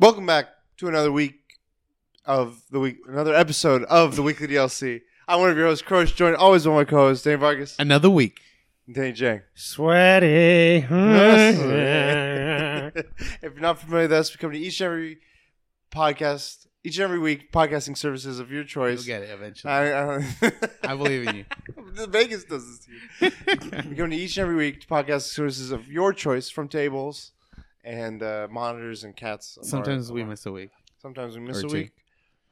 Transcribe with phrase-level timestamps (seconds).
[0.00, 0.46] Welcome back
[0.76, 1.40] to another week
[2.24, 5.00] of the week, another episode of the Weekly DLC.
[5.26, 8.38] I'm one of your hosts, Croach, joined always by my co-host, Dane Vargas Another week.
[8.86, 9.42] and Danny Jang.
[9.56, 10.86] Sweaty.
[10.88, 10.94] if
[13.42, 15.18] you're not familiar with us, we come to each and every
[15.90, 19.04] podcast, each and every week, podcasting services of your choice.
[19.04, 19.72] You'll get it eventually.
[19.72, 20.22] I, I,
[20.92, 21.44] I believe in you.
[21.94, 22.92] the Vegas does this to
[23.26, 23.32] you.
[23.90, 27.32] we come to each and every week to podcast services of your choice from tables
[27.88, 29.58] and uh, monitors and cats.
[29.62, 30.70] Sometimes Or- we miss a week.
[31.00, 31.74] Sometimes we miss Or a two.
[31.76, 31.92] week,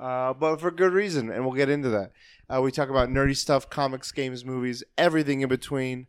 [0.01, 2.13] uh, but for good reason, and we'll get into that.
[2.49, 6.07] Uh, we talk about nerdy stuff, comics, games, movies, everything in between,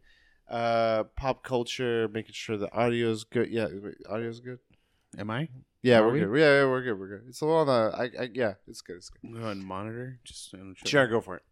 [0.49, 3.49] uh, pop culture, making sure the audio's good.
[3.49, 4.59] Yeah, wait, audio's good.
[5.17, 5.49] Am I?
[5.81, 6.19] Yeah, Are we're we?
[6.19, 6.39] good.
[6.39, 6.99] Yeah, yeah, we're good.
[6.99, 7.23] We're good.
[7.27, 7.97] It's a little on the.
[7.97, 8.97] I, I, yeah, it's good.
[8.97, 9.31] It's good.
[9.33, 10.19] Go ahead and monitor.
[10.23, 11.43] Just I'm Sure, go for it.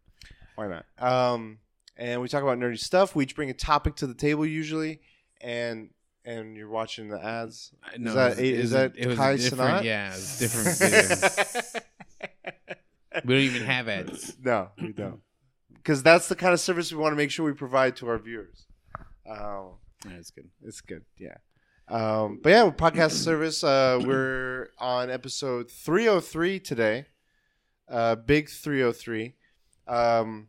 [0.54, 0.84] Why not?
[0.98, 1.58] Um,
[1.96, 3.14] and we talk about nerdy stuff.
[3.16, 5.00] We each bring a topic to the table usually,
[5.40, 5.90] and
[6.26, 7.72] and you're watching the ads.
[7.96, 9.62] No, that it is that it was Kai different?
[9.62, 9.84] Cenat?
[9.84, 11.84] Yeah, it was different.
[13.24, 14.36] we don't even have ads.
[14.42, 15.20] No, we don't.
[15.74, 18.18] Because that's the kind of service we want to make sure we provide to our
[18.18, 18.66] viewers.
[19.28, 19.74] Um,
[20.04, 20.48] That's good.
[20.64, 21.36] it's good, yeah.
[21.88, 27.06] Um, but yeah, podcast service, uh, we're on episode 303 today.
[27.88, 29.34] Uh, big 303.
[29.86, 30.48] Um,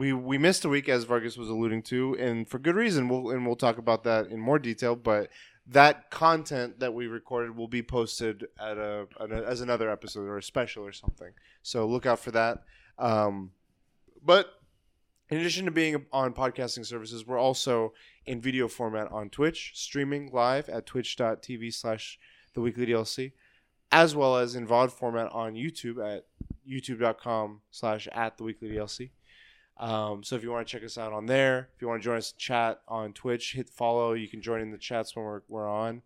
[0.00, 3.08] we we missed a week, as Vargas was alluding to, and for good reason.
[3.08, 4.96] We'll and we'll talk about that in more detail.
[4.96, 5.28] But
[5.66, 10.22] that content that we recorded will be posted at a, at a as another episode
[10.22, 11.32] or a special or something.
[11.62, 12.64] So look out for that.
[12.98, 13.50] Um,
[14.24, 14.54] but
[15.28, 17.92] in addition to being on podcasting services, we're also
[18.24, 22.18] in video format on Twitch, streaming live at twitch.tv slash
[22.54, 23.32] the weekly DLC,
[23.92, 26.24] as well as in VOD format on YouTube at
[26.68, 29.10] youtube.com slash at the weekly DLC.
[29.80, 32.04] Um, so if you want to check us out on there, if you want to
[32.04, 34.12] join us in chat on Twitch, hit follow.
[34.12, 36.02] You can join in the chats when we're, we're on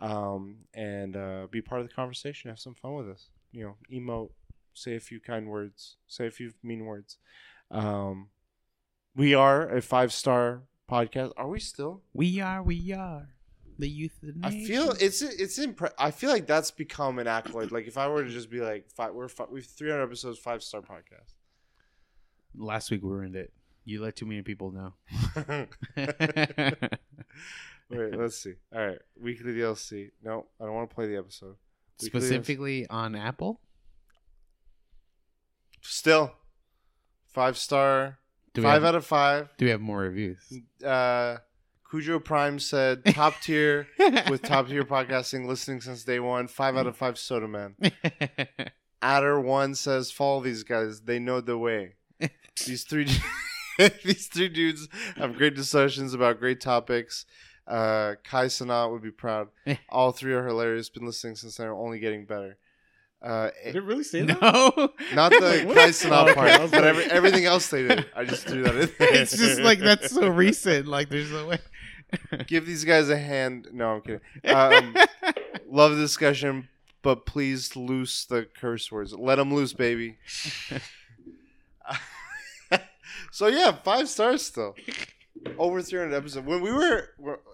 [0.00, 2.50] um, and uh, be part of the conversation.
[2.50, 3.28] Have some fun with us.
[3.50, 4.30] You know, emote,
[4.74, 7.16] say a few kind words, say a few mean words.
[7.70, 8.28] Um,
[9.16, 11.32] we are a five star podcast.
[11.36, 12.02] Are we still?
[12.12, 12.62] We are.
[12.62, 13.28] We are
[13.78, 14.60] the youth of the nation.
[14.60, 17.72] I feel it's it's impre- I feel like that's become an accolade.
[17.72, 20.62] Like if I were to just be like, five, we're fi- we've 300 episodes, five
[20.62, 21.34] star podcast.
[22.56, 23.52] Last week we ruined it.
[23.84, 24.94] You let too many people know.
[27.90, 28.54] Wait, let's see.
[28.74, 30.10] All right, weekly DLC.
[30.22, 31.56] No, I don't want to play the episode.
[32.00, 32.22] Weekly DLC.
[32.22, 33.60] Specifically on Apple.
[35.82, 36.32] Still,
[37.28, 38.18] five star,
[38.54, 39.50] Do five have, out of five.
[39.58, 40.38] Do we have more reviews?
[40.84, 41.36] Uh,
[41.90, 43.86] Cujo Prime said top tier
[44.30, 46.48] with top tier podcasting, listening since day one.
[46.48, 47.76] Five out of five Soda Man.
[49.02, 51.02] Adder one says follow these guys.
[51.02, 51.96] They know the way.
[52.66, 53.08] These three
[54.04, 57.26] these three dudes have great discussions about great topics.
[57.66, 59.48] Uh, Kai Cenat would be proud.
[59.88, 60.88] All three are hilarious.
[60.90, 62.58] Been listening since they're only getting better.
[63.22, 64.40] Uh, Did it really say that?
[64.42, 64.90] no.
[65.14, 66.34] not the Kai Cenat Oh, okay.
[66.34, 68.04] part, but every, everything else they did.
[68.14, 69.14] I just threw that in there.
[69.14, 70.86] it's just like that's so recent.
[70.86, 71.58] Like there's no way.
[72.46, 73.68] Give these guys a hand.
[73.72, 74.20] No, I'm kidding.
[74.44, 74.94] Um,
[75.68, 76.68] love the discussion,
[77.02, 79.14] but please loose the curse words.
[79.14, 80.18] Let them loose, baby.
[83.34, 84.76] So yeah, five stars still.
[85.58, 86.46] Over 300 episodes.
[86.46, 87.10] When we were,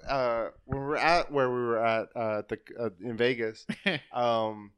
[0.06, 3.66] uh, when we were at where we were at uh, the uh, in Vegas,
[4.12, 4.72] um,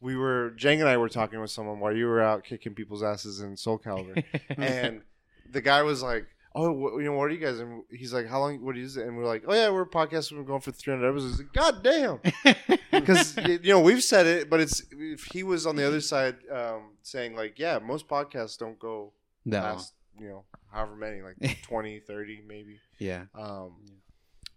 [0.00, 3.02] we were Jang and I were talking with someone while you were out kicking people's
[3.02, 4.22] asses in Soul Calibur,
[4.56, 5.02] and
[5.50, 8.28] the guy was like, "Oh, wh- you know, what are you guys?" And he's like,
[8.28, 8.64] "How long?
[8.64, 10.38] What is it?" And we're like, "Oh yeah, we're podcasting.
[10.38, 12.20] We're going for 300 episodes." Like, God damn,
[12.92, 16.36] because you know we've said it, but it's if he was on the other side
[16.48, 19.60] um, saying like, "Yeah, most podcasts don't go no.
[19.60, 23.24] past you know however many, like 20, 30 maybe." Yeah.
[23.34, 23.74] Um,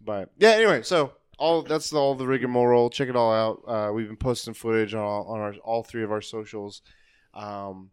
[0.03, 2.89] but yeah, anyway, so all that's all the rigmarole.
[2.89, 3.63] Check it all out.
[3.67, 6.81] Uh, we've been posting footage on all, on our all three of our socials,
[7.33, 7.91] um,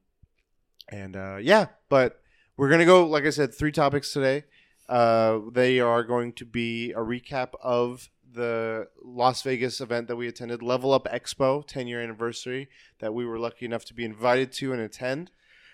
[0.91, 1.67] and uh, yeah.
[1.89, 2.21] But
[2.57, 4.45] we're gonna go, like I said, three topics today.
[4.89, 10.29] Uh, they are going to be a recap of the Las Vegas event that we
[10.29, 12.69] attended, Level Up Expo, 10 year anniversary,
[13.01, 15.31] that we were lucky enough to be invited to and attend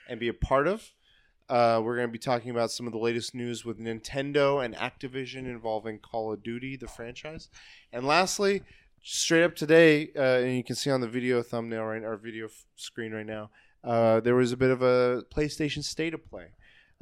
[0.08, 0.93] and be a part of.
[1.49, 4.75] Uh, we're going to be talking about some of the latest news with Nintendo and
[4.75, 7.50] Activision involving Call of Duty, the franchise.
[7.93, 8.62] And lastly,
[9.02, 12.46] straight up today, uh, and you can see on the video thumbnail right, our video
[12.46, 13.50] f- screen right now,
[13.85, 16.46] uh, there was a bit of a PlayStation State of Play,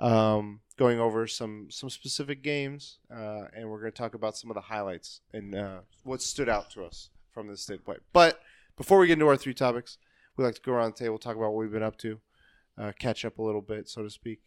[0.01, 4.51] um, going over some some specific games, uh, and we're going to talk about some
[4.51, 7.99] of the highlights and uh, what stood out to us from this State of Play.
[8.13, 8.41] But
[8.77, 9.99] before we get into our three topics,
[10.37, 12.19] we like to go around the table, talk about what we've been up to,
[12.79, 14.41] uh, catch up a little bit, so to speak.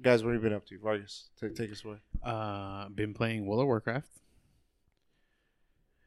[0.00, 0.78] Guys, what have you been up to?
[0.78, 1.96] Vargas, take, take us away.
[2.22, 4.08] Uh, been playing World of Warcraft,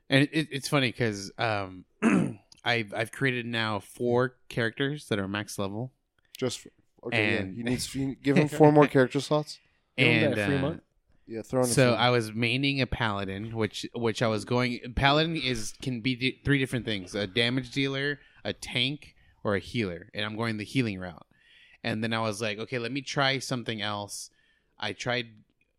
[0.10, 1.86] and it, it's funny because um,
[2.66, 5.92] I've I've created now four characters that are max level,
[6.38, 6.70] Just for,
[7.06, 7.38] okay.
[7.38, 7.58] And- yeah.
[7.58, 9.60] He needs you give him four more character slots.
[9.98, 10.82] Give him and that free uh, month.
[11.26, 11.94] Yeah, throw so.
[11.94, 14.80] I was maining a paladin, which which I was going.
[14.96, 19.60] Paladin is can be di- three different things: a damage dealer, a tank, or a
[19.60, 20.10] healer.
[20.14, 21.26] And I'm going the healing route.
[21.84, 24.30] And then I was like, okay, let me try something else.
[24.80, 25.28] I tried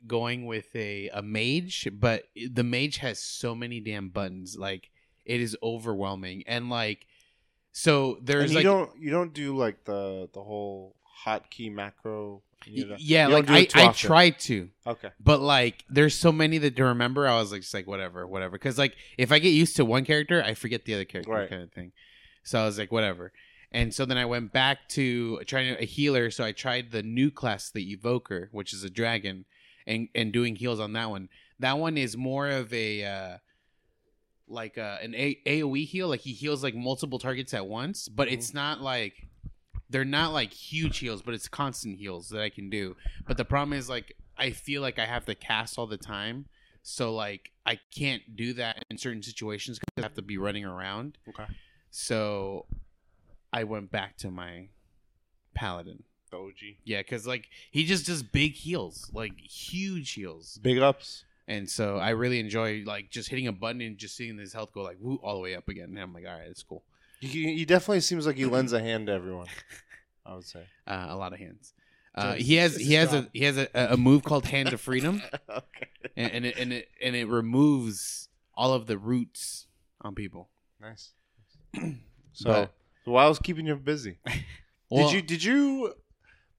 [0.06, 4.90] going with a a mage, but the mage has so many damn buttons, like
[5.24, 6.44] it is overwhelming.
[6.46, 7.06] And like,
[7.72, 10.94] so And there's you like don't you don't do like the the whole
[11.24, 12.42] hotkey macro.
[12.66, 14.06] You yeah, like I, I often.
[14.08, 15.10] tried to, Okay.
[15.20, 17.26] but like there's so many that to remember.
[17.28, 18.52] I was like, just like whatever, whatever.
[18.52, 21.48] Because like if I get used to one character, I forget the other character, Right.
[21.50, 21.92] kind of thing.
[22.42, 23.32] So I was like, whatever.
[23.74, 26.30] And so then I went back to trying a healer.
[26.30, 29.46] So I tried the new class, the Evoker, which is a dragon,
[29.84, 31.28] and and doing heals on that one.
[31.58, 33.38] That one is more of a uh,
[34.46, 36.06] like uh, an a- AOE heal.
[36.06, 39.26] Like he heals like multiple targets at once, but it's not like
[39.90, 42.94] they're not like huge heals, but it's constant heals that I can do.
[43.26, 46.46] But the problem is like I feel like I have to cast all the time,
[46.84, 50.64] so like I can't do that in certain situations because I have to be running
[50.64, 51.18] around.
[51.28, 51.46] Okay.
[51.90, 52.66] So
[53.54, 54.68] I went back to my
[55.54, 56.02] paladin.
[56.30, 56.52] The OG.
[56.84, 61.24] Yeah, because like he just does big heals, like huge heals, Big ups.
[61.46, 64.72] and so I really enjoy like just hitting a button and just seeing his health
[64.72, 65.90] go like woo all the way up again.
[65.90, 66.82] And I'm like, all right, it's cool.
[67.20, 69.46] He, he definitely seems like he lends a hand to everyone.
[70.26, 70.64] I would say.
[70.86, 71.72] Uh, a lot of hands.
[72.14, 75.20] Uh, he has he has a he has a, a move called Hand of Freedom,
[75.50, 75.88] okay.
[76.16, 79.66] and, and it and it and it removes all of the roots
[80.00, 80.48] on people.
[80.80, 81.12] Nice.
[82.36, 82.74] So, But-
[83.04, 84.18] so I was keeping you busy,
[84.90, 85.94] Well, did you did you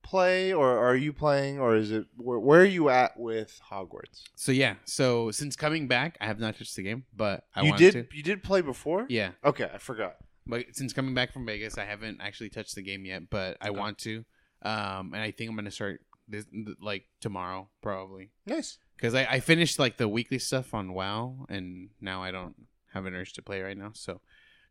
[0.04, 4.24] play or are you playing or is it where, where are you at with Hogwarts?
[4.36, 7.76] So yeah, so since coming back, I have not touched the game, but I you
[7.76, 8.06] did to.
[8.16, 9.06] you did play before?
[9.10, 10.16] Yeah, Okay, I forgot.
[10.46, 13.70] but since coming back from Vegas, I haven't actually touched the game yet, but I
[13.70, 13.80] Okay.
[13.80, 14.24] want to.
[14.62, 16.46] Um, and I think I'm gonna start this
[16.82, 18.80] like tomorrow probably Nice.
[18.98, 22.56] because I, I finished like the weekly stuff on WoW, and now I don't
[22.94, 24.22] have an urge to play right now, so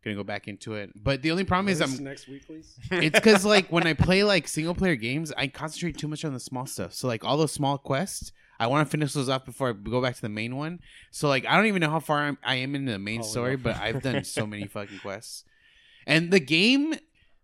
[0.04, 0.92] gonna go back into it.
[0.94, 2.78] But the only problem is I'm next weeklies.
[2.90, 6.34] it's because like when I play like single player games, I concentrate too much on
[6.34, 6.92] the small stuff.
[6.92, 10.00] So like all those small quests, I want to finish those off before I go
[10.02, 10.80] back to the main one.
[11.10, 13.24] So like I don't even know how far I'm, I am in the main Oh,
[13.24, 15.44] story, but I've done so many fucking quests.
[16.06, 16.94] And the game,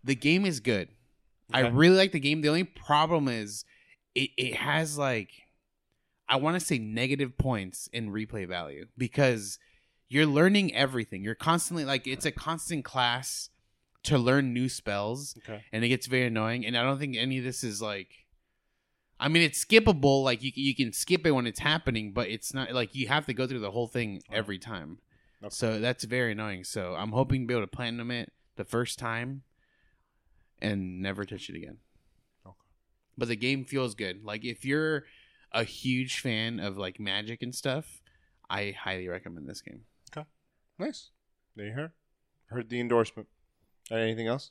[0.05, 0.89] the game is good.
[1.53, 2.43] I really like the game.
[2.43, 3.65] The only problem is
[4.15, 5.31] it it has like
[6.29, 9.59] I want to say negative points in replay value because
[10.11, 11.25] you're learning everything.
[11.25, 13.49] You're constantly like it's a constant class
[14.03, 15.63] to learn new spells Okay.
[15.73, 16.67] and it gets very annoying.
[16.67, 18.09] And I don't think any of this is like.
[19.23, 20.25] I mean, it's skippable.
[20.25, 23.27] Like you, you can skip it when it's happening, but it's not like you have
[23.27, 24.99] to go through the whole thing every time.
[25.43, 25.51] Okay.
[25.51, 26.65] So that's very annoying.
[26.65, 29.43] So I'm hoping to be able to platinum it the first time,
[30.61, 31.79] and never touch it again.
[32.47, 32.57] Okay.
[33.19, 34.25] But the game feels good.
[34.25, 35.05] Like if you're
[35.53, 38.01] a huge fan of like magic and stuff,
[38.49, 39.83] I highly recommend this game.
[40.81, 41.11] Nice.
[41.57, 41.93] There you heard.
[42.47, 43.29] Heard the endorsement.
[43.91, 44.51] Anything else?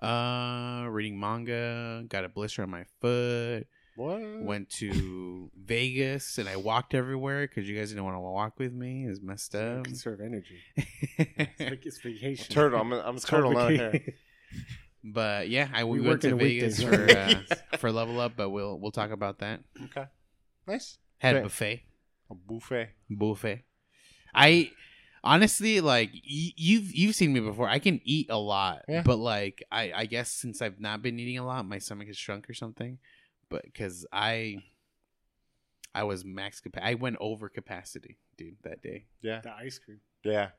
[0.00, 3.66] Uh, reading manga, got a blister on my foot.
[3.96, 4.22] What?
[4.42, 8.72] Went to Vegas and I walked everywhere because you guys didn't want to walk with
[8.72, 9.06] me.
[9.06, 9.84] It's messed up.
[9.84, 10.58] Conserve energy.
[11.18, 12.54] It's, vac- it's vacation.
[12.54, 12.80] Turtle.
[12.80, 14.00] I'm a, I'm a It's turtle, not a hare.
[15.04, 17.34] but yeah, I we, We went to Vegas for uh,
[17.78, 19.60] for level up, but we'll we'll talk about that.
[19.86, 20.04] Okay.
[20.66, 20.96] Nice.
[21.18, 21.82] Had a buffet,
[22.30, 22.90] A buffet.
[23.10, 23.64] buffet.
[24.34, 24.70] I
[25.24, 27.68] honestly like y- you've you've seen me before.
[27.68, 29.02] I can eat a lot, Yeah.
[29.04, 32.16] but like I I guess since I've not been eating a lot, my stomach has
[32.16, 32.98] shrunk or something.
[33.48, 34.58] But because I
[35.94, 39.06] I was max capacity, I went over capacity, dude, that day.
[39.22, 39.40] Yeah.
[39.40, 40.00] The ice cream.
[40.24, 40.50] Yeah.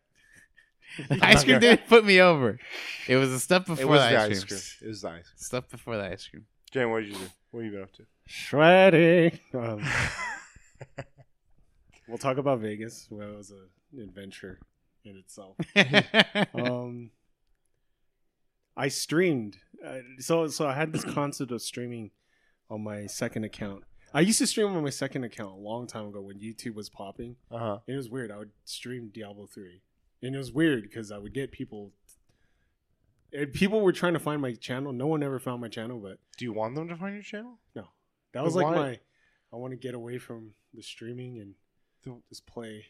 [1.09, 2.59] The ice cream didn't put me over.
[3.07, 4.59] It was the stuff before It was the the ice, ice cream.
[4.59, 4.61] cream.
[4.81, 5.31] It was the ice.
[5.37, 6.45] Stuff before the ice cream.
[6.71, 7.29] Jane, what did you do?
[7.51, 8.03] What have you been up to?
[8.29, 9.39] Shreddy.
[9.53, 9.83] Um,
[12.07, 13.07] we'll talk about Vegas.
[13.09, 13.69] Well, it was a- an
[13.99, 14.59] adventure
[15.03, 15.57] in itself.
[16.55, 17.11] um,
[18.75, 19.57] I streamed.
[19.85, 22.11] Uh, so so I had this concept of streaming
[22.69, 23.83] on my second account.
[24.13, 26.89] I used to stream on my second account a long time ago when YouTube was
[26.89, 27.37] popping.
[27.49, 27.77] Uh huh.
[27.87, 28.31] And It was weird.
[28.31, 29.81] I would stream Diablo three,
[30.21, 31.91] and it was weird because I would get people.
[33.33, 34.91] And people were trying to find my channel.
[34.91, 37.59] No one ever found my channel, but Do you want them to find your channel?
[37.75, 37.85] No,
[38.33, 38.99] that was But like why- my.
[39.53, 41.55] I want to get away from the streaming and
[42.05, 42.85] don't just play.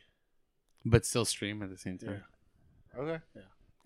[0.86, 2.24] But still stream at the same Yeah, time.
[2.98, 3.20] Okay.
[3.36, 3.42] Yeah.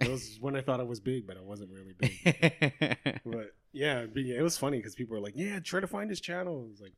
[0.07, 3.19] It was when I thought I was big, but I wasn't really big.
[3.25, 6.19] but yeah, it'd it was funny because people were like, "Yeah, try to find his
[6.19, 6.93] channel." I was like,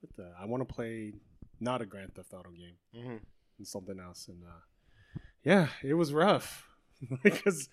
[0.00, 0.32] "What the?
[0.40, 1.12] I want to play
[1.60, 3.16] not a Grand Theft Auto game Mm-hmm.
[3.58, 6.68] and something else." And uh, yeah, it was rough.
[7.22, 7.68] because,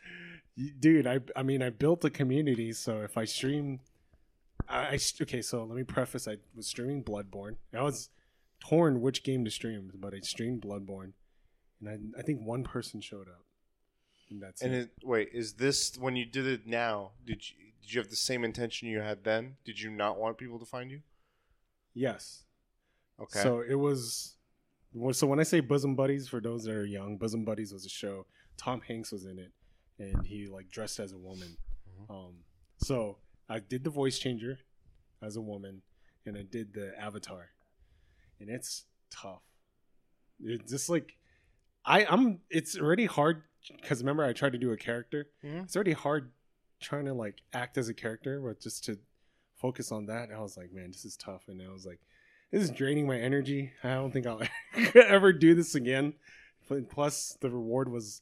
[0.80, 2.72] dude, I I mean I built a community.
[2.74, 3.80] So if I stream,
[4.70, 5.42] I, I okay.
[5.42, 7.56] So let me preface: I was streaming Bloodborne.
[7.76, 8.10] I was
[8.64, 11.14] torn which game to stream, but I streamed Bloodborne,
[11.82, 13.44] and I I think one person showed up,
[14.30, 14.66] and that's it.
[14.66, 14.82] And it.
[14.82, 17.12] it, wait, is this when you did it now?
[17.26, 19.56] Did you did you have the same intention you had then?
[19.66, 21.02] Did you not want people to find you?
[21.94, 22.44] Yes.
[23.20, 23.42] Okay.
[23.42, 24.36] So it was.
[25.14, 27.90] So when I say bosom buddies, for those that are young, bosom buddies was a
[27.90, 28.26] show.
[28.58, 29.52] Tom Hanks was in it,
[29.98, 31.58] and he like dressed as a woman.
[31.90, 32.14] Mhm.
[32.14, 32.34] Um,
[32.78, 33.18] so
[33.50, 34.60] I did the voice changer
[35.22, 35.82] as a woman,
[36.26, 37.52] and I did the avatar,
[38.40, 39.44] and it's tough.
[40.44, 41.18] It's just like
[41.86, 42.40] I I'm.
[42.50, 43.44] It's already hard
[43.82, 45.28] because remember I tried to do a character.
[45.44, 45.64] Mhm.
[45.64, 46.32] It's already hard
[46.80, 48.98] trying to like act as a character, but just to
[49.56, 52.00] focus on that, I was like, man, this is tough, and I was like
[52.52, 53.72] this is draining my energy.
[53.84, 54.42] I don't think I'll
[54.96, 56.14] ever do this again.
[56.68, 58.22] But Plus, the reward was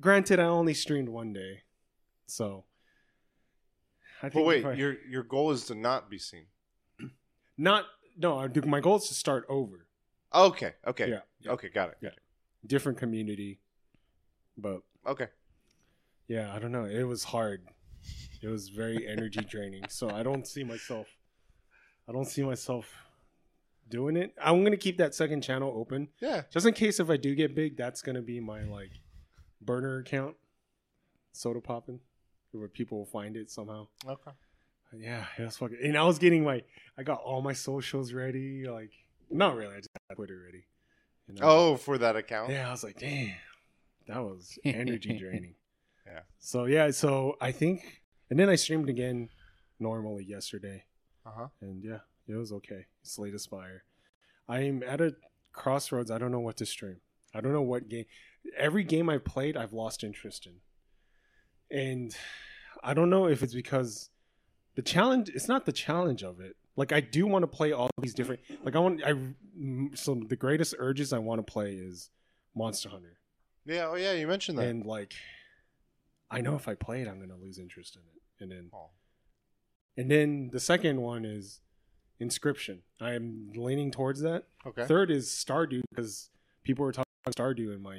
[0.00, 0.38] granted.
[0.40, 1.62] I only streamed one day,
[2.26, 2.64] so
[4.22, 6.46] I but wait, I- your your goal is to not be seen.
[7.58, 7.84] not
[8.16, 8.48] no.
[8.64, 9.86] My goal is to start over,
[10.34, 10.74] Okay.
[10.86, 11.08] Okay.
[11.10, 11.52] Yeah, yeah.
[11.52, 11.68] Okay.
[11.68, 11.98] Got it.
[12.00, 12.10] Yeah.
[12.66, 13.58] Different community,
[14.56, 15.26] but Okay.
[16.28, 16.84] yeah, I don't know.
[16.84, 17.66] It was hard.
[18.42, 19.84] It was very energy draining.
[19.88, 21.06] So I don't see myself.
[22.08, 22.92] I don't see myself
[23.88, 24.34] doing it.
[24.42, 26.08] I'm gonna keep that second channel open.
[26.20, 26.42] Yeah.
[26.50, 28.90] just in case if I do get big, that's gonna be my like
[29.60, 30.36] burner account,
[31.32, 32.00] soda popping,
[32.52, 33.86] where people will find it somehow.
[34.06, 34.30] Okay.
[34.96, 35.78] Yeah, it was fucking.
[35.82, 36.62] And I was getting my,
[36.98, 38.66] I got all my socials ready.
[38.68, 38.90] Like,
[39.30, 39.72] not really.
[39.74, 40.64] I just got Twitter ready.
[41.36, 42.50] And I Oh, for that account.
[42.50, 42.68] yeah.
[42.68, 43.34] I was like, damn,
[44.06, 45.54] that was energy draining.
[46.06, 46.20] Yeah.
[46.38, 49.28] So yeah, so I think, and then I streamed again
[49.78, 50.84] normally yesterday.
[51.24, 51.46] Uh huh.
[51.60, 52.86] and yeah, it was okay.
[53.02, 53.84] Slate Aspire.
[54.48, 55.14] I'm at a
[55.52, 56.10] crossroads.
[56.10, 56.96] I don't know what to stream.
[57.34, 58.06] I don't know what game.
[58.58, 60.56] Every game I've played, I've lost interest in,
[61.70, 62.14] and
[62.82, 64.10] I don't know if it's because
[64.74, 65.28] the challenge.
[65.30, 66.56] It's not the challenge of it.
[66.76, 68.40] Like I do want to play all these different.
[68.64, 69.02] Like I want.
[69.04, 69.14] I
[69.94, 72.10] so the greatest urges I want to play is
[72.54, 73.18] Monster Hunter,
[73.66, 73.88] Yeah.
[73.90, 74.12] Oh, yeah.
[74.12, 74.66] You mentioned that.
[74.68, 75.14] and like
[76.30, 78.90] I know if I play it, I'm gonna lose interest in it, and then oh.
[79.96, 81.60] and then the second one is
[82.20, 82.78] Inscryption.
[83.00, 84.44] I'm leaning towards that.
[84.66, 84.86] Okay.
[84.86, 86.30] Third is Stardew because
[86.62, 87.96] people were talking about Stardew in my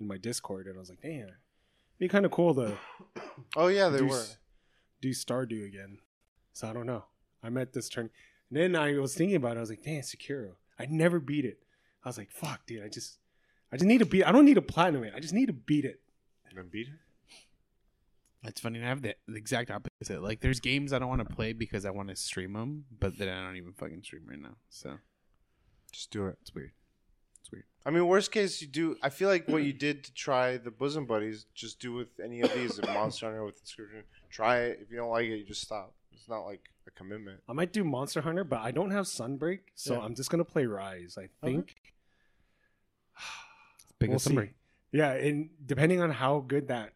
[0.00, 1.34] in my Discord, and I was like, damn, it'd
[1.98, 2.78] be kind of cool to
[3.56, 3.88] Oh, yeah.
[3.88, 4.24] They do, were.
[5.00, 5.98] do Stardew again.
[6.52, 7.04] So I don't know.
[7.42, 8.10] I'm at this turn.
[8.50, 9.58] And then I was thinking about it.
[9.58, 10.52] I was like, damn, Sekiro.
[10.78, 11.58] I never beat it.
[12.04, 12.82] I was like, fuck, dude.
[12.84, 13.18] I just,
[13.72, 14.24] I just need to beat.
[14.24, 15.12] I don't need to platinum it.
[15.14, 16.00] I just need to beat it.
[16.48, 16.94] And then beat it.
[18.42, 18.80] It's funny.
[18.82, 20.22] I have the, the exact opposite.
[20.22, 23.18] Like, there's games I don't want to play because I want to stream them, but
[23.18, 24.56] then I don't even fucking stream right now.
[24.70, 24.96] So
[25.92, 26.38] Just do it.
[26.40, 26.72] it's weird.
[27.42, 27.64] It's weird.
[27.84, 28.96] I mean, worst case, you do.
[29.02, 32.40] I feel like what you did to try the bosom buddies, just do with any
[32.40, 32.78] of these.
[32.78, 34.78] If Monster Hunter with Inscryption, try it.
[34.82, 35.94] If you don't like it, you just stop.
[36.12, 37.40] It's not like a commitment.
[37.48, 40.00] I might do Monster Hunter, but I don't have Sunbreak, so Yeah.
[40.00, 41.16] I'm just gonna play Rise.
[41.18, 41.76] I think.
[43.98, 44.34] Big We'll as see.
[44.34, 44.50] Sunbreak.
[44.92, 46.94] Yeah, and depending on how good that,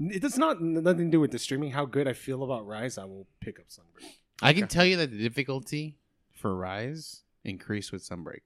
[0.00, 1.70] it does not nothing to do with the streaming.
[1.72, 4.10] How good I feel about Rise, I will pick up Sunbreak.
[4.42, 5.96] I can tell you that the difficulty
[6.32, 8.42] for Rise increased with Sunbreak.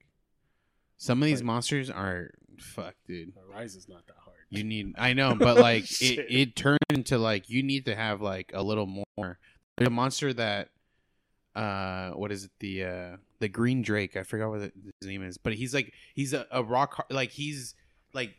[0.97, 1.45] Some of these Right.
[1.45, 3.33] monsters are fuck, dude.
[3.33, 4.37] But Rise is not that hard.
[4.49, 6.25] You need I know, but like it, Shit.
[6.31, 9.39] it turned into like you need to have like a little more.
[9.77, 10.69] There's a monster that
[11.55, 12.51] uh what is it?
[12.59, 14.15] The uh the green drake.
[14.17, 17.31] I forgot what the- his name is but he's like he's a, a rock like
[17.31, 17.75] he's
[18.13, 18.35] like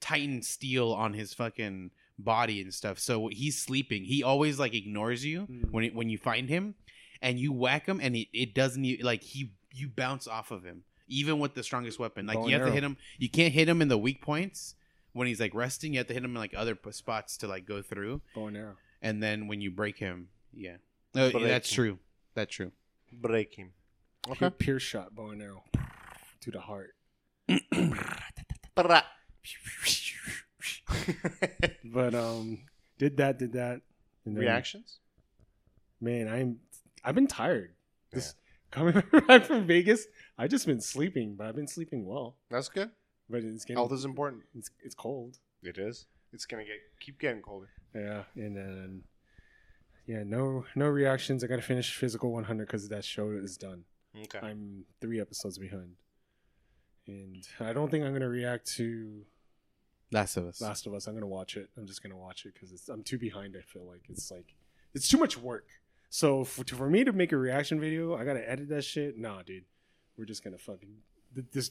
[0.00, 2.98] titan steel on his fucking body and stuff.
[2.98, 4.04] So he's sleeping.
[4.04, 5.70] He always like ignores you Mm.
[5.70, 6.74] when it, when you find him
[7.22, 10.82] and you whack him and it, it doesn't like he you bounce off of him
[11.06, 12.26] even with the strongest weapon.
[12.26, 12.96] Like Bow you have to hit him.
[13.18, 14.74] You can't hit him in the weak points
[15.12, 15.92] when he's like resting.
[15.92, 18.20] You have to hit him in like other p- spots to like go through.
[18.34, 18.76] Bow and arrow.
[19.02, 20.76] and then when you break him yeah
[21.16, 21.74] oh, Break that's him.
[21.74, 21.98] true
[22.34, 22.72] that's true
[23.12, 23.72] Break him.
[24.28, 24.46] Okay.
[24.46, 24.54] Okay.
[24.56, 25.64] Pierce shot, bow and arrow,
[26.42, 26.94] to the heart.
[31.84, 32.58] But um,
[32.98, 33.80] did that, did that.
[34.24, 34.98] And then- Reactions?
[36.00, 36.58] Man, I'm.
[37.04, 37.72] I've been tired.
[38.12, 38.34] This
[38.70, 40.06] coming back from Vegas,
[40.38, 42.36] I've just been sleeping, but I've been sleeping well.
[42.50, 42.90] That's good.
[43.28, 44.42] But it's getting Health is important.
[44.56, 45.38] it's, it's cold.
[45.62, 46.06] It is.
[46.32, 47.68] It's gonna get keep getting colder.
[47.94, 49.02] Yeah, and then
[50.10, 51.44] yeah, no no reactions.
[51.44, 53.84] I gotta finish physical 100 because that show is done.
[54.24, 54.40] Okay.
[54.42, 55.94] I'm three episodes behind,
[57.06, 59.24] and I don't think I'm gonna react to
[60.10, 61.06] last of us Last of Us.
[61.06, 61.70] I'm gonna watch it.
[61.76, 63.56] I'm just gonna watch it because I'm too behind.
[63.56, 64.54] I feel like it's like
[64.94, 65.66] it's too much work.
[66.12, 69.16] So for, for me to make a reaction video, I gotta edit that shit.
[69.16, 69.64] Nah, dude,
[70.16, 70.96] we're just gonna fucking
[71.34, 71.68] th- this.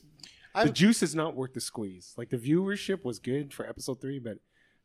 [0.56, 2.14] The I'm- juice is not worth the squeeze.
[2.18, 4.38] Like the viewership was good for episode three, but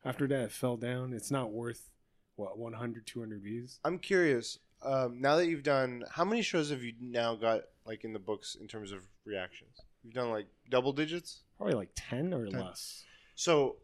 [0.03, 1.13] After that, it fell down.
[1.13, 1.89] It's not worth
[2.35, 3.79] what 100, 200 views.
[3.83, 4.59] I'm curious.
[4.81, 8.19] Um, now that you've done, how many shows have you now got like in the
[8.19, 9.79] books in terms of reactions?
[10.03, 11.41] You've done like double digits.
[11.57, 12.59] Probably like ten or 10.
[12.59, 13.03] less.
[13.35, 13.77] So,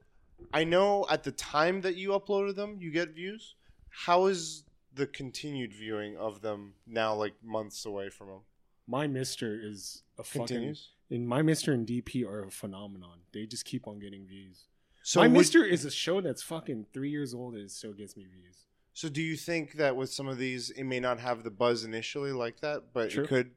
[0.54, 3.56] I know at the time that you uploaded them, you get views.
[3.90, 8.40] How is the continued viewing of them now, like months away from them?
[8.88, 10.48] My Mister is a fucking.
[10.48, 10.90] Continues.
[11.10, 13.20] And my Mister and DP are a phenomenon.
[13.34, 14.66] They just keep on getting views.
[15.04, 17.94] So, my would- Mister is a show that's fucking three years old and it still
[17.94, 18.58] gets me views.
[18.94, 21.84] So, do you think that with some of these, it may not have the buzz
[21.84, 23.24] initially like that, but True.
[23.24, 23.52] it could?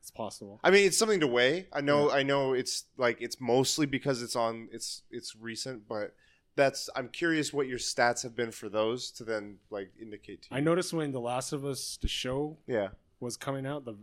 [0.00, 0.58] It's possible.
[0.64, 1.66] I mean, it's something to weigh.
[1.72, 6.14] I know, I know, it's like it's mostly because it's on, it's it's recent, but
[6.56, 6.90] that's.
[6.96, 10.56] I'm curious what your stats have been for those to then like indicate to you.
[10.56, 12.88] I noticed when The Last of Us, the show, Yeah.
[13.20, 13.94] was coming out the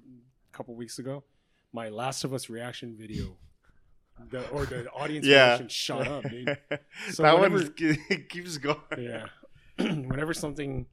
[0.54, 1.24] couple weeks ago,
[1.74, 3.36] my Last of Us reaction video,
[4.30, 5.48] the, or the audience Yeah.
[5.50, 6.58] reaction shot up, dude.
[7.12, 8.78] So that whenever- one keeps going.
[8.98, 9.28] Yeah.
[9.78, 10.86] Whenever something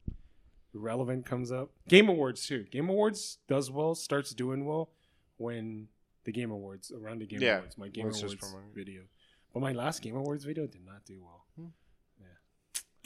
[0.73, 2.63] relevant comes up, Game Awards too.
[2.71, 4.89] Game Awards does well, starts doing well
[5.37, 5.87] when
[6.23, 9.01] the Game Awards around the Game Yeah, Awards, my Game just Awards video.
[9.53, 11.45] But my last Game Awards video did not do well.
[11.57, 11.67] Hmm.
[12.19, 12.25] Yeah,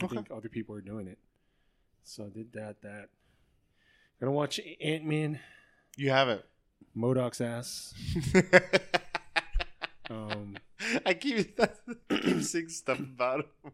[0.02, 0.16] I Okay.
[0.18, 1.18] think other people are doing it.
[2.04, 2.82] So I did that.
[2.84, 3.10] That
[4.20, 5.40] gonna watch Ant Man,
[5.98, 6.42] You haven't.
[6.96, 7.94] MODOK's ass.
[11.12, 11.68] I keep, I
[12.10, 13.72] keep saying stuff about him.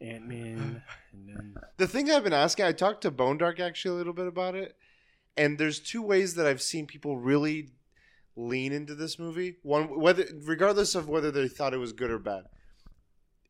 [0.00, 0.82] Ant Man,
[1.12, 4.26] then The thing I've been asking, I talked to Bone Dark actually a little bit
[4.26, 4.76] about it,
[5.36, 7.70] and there's two ways that I've seen people really
[8.34, 9.58] lean into this movie.
[9.62, 12.46] One, whether regardless of whether they thought it was good or bad,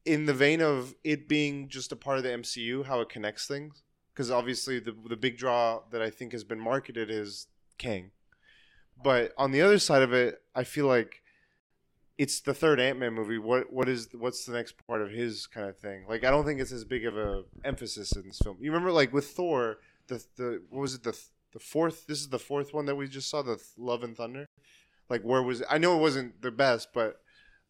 [0.04, 3.46] in the vein of it being just a part of the MCU, how it connects
[3.46, 3.82] things.
[4.12, 7.46] Because obviously, the the big draw that I think has been marketed is
[7.78, 8.10] Kang,
[9.02, 11.22] but on the other side of it, I feel like
[12.18, 13.38] it's the third Ant Man movie.
[13.38, 16.04] What what is what's the next part of his kind of thing?
[16.08, 18.58] Like I don't think it's as big of a emphasis in this film.
[18.60, 19.78] You remember like with Thor,
[20.08, 21.18] the the what was it the
[21.52, 22.06] the fourth?
[22.06, 24.46] This is the fourth one that we just saw, the Th- Love and Thunder.
[25.08, 27.20] Like where was I know it wasn't the best, but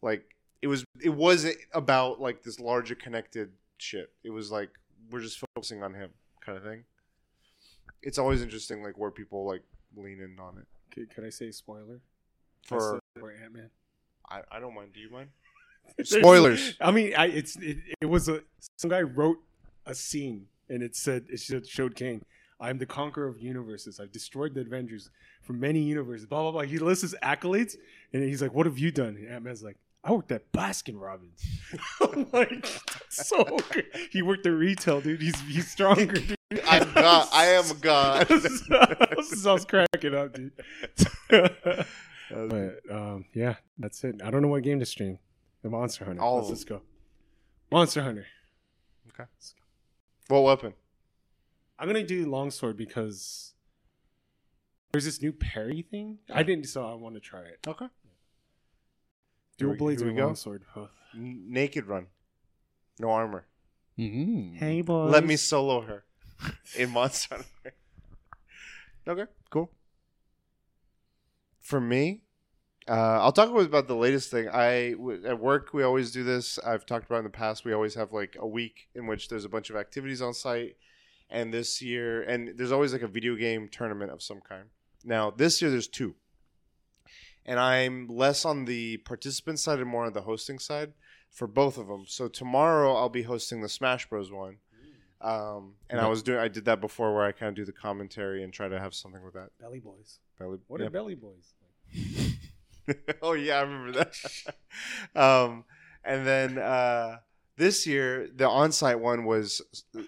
[0.01, 4.11] like it was it wasn't about like this larger connected shit.
[4.23, 4.71] It was like
[5.11, 6.09] we're just focusing on him
[6.41, 6.85] kind of thing.
[8.01, 9.61] It's always interesting like where people like
[9.95, 10.65] lean in on it.
[10.93, 12.01] could, could I say spoiler
[12.65, 13.69] For for Ant Man?
[14.29, 14.93] I, I don't mind.
[14.93, 15.29] Do you mind?
[16.03, 16.75] Spoilers.
[16.79, 18.41] I mean, I it's it, it was a
[18.77, 19.37] some guy wrote
[19.85, 22.21] a scene and it said it showed, showed Kang.
[22.61, 23.99] I'm the conqueror of universes.
[23.99, 25.09] I've destroyed the Avengers
[25.41, 26.25] from many universes.
[26.25, 26.61] Blah blah blah.
[26.61, 27.75] He lists his accolades
[28.13, 30.99] and he's like, "What have you done?" And Ant Man's like, "I worked at Baskin
[30.99, 31.41] Robbins."
[32.01, 32.67] I'm like,
[33.09, 33.85] so good.
[34.11, 35.21] He worked at retail, dude.
[35.21, 36.13] He's he's stronger.
[36.13, 36.35] Dude.
[36.67, 37.29] I'm God.
[37.31, 38.27] I am a God.
[38.27, 40.51] This is I was cracking up, dude.
[42.29, 44.21] But um, yeah, that's it.
[44.23, 45.19] I don't know what game to stream.
[45.63, 46.21] The Monster Hunter.
[46.21, 46.81] All Let's, of let's go.
[47.71, 48.25] Monster Hunter.
[49.09, 49.29] Okay.
[50.27, 50.73] What weapon?
[51.77, 53.53] I'm gonna do longsword because
[54.91, 56.19] there's this new parry thing.
[56.33, 57.59] I didn't, so I want to try it.
[57.67, 57.87] Okay.
[59.57, 60.25] Dual blades here or we go.
[60.25, 60.63] longsword.
[60.73, 60.89] Both.
[61.15, 62.07] N- naked run.
[62.99, 63.45] No armor.
[63.97, 64.55] Mm-hmm.
[64.55, 65.11] Hey boys.
[65.11, 66.05] Let me solo her
[66.77, 67.75] in Monster Hunter.
[69.07, 69.69] okay, cool.
[71.69, 72.21] For me,
[72.87, 74.49] uh, I'll talk about the latest thing.
[74.49, 76.57] I w- at work we always do this.
[76.65, 77.63] I've talked about in the past.
[77.63, 80.77] We always have like a week in which there's a bunch of activities on site,
[81.29, 84.65] and this year, and there's always like a video game tournament of some kind.
[85.03, 86.15] Now this year there's two,
[87.45, 90.93] and I'm less on the participant side and more on the hosting side
[91.29, 92.05] for both of them.
[92.07, 94.57] So tomorrow I'll be hosting the Smash Bros one.
[95.21, 97.73] Um, and I was doing, I did that before where I kind of do the
[97.73, 99.49] commentary and try to have something with that.
[99.59, 100.19] belly boys.
[100.39, 100.87] Belly, What yeah.
[100.87, 101.55] are belly boys?
[103.21, 104.15] oh yeah, I remember that.
[105.15, 105.65] um,
[106.03, 107.17] and then uh,
[107.57, 109.61] this year the on-site one was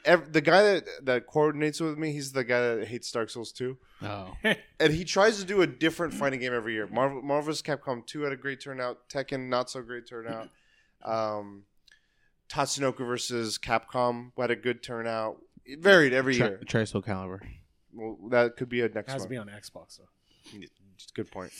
[0.06, 2.12] ev- the guy that that coordinates with me.
[2.12, 3.78] He's the guy that hates Dark Souls 2.
[4.04, 4.34] Oh.
[4.80, 6.88] and he tries to do a different fighting game every year.
[6.88, 9.10] Marvel, Marvel's Capcom 2 had a great turnout.
[9.10, 10.50] Tekken not so great turnout.
[11.04, 11.64] Um,
[12.50, 15.38] Tatsunoko versus Capcom had a good turnout.
[15.66, 16.60] It varied every Tri- year.
[16.66, 17.40] Tri Soul Calibur.
[17.94, 19.28] Well, that could be a It next has one.
[19.28, 20.58] to be on Xbox though.
[21.16, 21.52] Good point.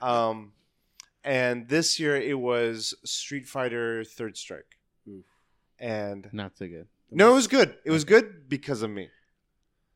[0.00, 0.52] Um,
[1.22, 5.24] and this year it was Street Fighter Third Strike, Oof.
[5.78, 6.86] and Not so good.
[7.10, 7.76] no, it was good.
[7.84, 9.08] It was good because of me.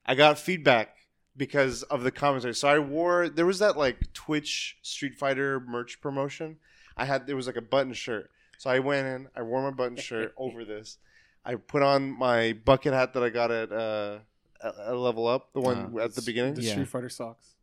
[0.06, 0.96] I got feedback
[1.36, 2.54] because of the commentary.
[2.54, 6.56] So I wore there was that like Twitch Street Fighter merch promotion.
[6.96, 8.30] I had there was like a button shirt.
[8.56, 10.98] So I went in, I wore my button shirt over this.
[11.44, 14.18] I put on my bucket hat that I got at uh
[14.62, 16.54] at at Level Up, the one Uh, at the beginning.
[16.54, 16.72] The Yeah.
[16.72, 17.54] Street Fighter socks.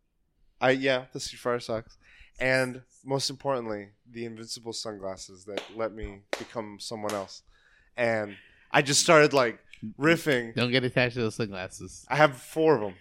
[0.68, 1.98] I yeah, the Street Fighter socks,
[2.40, 7.44] and most importantly, the invincible sunglasses that let me become someone else.
[7.98, 8.36] and
[8.72, 9.60] I just started like
[10.00, 10.54] riffing.
[10.56, 12.06] Don't get attached to those sunglasses.
[12.10, 12.96] I have four of them.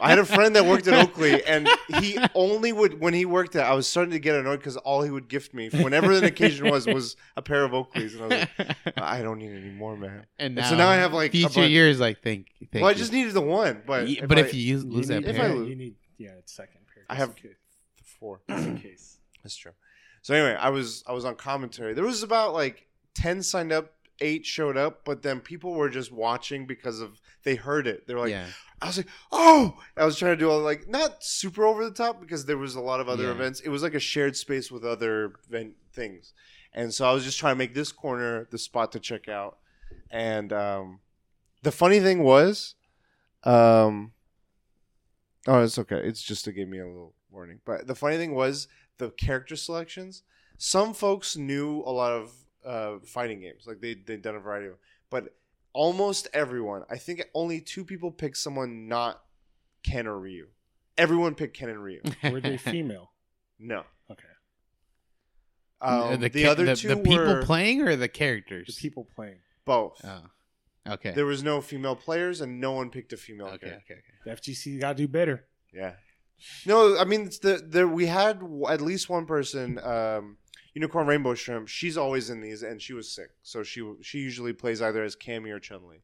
[0.00, 1.68] I had a friend that worked at Oakley, and
[2.00, 3.64] he only would when he worked there.
[3.64, 6.68] I was starting to get annoyed because all he would gift me, whenever an occasion
[6.70, 9.96] was, was a pair of Oakleys, and I was like, I don't need any more,
[9.96, 10.26] man.
[10.38, 12.48] and And so now I have, like, a future bunch- years like thank.
[12.72, 12.98] thank well, I you.
[12.98, 15.20] just needed the one, but Ye- if but I, if you use, You lose that
[15.20, 16.87] need, If pair, I lose- you need yeah, it's second pair.
[17.08, 17.34] I have-
[18.18, 18.40] four.
[18.48, 19.18] Case.
[19.42, 19.72] That's true.
[20.22, 21.94] So anyway, I was I was on commentary.
[21.94, 26.10] There was about like ten signed up, eight showed up, but then people were just
[26.12, 28.06] watching because of they heard it.
[28.06, 28.46] They were like, yeah,
[28.82, 31.92] I was like, oh, I was trying to do all like not super over the
[31.94, 33.30] top because there was a lot of other Yeah.
[33.30, 33.60] events.
[33.60, 36.32] It was like a shared space with other event things,
[36.74, 39.58] and so I was just trying to make this corner the spot to check out.
[40.10, 41.00] And um,
[41.62, 42.74] the funny thing was,
[43.44, 44.12] um,
[45.48, 46.00] oh, it's okay.
[46.04, 47.60] It's just to give me a little warning.
[47.64, 50.22] But the funny thing was the character selections.
[50.58, 52.32] Some folks knew a lot of
[52.64, 54.74] uh, fighting games, like they they'd done a variety of,
[55.10, 55.34] but
[55.72, 56.82] almost everyone.
[56.90, 59.22] I think only two people picked someone not
[59.82, 60.48] Ken or Ryu.
[60.96, 62.02] Everyone picked Ken and Ryu.
[62.30, 63.12] Were they female?
[63.58, 63.84] No.
[64.10, 64.22] Okay.
[65.80, 68.66] Um, the, ca- other the, two the people were playing or the characters.
[68.66, 69.36] The people playing.
[69.64, 70.00] both.
[70.04, 70.22] Oh,
[70.94, 71.12] okay.
[71.12, 73.46] There was no female players, and no one picked a female.
[73.48, 73.94] okay, character.
[73.94, 74.36] okay, okay.
[74.44, 75.44] The FGC got to do better.
[75.72, 75.92] Yeah.
[76.66, 80.36] No, I mean it's the there we had w- at least one person, um,
[80.74, 81.66] Unicorn Rainbow Shrimp.
[81.68, 85.16] She's always in these, and she was sick, so she she usually plays either as
[85.16, 85.98] Cammy or Chun Li,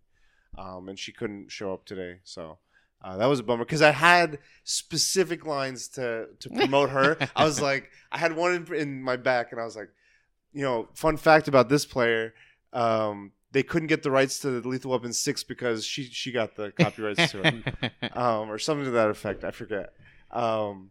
[0.59, 2.59] um, and she couldn't show up today, so.
[3.03, 7.18] Uh, that was a bummer because I had specific lines to to promote her.
[7.37, 9.90] I was like, I had one in, in my back, and I was like,
[10.55, 12.33] you know, fun fact about this player,
[12.73, 16.56] um, they couldn't get the rights to the Lethal Weapon six because she she got
[16.56, 19.44] the copyrights to it um, or something to that effect.
[19.44, 19.92] I forget.
[20.32, 20.90] Um,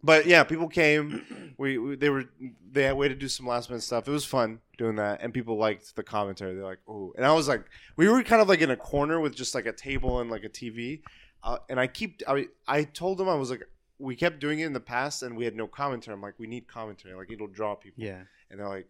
[0.00, 1.54] but yeah, people came.
[1.58, 2.24] We, we they were
[2.70, 4.06] they had way to do some last minute stuff.
[4.06, 6.54] It was fun doing that, and people liked the commentary.
[6.54, 7.64] They're like, "Oh," and I was like,
[7.96, 10.44] we were kind of like in a corner with just like a table and like
[10.44, 11.02] a TV.
[11.42, 13.68] Uh, and I keep I I told them I was like,
[13.98, 16.14] we kept doing it in the past, and we had no commentary.
[16.14, 17.14] I'm like, we need commentary.
[17.14, 18.04] Like it'll draw people.
[18.04, 18.22] yeah.
[18.50, 18.86] And they're like,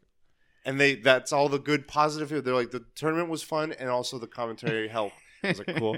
[0.65, 2.45] and they that's all the good positive.
[2.45, 5.17] They're like, the tournament was fun, and also the commentary helped.
[5.45, 5.97] I was like, cool.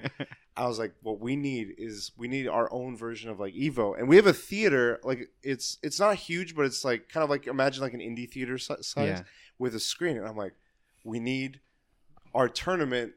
[0.57, 3.99] I was like, what we need is we need our own version of like Evo,
[3.99, 5.01] and we have a theater.
[5.05, 8.31] Like it's it's not huge, but it's like kind of like imagine like an indie
[8.31, 9.23] theater size Yeah.
[9.59, 10.17] with a screen.
[10.17, 10.55] And I'm like,
[11.05, 11.61] we need
[12.35, 13.13] our tournament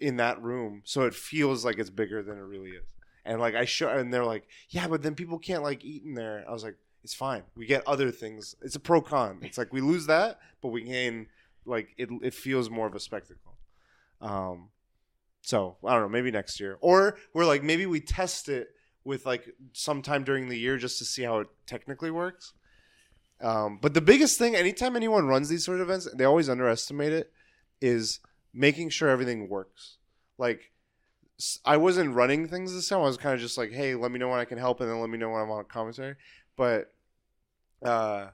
[0.00, 2.84] in that room so it feels like it's bigger than it really is.
[3.24, 6.14] And like I show, and they're like, yeah, but then people can't like eat in
[6.14, 6.44] there.
[6.48, 7.42] I was like, it's fine.
[7.56, 8.54] We get other things.
[8.62, 9.38] It's a pro con.
[9.42, 11.28] It's like we lose that, but we gain
[11.64, 12.08] like it.
[12.22, 13.56] It feels more of a spectacle.
[14.20, 14.70] Um,
[15.42, 18.68] so I don't know, maybe next year, or we're like maybe we test it
[19.04, 22.52] with like sometime during the year just to see how it technically works.
[23.40, 27.12] Um, but the biggest thing, anytime anyone runs these sort of events, they always underestimate
[27.12, 27.32] it,
[27.80, 28.20] is
[28.52, 29.98] making sure everything works.
[30.36, 30.72] Like
[31.64, 32.98] I wasn't running things this time.
[32.98, 34.90] I was kind of just like, hey, let me know when I can help, and
[34.90, 36.16] then let me know when I'm on commentary.
[36.58, 36.92] But
[37.82, 38.30] uh,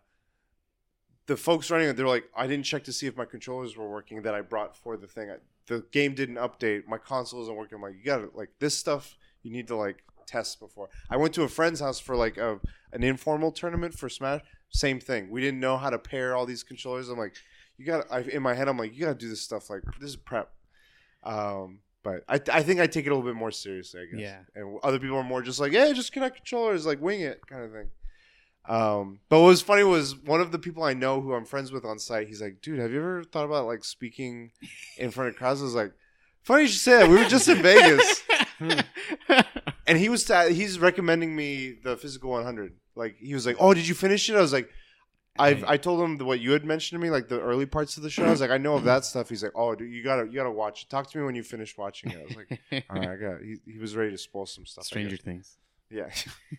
[1.26, 3.88] the folks running it, they're like, I didn't check to see if my controllers were
[3.88, 5.30] working that I brought for the thing.
[5.30, 6.88] I, the game didn't update.
[6.88, 7.76] My console isn't working.
[7.76, 9.16] I'm like, you gotta like this stuff.
[9.42, 10.88] You need to like test before.
[11.10, 12.60] I went to a friend's house for like a
[12.92, 14.40] an informal tournament for Smash.
[14.70, 15.30] Same thing.
[15.30, 17.10] We didn't know how to pair all these controllers.
[17.10, 17.34] I'm like,
[17.76, 18.08] you got.
[18.08, 19.68] to In my head, I'm like, you got to do this stuff.
[19.68, 20.50] Like this is prep.
[21.22, 24.02] Um, but I, I think I take it a little bit more seriously.
[24.02, 24.20] I guess.
[24.20, 24.38] Yeah.
[24.54, 27.62] And other people are more just like, yeah, just connect controllers, like wing it, kind
[27.62, 27.88] of thing.
[28.66, 31.70] Um, but what was funny was one of the people I know who I'm friends
[31.70, 32.28] with on site.
[32.28, 34.52] He's like, dude, have you ever thought about like speaking
[34.96, 35.60] in front of crowds?
[35.60, 35.92] I was like,
[36.42, 37.08] funny you should say that.
[37.08, 38.22] We were just in Vegas,
[39.86, 42.74] and he was he's recommending me the physical 100.
[42.94, 44.36] Like he was like, oh, did you finish it?
[44.36, 44.70] I was like.
[45.36, 47.96] I've, I told him the, what you had mentioned to me, like the early parts
[47.96, 48.24] of the show.
[48.24, 49.28] I was like, I know of that stuff.
[49.28, 50.84] He's like, oh, dude, you gotta, you gotta watch.
[50.84, 50.90] it.
[50.90, 52.20] Talk to me when you finish watching it.
[52.20, 53.32] I was like, all right, I got.
[53.40, 53.58] It.
[53.66, 54.84] He, he was ready to spoil some stuff.
[54.84, 55.16] Stranger.
[55.16, 55.56] Things.
[55.90, 56.08] Yeah.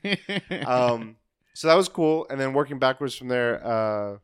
[0.67, 1.15] um,
[1.55, 2.27] so that was cool.
[2.29, 4.17] And then working backwards from there, uh,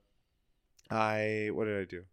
[0.94, 2.04] I what did I do?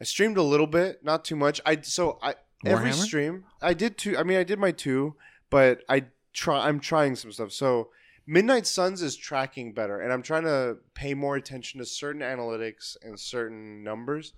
[0.00, 1.60] I streamed a little bit, not too much.
[1.66, 4.16] I so I every stream I did two.
[4.16, 5.16] I mean, I did my two,
[5.50, 6.68] but I try.
[6.68, 7.50] I'm trying some stuff.
[7.50, 7.90] So
[8.24, 12.96] Midnight Suns is tracking better, and I'm trying to pay more attention to certain analytics
[13.02, 14.32] and certain numbers.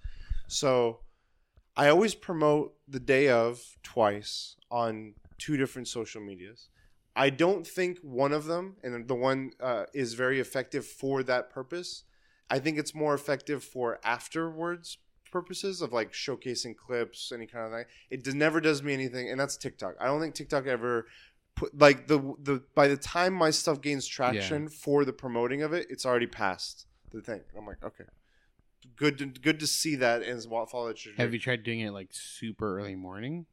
[0.46, 1.00] So
[1.76, 6.70] I always promote the day of twice on two different social medias.
[7.14, 11.50] I don't think one of them, and the one uh, is very effective for that
[11.50, 12.04] purpose.
[12.48, 14.98] I think it's more effective for afterwards
[15.30, 17.84] purposes of like showcasing clips, any kind of thing.
[18.10, 19.94] It does, never does me anything, and that's TikTok.
[20.00, 21.06] I don't think TikTok ever
[21.56, 25.72] put like the the by the time my stuff gains traction for the promoting of
[25.72, 27.40] it, it's already past the thing.
[27.56, 28.04] I'm like, okay,
[28.96, 30.98] good to good to see that and follow that.
[31.16, 33.46] Have you tried doing it like super early morning?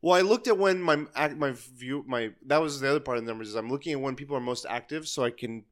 [0.00, 1.06] Well, I looked at when my
[1.36, 4.00] my view my that was the other part of the numbers is I'm looking at
[4.00, 5.64] when people are most active, so I can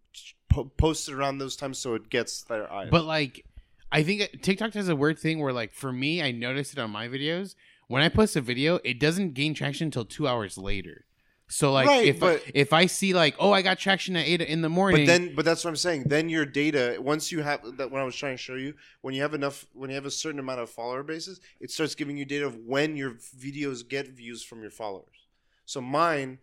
[0.48, 2.88] po- post it around those times so it gets their eyes.
[2.90, 3.44] But like,
[3.92, 6.90] I think TikTok has a weird thing where, like, for me, I noticed it on
[6.90, 7.54] my videos.
[7.88, 11.04] When I post a video, it doesn't gain traction until two hours later.
[11.48, 14.26] So like, Right, if but- I, if I see like, oh, I got traction at
[14.26, 16.04] eight in the morning, But then, but that's what I'm saying.
[16.04, 19.14] Then your data, once you have that, what I was trying to show you, when
[19.14, 22.16] you have enough, when you have a certain amount of follower bases, it starts giving
[22.16, 25.28] you data of when your videos get views from your followers.
[25.66, 26.38] So mine,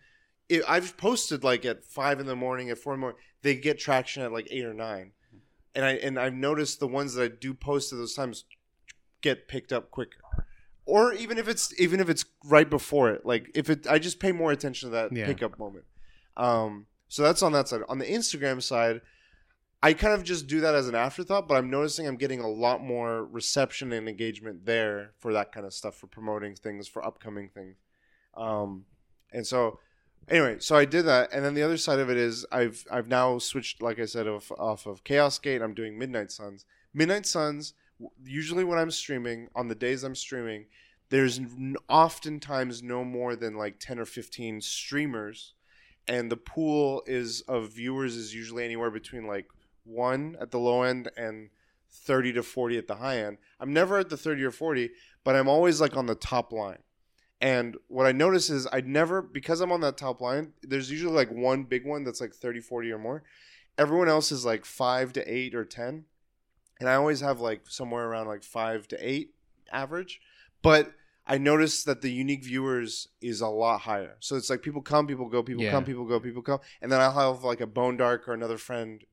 [0.47, 3.55] it, I've posted like at five in the morning, at four in the morning, they
[3.55, 5.11] get traction at like eight or nine,
[5.75, 8.45] and I and I've noticed the ones that I do post at those times
[9.21, 10.19] get picked up quicker.
[10.85, 14.19] Or even if it's even if it's right before it, like if it, I just
[14.19, 15.25] pay more attention to that Yeah.
[15.25, 15.85] pickup moment.
[16.35, 17.81] Um, so that's on that side.
[17.87, 19.01] On the Instagram side,
[19.81, 22.49] I kind of just do that as an afterthought, but I'm noticing I'm getting a
[22.49, 27.05] lot more reception and engagement there for that kind of stuff, for promoting things, for
[27.05, 27.75] upcoming things.
[28.35, 28.85] Um,
[29.31, 29.79] and so,
[30.27, 33.07] anyway, so I did that, and then the other side of it is I've I've
[33.07, 35.61] now switched, like I said, off, off of Chaos Gate.
[35.61, 36.65] I'm doing Midnight Suns.
[36.93, 37.73] Midnight Suns.
[38.23, 40.65] Usually, when I'm streaming, on the days I'm streaming,
[41.09, 41.39] there's
[41.89, 45.53] oftentimes no more than like 10 or 15 streamers
[46.07, 49.47] and the pool is of viewers is usually anywhere between like
[49.83, 51.49] one at the low end and
[51.91, 53.37] 30 to 40 at the high end.
[53.59, 54.89] I'm never at the 30 or 40
[55.23, 56.79] but i'm always like on the top line.
[57.39, 61.13] And what i notice is i never because i'm on that top line there's usually
[61.13, 63.23] like one big one that's like 30 40 or more
[63.77, 66.05] everyone else is like 5 to 8 or 10
[66.83, 69.33] and i always have like somewhere around like 5 to 8
[69.71, 70.19] average
[70.61, 70.93] but
[71.25, 74.17] I noticed that the unique viewers is a lot higher.
[74.19, 75.71] So it's like people come, people go, people Yeah.
[75.71, 78.57] come, people go, people come, and then I'll have like a Bone Dark or another
[78.57, 79.03] friend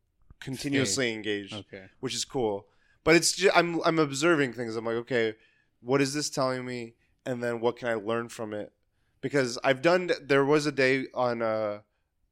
[0.40, 2.66] continuously engaged, okay, which is cool.
[3.04, 4.74] But it's just, I'm I'm observing things.
[4.74, 5.34] I'm like, okay,
[5.80, 6.94] what is this telling me?
[7.24, 8.72] And then what can I learn from it?
[9.20, 10.10] Because I've done.
[10.20, 11.80] There was a day on uh,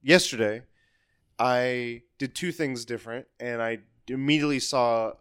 [0.03, 0.62] yesterday.
[1.38, 5.12] I did two things different, and I immediately saw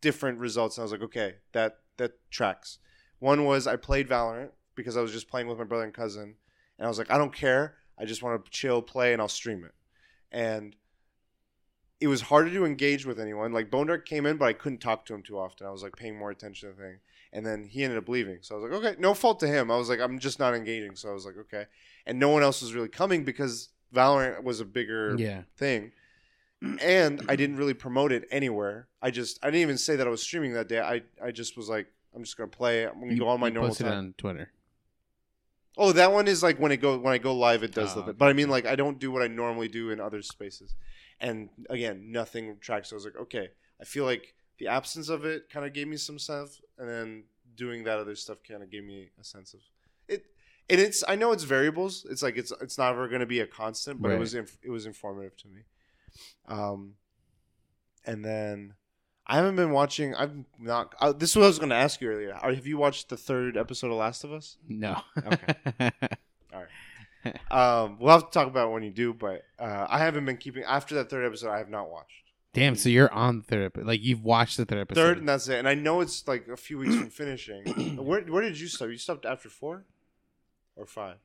[0.00, 0.76] different results.
[0.76, 2.78] And I was like, okay, that that tracks.
[3.18, 6.34] One was I played Valorant because I was just playing with my brother and cousin,
[6.78, 7.76] and I was like, I don't care.
[7.98, 9.74] I just want to chill, play, and I'll stream it.
[10.30, 10.76] And
[12.00, 13.52] it was harder to engage with anyone.
[13.52, 15.66] Like Bone Dark came in, but I couldn't talk to him too often.
[15.66, 16.98] I was like paying more attention to the thing.
[17.32, 18.38] And then he ended up leaving.
[18.40, 19.70] So I was like, okay, no fault to him.
[19.70, 20.94] I was like, I'm just not engaging.
[20.94, 21.66] So I was like, okay.
[22.06, 25.92] And no one else was really coming because Valorant was a bigger yeah, thing.
[26.80, 28.88] And I didn't really promote it anywhere.
[29.00, 30.80] I just I didn't even say that I was streaming that day.
[30.80, 32.84] I, I just was like, I'm just gonna play.
[32.86, 33.92] I'm gonna You- go on my normal time.
[33.92, 34.50] on Twitter.
[35.76, 38.00] Oh, that one is like when it go when I go live, it does Oh,
[38.00, 38.12] okay.
[38.12, 40.74] But I mean, like I don't do what I normally do in other spaces.
[41.20, 42.90] And again, nothing tracks.
[42.90, 45.86] So I was like, okay, I feel like the absence of it kind of gave
[45.86, 47.24] me some stuff, and then
[47.56, 49.60] doing that other stuff kind of gave me a sense of
[50.08, 50.24] it.
[50.68, 52.04] And it's I know it's variables.
[52.10, 54.58] It's like it's it's not ever going to be a constant, but it was inf-
[54.64, 55.60] it was informative to me.
[56.46, 56.94] Um,
[58.04, 58.74] and then
[59.26, 60.14] I haven't been watching.
[60.14, 60.94] I'm not.
[61.00, 62.34] Uh, this is what I was going to ask you earlier.
[62.34, 64.56] Are, have you watched the third episode of Last of Us?
[64.66, 65.00] No.
[65.18, 65.54] Okay.
[66.52, 67.36] All right.
[67.50, 70.38] Um, we'll have to talk about it when you do, but uh, I haven't been
[70.38, 71.50] keeping after that third episode.
[71.50, 72.74] I have not watched Damn.
[72.74, 73.86] So you're on the third episode.
[73.86, 75.00] Like you've watched the third episode.
[75.00, 75.58] third, and that's it.
[75.58, 77.96] And I know it's like a few weeks from finishing.
[78.02, 78.88] where where did you stop?
[78.88, 79.84] You stopped after four
[80.76, 81.16] or five?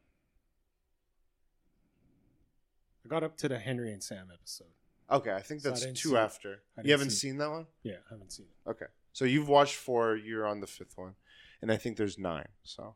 [3.05, 4.67] I got up to the Henry and Sam episode.
[5.11, 6.19] Okay, I think So I that's didn't two it.
[6.19, 6.49] after.
[6.77, 7.67] I You didn't haven't see seen that one?
[7.83, 8.69] Yeah, I haven't seen it.
[8.69, 10.15] Okay, so you've watched four.
[10.15, 11.15] You're on the fifth one,
[11.61, 12.47] and I think there's nine.
[12.63, 12.95] So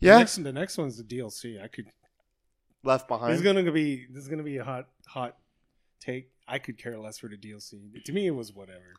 [0.00, 1.62] The yeah, next, the next one's the DLC.
[1.62, 1.86] I could.
[2.84, 3.34] left This behind.
[3.34, 4.06] is gonna be.
[4.10, 5.36] This is gonna be a hot, hot
[6.00, 6.30] take.
[6.46, 8.04] I could care less for the DLC.
[8.04, 8.94] To me, it was whatever.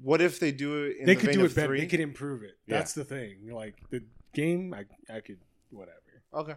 [0.00, 0.96] what if they do it?
[1.00, 1.68] In they the could vein do of it better.
[1.68, 1.80] Three?
[1.80, 2.56] They could improve it.
[2.66, 2.78] Yeah.
[2.78, 3.50] That's the thing.
[3.50, 4.02] Like the
[4.34, 5.38] game, I, I could
[5.70, 5.96] whatever.
[6.34, 6.54] Okay.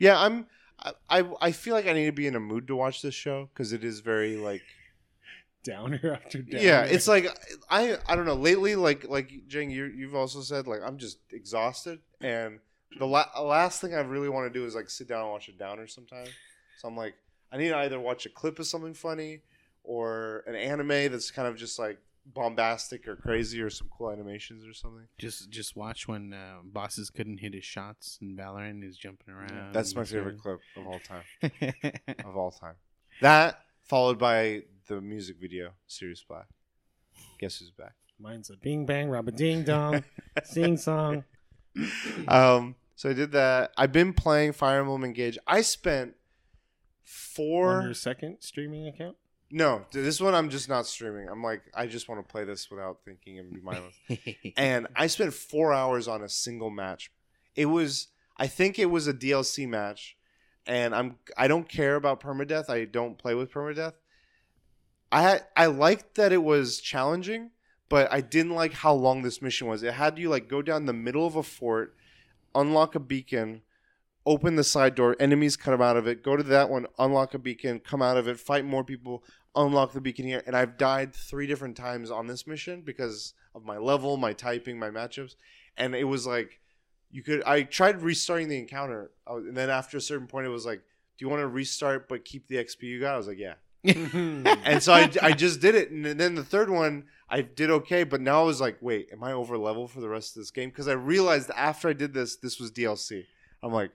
[0.00, 0.46] Yeah, I'm.
[0.80, 3.14] I, I I feel like I need to be in a mood to watch this
[3.14, 4.62] show because it is very like.
[5.64, 6.62] Downer after downer.
[6.62, 7.26] Yeah, it's like
[7.68, 8.34] I I don't know.
[8.34, 12.60] Lately, like like Jing, you you've also said like I'm just exhausted, and
[12.98, 15.48] the la- last thing I really want to do is like sit down and watch
[15.48, 16.28] a downer sometime.
[16.78, 17.14] So I'm like,
[17.52, 19.40] I need to either watch a clip of something funny,
[19.82, 21.98] or an anime that's kind of just like
[22.34, 25.06] bombastic or crazy, or some cool animations or something.
[25.18, 28.84] Just just watch when uh, bosses couldn't hit his shots and Valorant.
[28.86, 29.72] is jumping around.
[29.72, 31.82] That's my favorite doing- clip of all time.
[32.24, 32.74] Of all time.
[33.20, 36.46] That followed by the music video, Sirius Black.
[37.40, 37.94] Guess who's back?
[38.20, 40.02] mine's a bing bang, rubber ding dong,
[40.44, 41.22] sing song.
[42.26, 43.70] um, so I did that.
[43.76, 45.38] I've been playing Fire Emblem Engage.
[45.46, 46.14] I spent
[47.04, 47.76] four.
[47.78, 49.16] On your second streaming account.
[49.50, 51.28] No, this one I'm just not streaming.
[51.28, 53.94] I'm like, I just want to play this without thinking and be mindless.
[54.56, 57.10] and I spent four hours on a single match.
[57.56, 60.16] It was, I think it was a DLC match,
[60.66, 62.68] and I'm I don't care about permadeath.
[62.68, 63.94] I don't play with permadeath.
[65.10, 67.50] I had, I liked that it was challenging,
[67.88, 69.82] but I didn't like how long this mission was.
[69.82, 71.96] It had you like go down the middle of a fort,
[72.54, 73.62] unlock a beacon,
[74.28, 77.38] open the side door, enemies come out of it, go to that one, unlock a
[77.38, 79.24] beacon, come out of it, fight more people,
[79.56, 83.64] unlock the beacon here, and I've died three different times on this mission because of
[83.64, 85.34] my level, my typing, my matchups,
[85.78, 86.60] and it was like
[87.10, 87.42] you could.
[87.44, 90.80] I tried restarting the encounter, and then after a certain point, it was like,
[91.16, 93.54] "Do you want to restart but keep the XP you got?" I was like, "Yeah."
[93.84, 98.04] and so I, I just did it, and then the third one I did okay,
[98.04, 100.50] but now I was like, "Wait, am I over level for the rest of this
[100.50, 103.24] game?" Because I realized after I did this, this was DLC.
[103.62, 103.90] I'm like,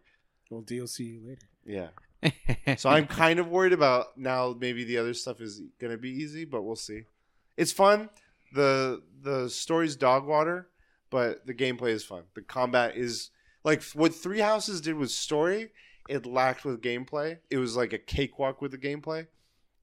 [0.53, 1.47] We'll DLC you later.
[1.65, 1.89] "Yeah."
[2.77, 4.55] So I'm kind of worried about now.
[4.57, 7.03] Maybe the other stuff is gonna be easy, but we'll see.
[7.57, 8.09] It's fun.
[8.53, 10.69] the The story's dog water,
[11.09, 12.23] but the gameplay is fun.
[12.33, 13.29] The combat is
[13.63, 15.71] like what Three Houses did with story.
[16.09, 17.39] It lacked with gameplay.
[17.49, 19.27] It was like a cakewalk with the gameplay.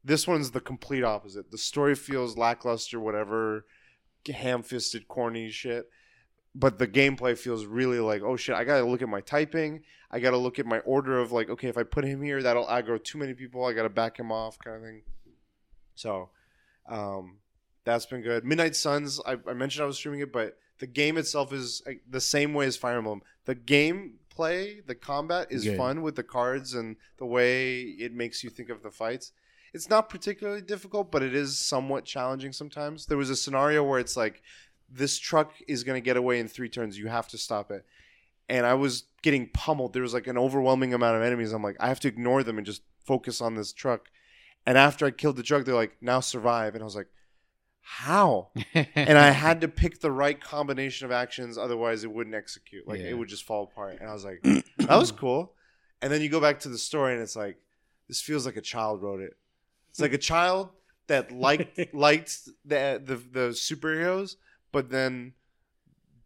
[0.04, 1.50] This one's the complete opposite.
[1.50, 3.66] The story feels lackluster, whatever,
[4.26, 5.90] ham-fisted, corny shit.
[6.54, 9.82] But the gameplay feels really like, oh shit, I gotta look at my typing.
[10.10, 12.66] I gotta look at my order of like, okay, if I put him here, that'll
[12.66, 13.64] aggro too many people.
[13.64, 15.02] I gotta back him off, kind of thing.
[15.94, 16.30] So,
[16.88, 17.38] um,
[17.84, 18.44] that's been good.
[18.44, 22.02] Midnight Suns, I, I mentioned I was streaming it, but the game itself is like,
[22.08, 23.22] the same way as Fire Emblem.
[23.44, 28.50] The gameplay, the combat is fun with the cards and the way it makes you
[28.50, 29.32] think of the fights.
[29.72, 33.06] It's not particularly difficult, but it is somewhat challenging sometimes.
[33.06, 34.42] There was a scenario where it's like,
[34.90, 36.98] this truck is going to get away in three turns.
[36.98, 37.84] You have to stop it.
[38.48, 39.92] And I was getting pummeled.
[39.92, 41.52] There was like an overwhelming amount of enemies.
[41.52, 44.08] I'm like, I have to ignore them and just focus on this truck.
[44.66, 46.74] And after I killed the truck, they're like, now survive.
[46.74, 47.06] And I was like,
[47.80, 48.48] how?
[48.74, 52.86] and I had to pick the right combination of actions, otherwise it wouldn't execute.
[52.86, 53.10] Like Yeah.
[53.10, 53.98] it would just fall apart.
[54.00, 55.54] And I was like, that was cool.
[56.02, 57.58] And then you go back to the story, and it's like,
[58.08, 59.36] this feels like a child wrote it.
[59.90, 60.70] It's like a child
[61.08, 64.36] that liked liked the the, the superheroes,
[64.72, 65.34] but then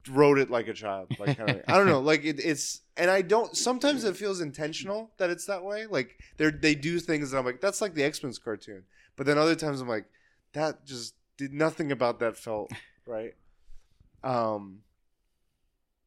[0.08, 1.08] wrote it like a child.
[1.18, 2.00] Like kind of, I don't know.
[2.04, 3.56] Like it, it's and I don't.
[3.56, 5.86] Sometimes it feels intentional that it's that way.
[5.86, 8.84] Like they they do things that I'm like, that's like the X Men's cartoon.
[9.16, 10.06] But then other times I'm like,
[10.52, 12.72] that just did nothing about that felt
[13.06, 13.34] right.
[14.22, 14.80] Um,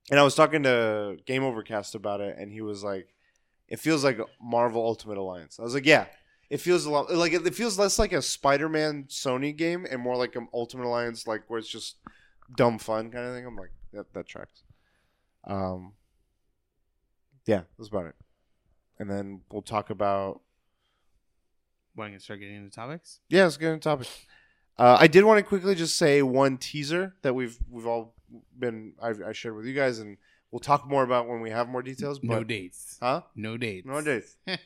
[0.09, 3.07] and I was talking to Game Overcast about it, and he was like,
[3.67, 6.05] "It feels like Marvel Ultimate Alliance." I was like, "Yeah."
[6.49, 9.99] It feels a lot like it it feels less like a Spider-Man Sony game and
[10.01, 11.97] more like an Ultimate Alliance, like where it's just
[12.55, 13.45] dumb fun kind of thing.
[13.45, 14.63] I'm like, that that tracks.
[15.45, 15.93] Um,
[17.45, 18.15] yeah, that's about it.
[18.99, 20.41] And then we'll talk about
[21.95, 23.21] Want to start getting into topics?
[23.27, 24.25] yeah, let's get into topics.
[24.77, 28.13] Uh, I did want to quickly just say one teaser that we've we've all
[28.57, 30.17] been I, I shared with you guys, and
[30.51, 32.19] we'll talk more about when we have more details.
[32.19, 32.97] But, no dates.
[33.01, 33.21] huh?
[33.35, 33.87] No dates.
[33.87, 34.37] No dates.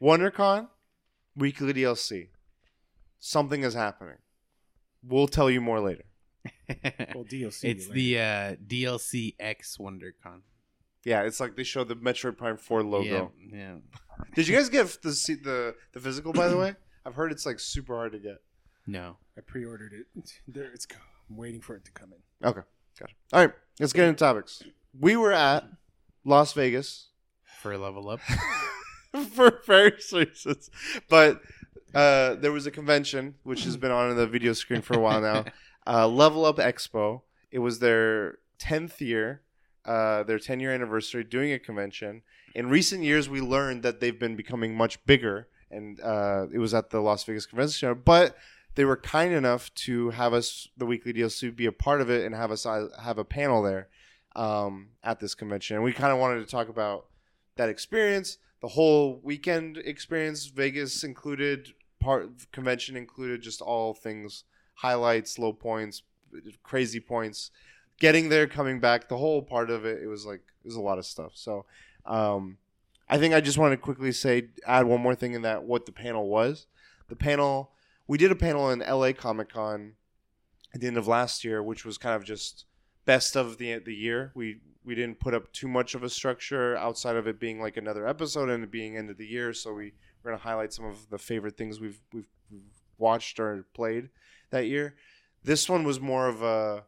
[0.00, 0.68] WonderCon
[1.34, 2.28] weekly DLC.
[3.18, 4.18] Something is happening.
[5.02, 6.04] We'll tell you more later.
[7.14, 7.64] Well, DLC.
[7.64, 7.92] it's later.
[7.94, 10.40] the uh, DLC X WonderCon
[11.04, 13.32] Yeah, it's like they show the Metroid Prime Four logo.
[13.50, 13.74] Yeah, yeah.
[14.34, 16.32] Did you guys get the see- the the physical?
[16.32, 16.74] By the way,
[17.06, 18.38] I've heard it's like super hard to get.
[18.86, 19.16] No.
[19.36, 20.30] I pre-ordered it.
[20.46, 20.86] There, it's.
[20.86, 20.98] co-
[21.30, 22.48] I'm waiting for it to come in.
[22.48, 22.62] Okay,
[22.98, 23.14] gotcha.
[23.32, 24.62] All right, let's get into topics.
[24.98, 25.64] We were at
[26.24, 27.08] Las Vegas
[27.62, 28.20] For a level up.
[29.32, 30.70] for various reasons,
[31.08, 31.40] but
[31.94, 35.20] uh, there was a convention which has been on the video screen for a while
[35.20, 35.44] now.
[35.90, 37.22] Uh, Level Up Expo.
[37.50, 39.40] It was their tenth year,
[39.86, 42.20] uh, their ten year anniversary, doing a convention.
[42.54, 46.74] In recent years, we learned that they've been becoming much bigger, and uh, it was
[46.74, 47.94] at the Las Vegas Convention Center.
[47.94, 48.36] But
[48.74, 52.24] they were kind enough to have us, the weekly DLC, be a part of it
[52.24, 53.88] and have us uh, have a panel there
[54.36, 55.76] um, at this convention.
[55.76, 57.06] And we kind of wanted to talk about
[57.56, 64.44] that experience, the whole weekend experience, Vegas included, part convention included, just all things,
[64.74, 66.02] highlights, low points,
[66.62, 67.50] crazy points,
[67.98, 70.02] getting there, coming back, the whole part of it.
[70.02, 71.32] It was like it was a lot of stuff.
[71.34, 71.64] So,
[72.04, 72.58] um,
[73.08, 75.86] I think I just want to quickly say, add one more thing in that what
[75.86, 76.66] the panel was.
[77.08, 77.72] The panel
[78.08, 79.92] we did a panel in LA Comic Con
[80.74, 82.64] at the end of last year, which was kind of just
[83.04, 84.32] best of the the year.
[84.34, 87.76] We we didn't put up too much of a structure outside of it being like
[87.76, 89.52] another episode and it being end of the year.
[89.52, 89.92] So we
[90.22, 92.28] we're gonna highlight some of the favorite things we've we've,
[92.98, 94.08] watched or played
[94.50, 94.96] that year.
[95.44, 96.84] This one was more of a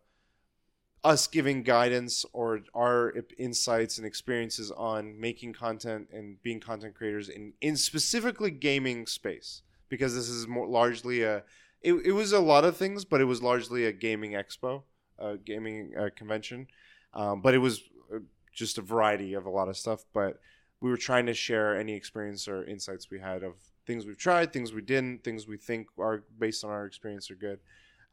[1.03, 7.29] us giving guidance or our insights and experiences on making content and being content creators
[7.29, 11.43] in in specifically gaming space because this is more largely a.
[11.83, 14.83] It, it was a lot of things, but it was largely a gaming expo,
[15.19, 16.67] a gaming uh, convention.
[17.15, 17.83] Um, but it was
[18.15, 18.19] uh,
[18.53, 20.05] just a variety of a lot of stuff.
[20.13, 20.41] But
[20.81, 23.55] we were trying to share any experience or insights we had of
[23.87, 27.35] things we've tried, things we didn't, things we think are based on our experience are
[27.35, 27.59] good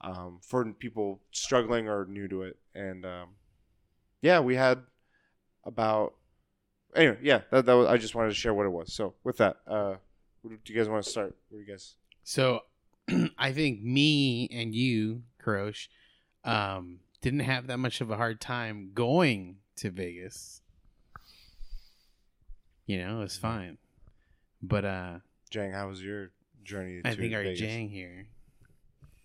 [0.02, 2.58] um, for people struggling or new to it.
[2.76, 3.30] And um,
[4.22, 4.80] yeah, we had
[5.64, 6.14] about
[6.96, 7.18] anyway.
[7.22, 8.94] Yeah, that, that was, I just wanted to share what it was.
[8.94, 9.96] So with that, uh,
[10.44, 11.36] do you guys want to start?
[11.50, 11.96] What do you guys?
[12.24, 12.62] So
[13.38, 15.88] I think me and you, Karosh,
[16.44, 20.62] um, didn't have that much of a hard time going to Vegas.
[22.88, 23.78] You know, it was fine.
[24.64, 25.20] But uh
[25.52, 26.32] Jang, how was your
[26.64, 27.02] journey?
[27.06, 27.60] I to think our Vegas?
[27.60, 28.28] Jang here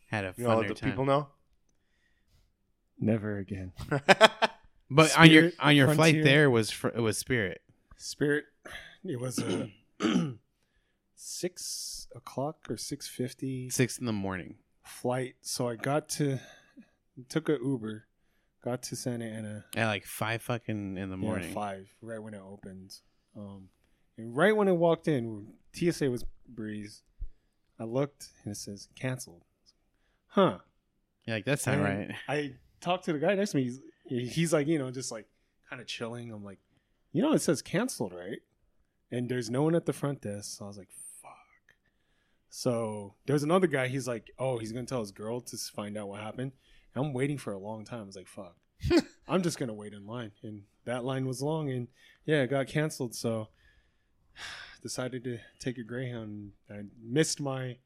[0.08, 0.90] had a You know, funner let the time.
[0.90, 1.28] people know.
[3.00, 3.72] Never again.
[4.90, 6.24] but on your Spirit, on your flight Frontier.
[6.24, 7.62] there was fr- it was Spirit.
[7.96, 8.44] Spirit.
[9.04, 9.70] It was a
[11.14, 14.56] six o'clock or six fifty Six in the morning.
[14.84, 15.34] flight.
[15.40, 16.38] So I got to
[17.28, 18.06] took a Uber,
[18.64, 19.64] got to Santa Ana.
[19.76, 21.52] At like five fucking in the Yeah, morning.
[21.52, 22.94] five, right when it opened.
[23.37, 23.68] Um,
[24.16, 27.03] and right when I walked in, TSA was breeze.
[27.78, 29.45] I looked and it says canceled.
[30.28, 30.59] Huh.
[31.26, 32.11] Like, that's not And right.
[32.28, 33.64] I talked to the guy next to me.
[33.64, 33.80] He's,
[34.35, 35.26] he's like, you know, just like
[35.68, 36.33] kind of chilling.
[36.33, 36.59] I'm like,
[37.12, 38.39] you know, it says canceled, right?
[39.11, 40.59] And there's no one at the front desk.
[40.59, 40.89] So I was like,
[41.22, 41.30] fuck.
[42.49, 43.89] So there's another guy.
[43.89, 46.53] He's like, oh, he's gonna tell his girl to find out what happened.
[46.95, 48.03] And I'm waiting for a long time.
[48.03, 48.57] I was like, fuck.
[49.28, 51.89] I'm just gonna wait in line, and that line was long, and
[52.24, 53.14] yeah, it got canceled.
[53.14, 53.49] So
[54.83, 56.53] decided to take a Greyhound.
[56.70, 57.76] I missed my.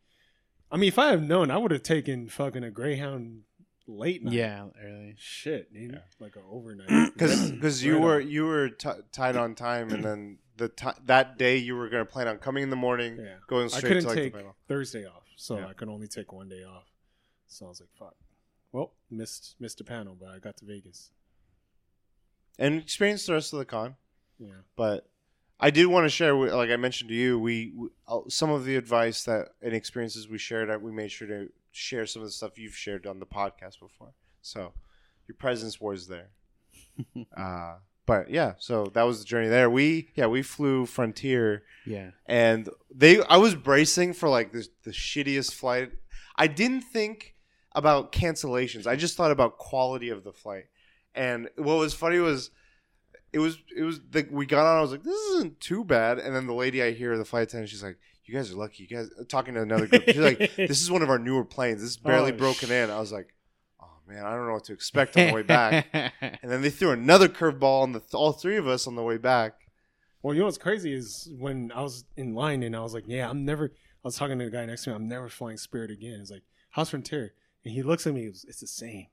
[0.71, 3.43] I mean, if I had known, I would have taken fucking a Greyhound
[3.87, 4.35] late night.
[4.35, 5.15] Yeah, early.
[5.19, 5.93] Shit, dude.
[5.93, 5.99] Yeah.
[6.19, 6.89] Like an overnight.
[7.15, 11.39] because because you were you were t- tied on time, and then the ti that
[11.39, 13.35] day you were going to plan on coming in the morning, Yeah.
[13.47, 14.57] going I straight couldn't to like take the panel.
[14.69, 15.67] Thursday off, so Yeah.
[15.69, 16.85] I could only take one day off.
[17.47, 18.15] So I was like, fuck.
[18.77, 21.11] Well, missed missed a panel, but I got to Vegas.
[22.59, 23.97] and experience the rest of the con.
[24.39, 24.61] Yeah.
[24.77, 25.09] But
[25.59, 28.67] I did want to share, like I mentioned to you, we, we uh, some of
[28.67, 30.71] the advice that and experiences we shared.
[30.71, 33.81] uh, We made sure to share some of the stuff you've shared on the podcast
[33.81, 34.13] before.
[34.43, 34.75] So
[35.27, 36.29] your presence was there.
[37.37, 39.71] uh, but yeah, so that was the journey there.
[39.71, 41.63] We yeah we flew Frontier.
[41.87, 42.11] Yeah.
[42.27, 45.93] and they I was bracing for like this the shittiest flight.
[46.37, 47.36] I didn't think
[47.77, 48.87] about cancellations.
[48.89, 50.65] I just thought about quality of the flight.
[51.15, 52.51] And what was funny was
[53.33, 54.79] it was it was the, we got on.
[54.79, 56.19] I was like, this isn't too bad.
[56.19, 58.83] And then the lady I hear, the flight attendant, she's like, you guys are lucky.
[58.83, 60.03] You guys talking to another group.
[60.05, 61.81] She's like, this is one of our newer planes.
[61.81, 62.91] This is barely Oh, broken in.
[62.91, 63.35] I was like,
[63.81, 65.87] oh man, I don't know what to expect on the way back.
[66.43, 69.17] And then they threw another curveball on the all three of us on the way
[69.19, 69.53] back.
[70.23, 73.05] Well, you know what's crazy is when I was in line and I was like,
[73.07, 73.67] yeah, I'm never.
[73.67, 74.97] I was talking to the guy next to me.
[74.97, 76.19] I'm never flying Spirit again.
[76.21, 77.35] He's like, how's Frontier?
[77.67, 78.21] And he looks at me.
[78.21, 79.07] He goes, it's the same.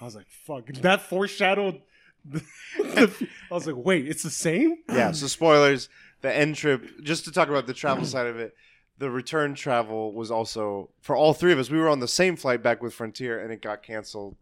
[0.00, 0.68] I was like, fuck.
[0.80, 1.82] That foreshadowed.
[2.24, 2.44] the-
[3.50, 4.76] I was like, wait, it's the same?
[4.88, 5.88] yeah so spoilers
[6.22, 8.54] the end trip just to talk about the travel side of it
[8.98, 12.34] the return travel was also for all three of us we were on the same
[12.36, 14.36] flight back with frontier and it got canceled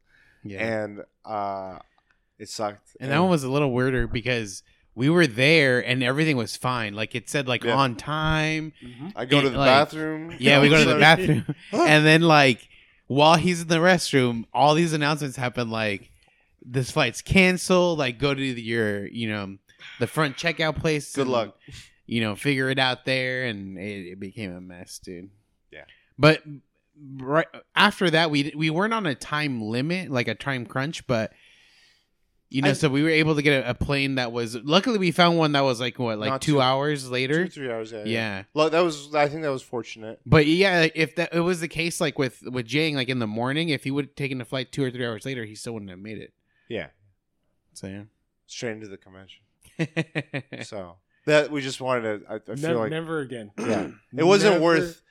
[0.44, 0.64] yeah.
[0.64, 1.78] and uh
[2.38, 4.62] it sucked And that one was a little weirder because
[4.94, 6.94] we were there and everything was fine.
[6.94, 7.74] Like it said, like Yeah.
[7.74, 8.72] on time.
[9.16, 12.68] i go to the like, bathroom Yeah, we go to the bathroom, and then like
[13.06, 15.70] while he's in the restroom, all these announcements happen.
[15.70, 16.10] Like
[16.64, 17.98] this flight's canceled.
[17.98, 19.58] Like go to the, your, you know,
[20.00, 21.14] the front checkout place.
[21.14, 21.56] good and, luck
[22.06, 25.30] You know, figure it out there, and it, it became a mess, dude.
[25.70, 25.84] Yeah.
[26.18, 26.42] But
[27.16, 31.32] right after that, we we weren't on a time limit, like a time crunch, but.
[32.54, 34.54] You know, I- so we were able to get a, a plane that was.
[34.54, 37.44] Luckily, we found one that was like what, like Not two hours later.
[37.44, 40.80] two three hours yeah, yeah, Well, that was i think that was fortunate but yeah,
[40.80, 43.70] like, if that it was the case, like with with Jang, like in the morning,
[43.70, 45.90] if he would have taken the flight two or three hours later, he still wouldn't
[45.90, 46.32] have made it.
[46.68, 46.88] yeah
[47.72, 48.02] So yeah,
[48.46, 49.42] straight into the convention
[50.62, 50.96] so
[51.26, 53.50] that we just wanted to i, I feel never, like never again.
[53.58, 55.02] yeah it wasn't Never- worth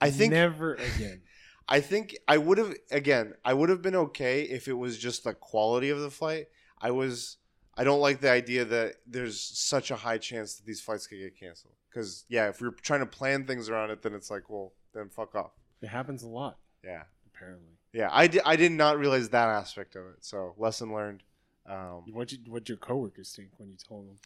[0.00, 1.22] i think never again.
[1.70, 3.34] I think I would have again.
[3.44, 6.46] I would have been okay if it was just the quality of the flight.
[6.80, 7.36] I was.
[7.76, 11.18] I don't like the idea that there's such a high chance that these flights could
[11.20, 11.74] get canceled.
[11.88, 15.08] Because yeah, if we're trying to plan things around it, then it's like, well, then
[15.08, 15.52] fuck off.
[15.80, 17.70] It happens a lot, Yeah, apparently.
[17.92, 18.08] yeah.
[18.10, 18.42] I did.
[18.44, 20.16] I did not realize that aspect of it.
[20.24, 21.22] So lesson learned.
[21.68, 24.16] Um, What you, what your coworkers think when you told them?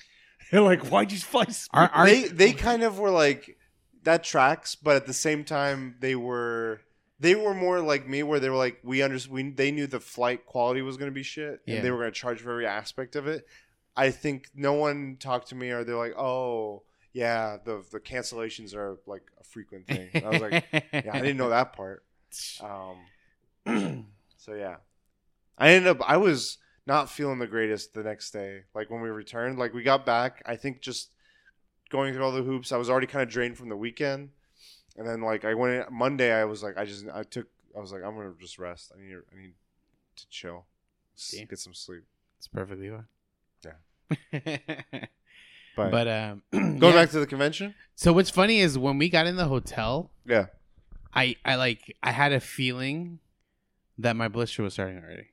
[0.50, 3.58] They're like, "Why'd you fly?" Are- are- they they kind of were like
[4.04, 6.80] that tracks, but at the same time they were.
[7.22, 10.00] They were more like me, where they were like, we under we they knew the
[10.00, 11.76] flight quality was going to be shit, Yeah.
[11.76, 13.46] and they were going to charge for every aspect of it.
[13.96, 18.74] I think no one talked to me, or they're like, oh, yeah, the the cancellations
[18.74, 20.10] are like a frequent thing.
[20.14, 22.04] I was like, yeah, I didn't know that part.
[23.66, 24.06] Um,
[24.36, 24.76] so yeah,
[25.58, 26.00] I ended up.
[26.10, 28.62] I was not feeling the greatest the next day.
[28.74, 30.42] Like when we returned, like we got back.
[30.46, 31.10] I think just
[31.90, 34.30] going through all the hoops, I was already kind of drained from the weekend.
[34.96, 37.46] And then like I went in, Monday, I was like, I just I took.
[37.76, 38.92] I was like, I'm gonna just rest.
[38.94, 39.54] I need I need
[40.16, 40.66] to chill,
[41.14, 41.44] See?
[41.46, 42.04] get some sleep.
[42.38, 43.06] It's perfectly fine.
[43.64, 44.58] Yeah.
[45.76, 46.92] but But, um, going yeah.
[46.92, 50.46] back to the convention, So what's funny is when we got in the hotel, yeah,
[51.14, 53.20] I I like I had a feeling
[53.98, 55.28] that my blister was starting already.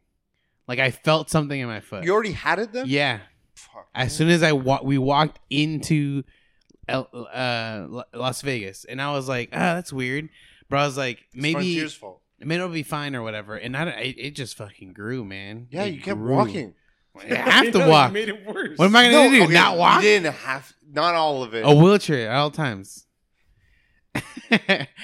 [0.68, 2.04] Like I felt something in my foot.
[2.04, 2.86] you already had it then.
[2.88, 3.20] yeah.
[3.56, 3.90] Fuck.
[3.94, 6.24] As soon as I wa- we walked into
[6.90, 10.30] El- uh, La- Las Vegas, and I was like, ah, that's weird.
[10.70, 12.22] But I was like, maybe Frontier's fault.
[12.40, 13.56] maybe it'll be fine or whatever.
[13.56, 15.68] And I, it, it just fucking grew, man.
[15.72, 16.36] Yeah, It you kept grew.
[16.36, 16.74] walking.
[17.20, 18.12] I have to walk.
[18.14, 18.78] Made it worse.
[18.78, 19.44] What am I gonna do?
[19.44, 20.04] okay, Not walk?
[20.04, 21.62] You didn't have not all of it.
[21.66, 23.06] A wheelchair at all times.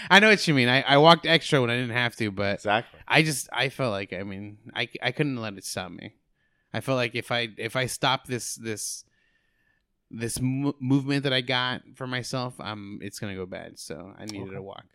[0.10, 0.68] I know what you mean.
[0.70, 3.00] I, I walked extra when I didn't have to, but exactly.
[3.08, 6.14] I just I felt like I mean I, I couldn't let it stop me.
[6.74, 9.04] I felt like if I if I stop this this
[10.12, 13.80] this mo- movement that I got for myself, um, it's gonna go bad.
[13.80, 14.56] So I needed Okay.
[14.56, 14.86] to walk.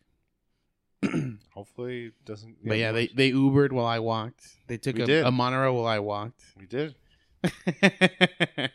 [1.54, 2.56] Hopefully, it doesn't.
[2.64, 4.44] But yeah, they they Ubered while I walked.
[4.66, 5.24] They took We a, did.
[5.26, 6.40] a monorail while I walked.
[6.58, 6.94] we did.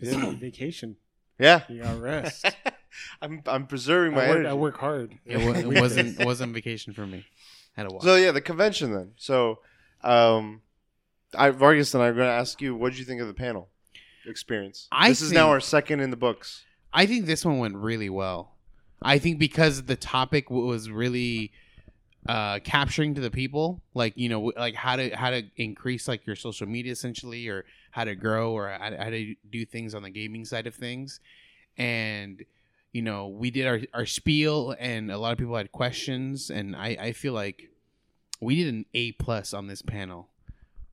[0.00, 0.14] did.
[0.22, 0.96] on vacation.
[1.38, 1.62] yeah.
[1.68, 2.44] You got rest.
[3.22, 4.48] I'm I'm preserving my I, work, energy.
[4.50, 5.18] I work hard.
[5.24, 7.24] it, wa- it wasn't wasn't vacation for me.
[7.76, 8.02] I had to walk.
[8.04, 9.12] So yeah, the convention then.
[9.16, 9.60] So,
[10.02, 10.60] um,
[11.34, 13.34] I Vargas and I are going to ask you, what did you think of the
[13.34, 13.68] panel
[14.26, 14.88] experience?
[14.92, 16.64] I this is now our second in the books.
[16.92, 18.52] I think this one went really well.
[19.02, 21.52] I think because the topic w- was really
[22.28, 26.08] uh, capturing to the people, like you know, w- like how to how to increase
[26.08, 29.64] like your social media essentially, or how to grow, or how to, how to do
[29.64, 31.20] things on the gaming side of things.
[31.76, 32.44] And
[32.92, 36.74] you know, we did our our spiel, and a lot of people had questions, and
[36.74, 37.70] I I feel like
[38.40, 40.28] we did an A plus on this panel,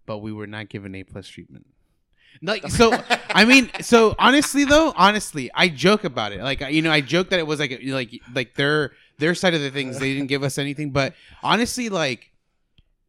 [0.06, 1.68] but we were not given A plus treatment.
[2.42, 2.94] Like so,
[3.30, 6.42] I mean, so honestly though, honestly, I joke about it.
[6.42, 9.62] Like you know, I joke that it was like like like their their side of
[9.62, 10.00] the things.
[10.00, 12.32] They didn't give us anything, but honestly, like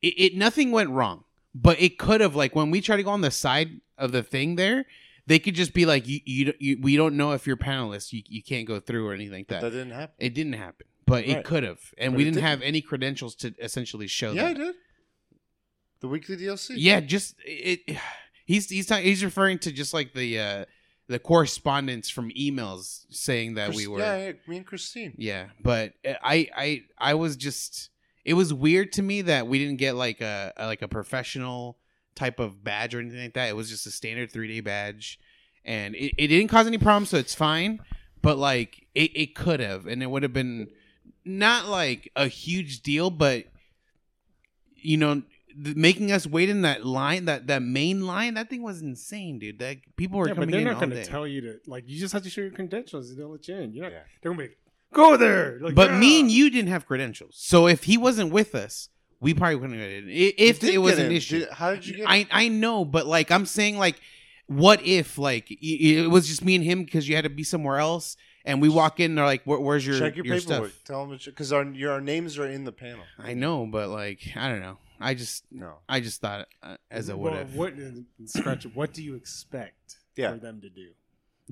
[0.02, 1.24] it, it nothing went wrong.
[1.54, 4.22] But it could have like when we try to go on the side of the
[4.22, 4.86] thing there,
[5.26, 8.22] they could just be like, you, you, you we don't know if you're panelists, you,
[8.28, 9.60] you can't go through or anything like that.
[9.62, 10.14] That didn't happen.
[10.18, 12.48] It didn't happen, but it could have, and But we didn't didn't.
[12.48, 14.74] have any credentials to essentially show Yeah, I did.
[16.00, 16.74] The weekly DLC.
[16.76, 17.96] Yeah, just it.
[18.44, 20.64] He's he's he's referring to just like the uh
[21.06, 25.14] the correspondence from emails saying that we were Yeah, yeah, me and Christine.
[25.16, 27.90] Yeah, but I I I was just
[28.24, 31.78] it was weird to me that we didn't get like a, a like a professional
[32.14, 33.48] type of badge or anything like that.
[33.48, 35.18] It was just a standard three day badge,
[35.64, 37.80] and it, it didn't cause any problems, so it's fine.
[38.22, 40.68] But like it, it could have, and it would have been
[41.24, 43.44] not like a huge deal, but
[44.76, 45.22] you know,
[45.56, 49.58] making us wait in that line, that that main line, that thing was insane, dude.
[49.60, 51.84] That people were Yeah, but coming they're in not going to tell you to like.
[51.86, 53.10] You just have to show your credentials.
[53.10, 53.72] and They'll let you in.
[53.72, 53.92] You're not.
[53.92, 54.00] Yeah.
[54.22, 54.58] They're gonna be like,
[54.92, 55.58] go there.
[55.60, 58.88] Like, but me and you didn't have credentials, so if he wasn't with us,
[59.20, 60.32] we probably wouldn't have gotten in.
[60.36, 61.12] If it was an in.
[61.12, 62.06] issue, Did- how did you get?
[62.08, 64.00] I I know, but like I'm saying, like,
[64.46, 67.30] what if like y- y- it was just me and him because you had to
[67.30, 70.70] be somewhere else, and we walk in, they're like, "Where's your check your, your paperwork.
[70.70, 73.04] stuff?" Tell them because our your our names are in the panel.
[73.18, 74.78] I know, but like I don't know.
[75.00, 75.78] I just No.
[75.88, 77.74] I just thought uh, as a Well, what if, What
[78.26, 78.64] scratch?
[78.74, 80.32] What do you expect Yeah.
[80.32, 80.90] for them to do?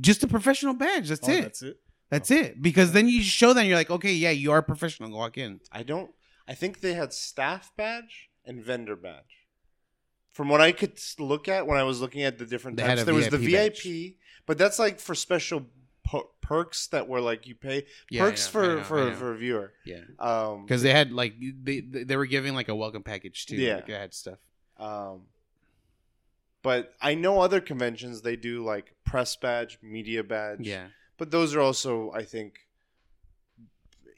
[0.01, 1.09] just a professional badge.
[1.09, 1.43] That's oh, it.
[1.43, 1.81] That's it.
[2.11, 2.63] That's it.
[2.63, 5.11] Because then you show them, you're like, okay, yeah, you are professional.
[5.11, 5.61] Walk in.
[5.71, 6.11] I don't.
[6.49, 9.47] I think they had staff badge and vendor badge.
[10.33, 13.03] From what I could look at when I was looking at the different They types,
[13.03, 14.15] a there was the VIP VIP,
[14.47, 15.67] but that's like for special
[16.13, 19.37] per- perks that were like you pay Yeah, perks know, for know, for for a
[19.37, 19.73] viewer.
[19.85, 20.03] Yeah.
[20.19, 23.57] Um, Because they had like they they were giving like a welcome package too.
[23.57, 23.77] Yeah.
[23.77, 24.39] Like, they had stuff.
[24.79, 25.23] Um,
[26.63, 30.61] but I know other conventions they do like press badge, media badge.
[30.61, 30.89] Yeah.
[31.19, 32.55] But those are also, I think,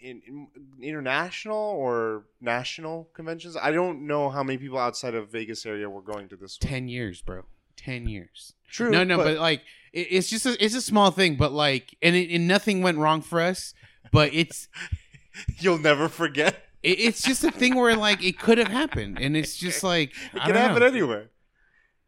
[0.00, 0.48] in, in
[0.82, 3.56] international or national conventions.
[3.56, 6.70] I don't know how many people outside of Vegas area were going to this one.
[6.70, 7.44] Ten years, bro.
[7.76, 8.54] Ten years.
[8.70, 8.90] True.
[8.90, 9.62] no, no, but, like
[9.94, 12.98] it, it's just a, it's a small thing, but like and, it, and nothing went
[12.98, 13.72] wrong for us.
[14.12, 14.68] But it's
[15.58, 16.56] you'll never forget.
[16.82, 20.10] it, it's just a thing where like it could have happened, and it's just like
[20.34, 20.86] It I can happen know.
[20.86, 21.30] anywhere.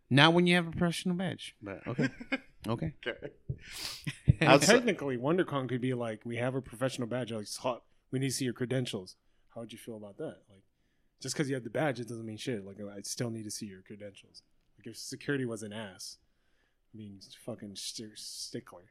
[0.09, 2.09] Not when you have a professional badge, but okay,
[2.69, 2.93] okay.
[3.09, 3.31] Okay.
[4.41, 7.33] And technically, WonderCon could be like, we have a professional badge.
[7.33, 7.83] Like, hot.
[8.13, 9.17] We need to see your credentials.
[9.55, 10.37] How would you feel about that?
[10.49, 10.63] Like,
[11.23, 12.65] just because you have the badge, it doesn't mean shit.
[12.65, 14.43] Like, I still need to see your credentials.
[14.79, 16.19] Like, if security was an ass,
[16.97, 18.83] Mean, fucking st- stickler.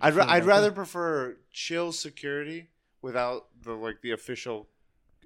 [0.00, 0.74] I'd, ra- I'd rather that?
[0.74, 2.68] prefer chill security
[3.00, 4.68] without the like the official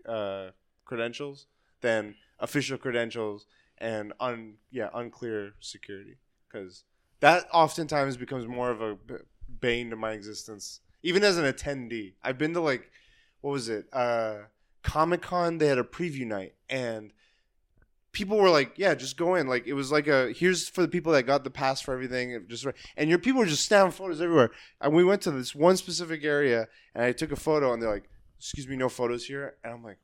[0.08, 0.50] uh,
[0.84, 1.46] credentials
[1.80, 3.46] than official credentials
[3.78, 6.16] and un yeah unclear security
[6.48, 6.84] because
[7.20, 9.14] that oftentimes becomes more of a b-
[9.60, 12.90] bane to my existence even as an attendee i've been to like
[13.40, 14.36] what was it uh
[14.82, 17.12] comic-con they had a preview night and
[18.12, 19.46] people were like yeah just go in.
[19.46, 22.30] Like it was like a here's for the people that got the pass for everything.
[22.32, 24.50] It just and your people were just snapping photos everywhere.
[24.80, 27.90] And we went to this one specific area and i took a photo and they're
[27.90, 28.08] like
[28.38, 29.56] excuse me no photos here.
[29.64, 29.98] And i'm like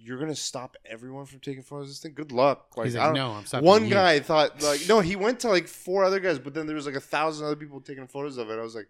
[0.00, 2.12] you're gonna stop everyone from taking photos of this thing?
[2.14, 2.76] Good luck.
[2.76, 5.48] Like, He's like, no, I'm stopping one you." guy thought like no he went to
[5.48, 8.38] like four other guys but then there was like a thousand other people taking photos
[8.38, 8.58] of it.
[8.58, 8.88] I was like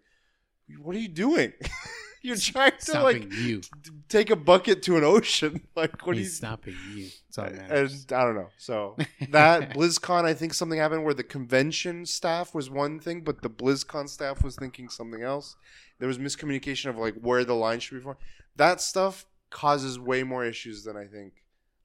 [0.77, 1.51] what are you doing
[2.21, 3.61] you're trying to stopping like you.
[4.07, 7.07] take a bucket to an ocean like what are you He's stopping you.
[7.37, 8.13] All that and.
[8.13, 8.49] I don't know.
[8.57, 8.97] So
[9.29, 13.49] that BlizzCon, I think something happened where the convention staff was one thing, but the
[13.49, 15.55] BlizzCon staff was thinking something else.
[15.99, 18.17] There was miscommunication of like where the line should be for.
[18.55, 21.33] That stuff causes way more issues than I think.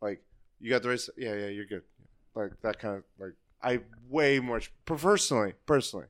[0.01, 0.23] Like
[0.61, 1.01] you got the right.
[1.17, 1.83] Yeah, yeah, you're good.
[2.35, 6.07] Like that kind of like I way much personally, personally,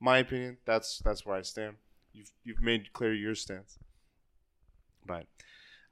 [0.00, 0.58] my opinion.
[0.64, 1.76] That's that's where I stand.
[2.16, 3.78] You've you've made clear your stance.
[5.06, 5.26] But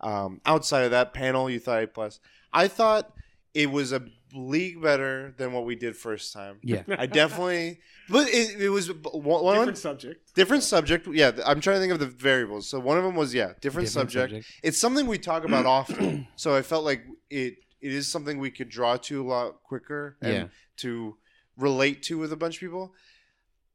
[0.01, 2.19] um, outside of that panel, you thought A plus.
[2.53, 3.13] I thought
[3.53, 4.03] it was a
[4.35, 6.59] league better than what we did first time.
[6.63, 6.83] yeah.
[6.99, 10.35] I definitely, but it, it was one, one different subject.
[10.35, 11.07] different subject.
[11.13, 12.69] Yeah, I'm trying to think of the variables.
[12.69, 14.45] So one of them was yeah, different, subject.
[14.63, 16.27] It's something we talk about often.
[16.37, 20.17] So I felt like it it is something we could draw to a lot quicker
[20.23, 20.45] and Yeah.
[20.79, 21.17] to
[21.57, 22.95] relate to with a bunch of people.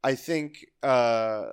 [0.02, 1.50] I think uh,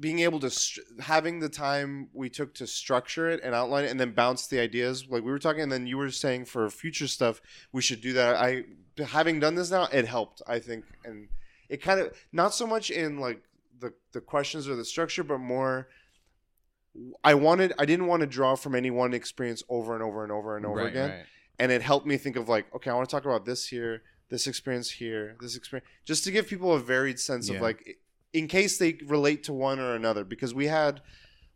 [0.00, 3.90] being able to str- having the time we took to structure it and outline it
[3.90, 6.68] and then bounce the ideas like we were talking and then you were saying for
[6.70, 7.40] future stuff
[7.72, 8.34] we should do that.
[8.36, 8.64] I
[9.04, 11.28] having done this now it helped I think and
[11.68, 13.42] it kind of not so much in like
[13.78, 15.88] the the questions or the structure but more
[17.22, 20.32] I wanted I didn't want to draw from any one experience over and over and
[20.32, 21.24] over and over Right, again right.
[21.58, 24.02] and it helped me think of like okay i want to talk about this here
[24.28, 27.98] this experience here this experience just to give people a varied sense of like
[28.32, 31.00] in case they relate to one or another because we had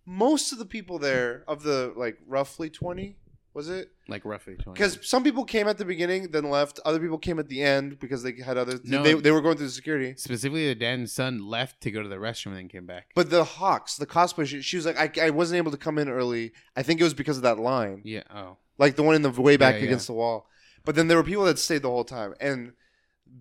[0.07, 3.17] most of the people there of the like roughly 20
[3.55, 4.73] was it Like roughly 20.
[4.77, 7.99] because some people came at the beginning then left other people came at the end
[8.01, 9.03] because they had other No.
[9.03, 12.17] they, they were going through security specifically the dan's son left to go to the
[12.17, 13.07] restroom and then came back.
[13.15, 15.99] but the hawks the cosplay she, she was like I, I wasn't able to come
[15.99, 18.25] in early i think it was because of that line yeah.
[18.35, 18.57] Oh.
[18.79, 19.87] like the one in the way back Yeah, yeah.
[19.87, 20.49] against the wall.
[20.85, 22.73] But then there were people that stayed the whole time, and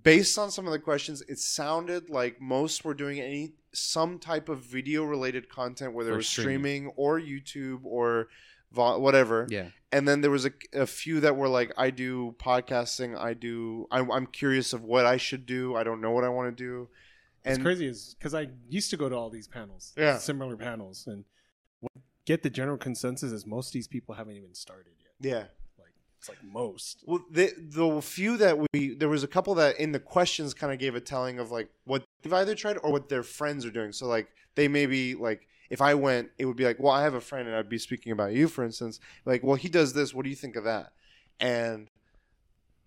[0.04, 4.50] based on some of the questions, it sounded like most were doing any some type
[4.50, 6.60] of video related content, whether Or it was streaming.
[6.90, 8.28] streaming or YouTube or
[8.72, 9.48] vo- whatever.
[9.50, 9.70] Yeah.
[9.92, 13.88] And then there was a, a few that were like, I do podcasting, I do,
[13.92, 16.64] I'm, I'm curious of what I should do, I don't know what I want to
[16.64, 16.90] do.
[17.46, 20.18] It's And crazy is because I used to go to all these panels, Yeah.
[20.18, 21.26] similar panels, and
[21.82, 21.92] what
[22.26, 25.32] get the general consensus is most of these people haven't even started yet.
[25.32, 25.50] yeah, Like
[26.24, 27.04] it's like most.
[27.06, 30.72] Well, the the few that we there was a couple that in the questions kind
[30.72, 33.72] of gave a telling of like what they've either tried or what their friends are
[33.72, 33.92] doing.
[33.92, 37.04] So like they may be like if I went, it would be like, well, I
[37.04, 39.02] have a friend and I'd be speaking about you, for instance.
[39.26, 40.14] Like, well, he does this.
[40.14, 40.94] What do you think of that?
[41.42, 41.90] And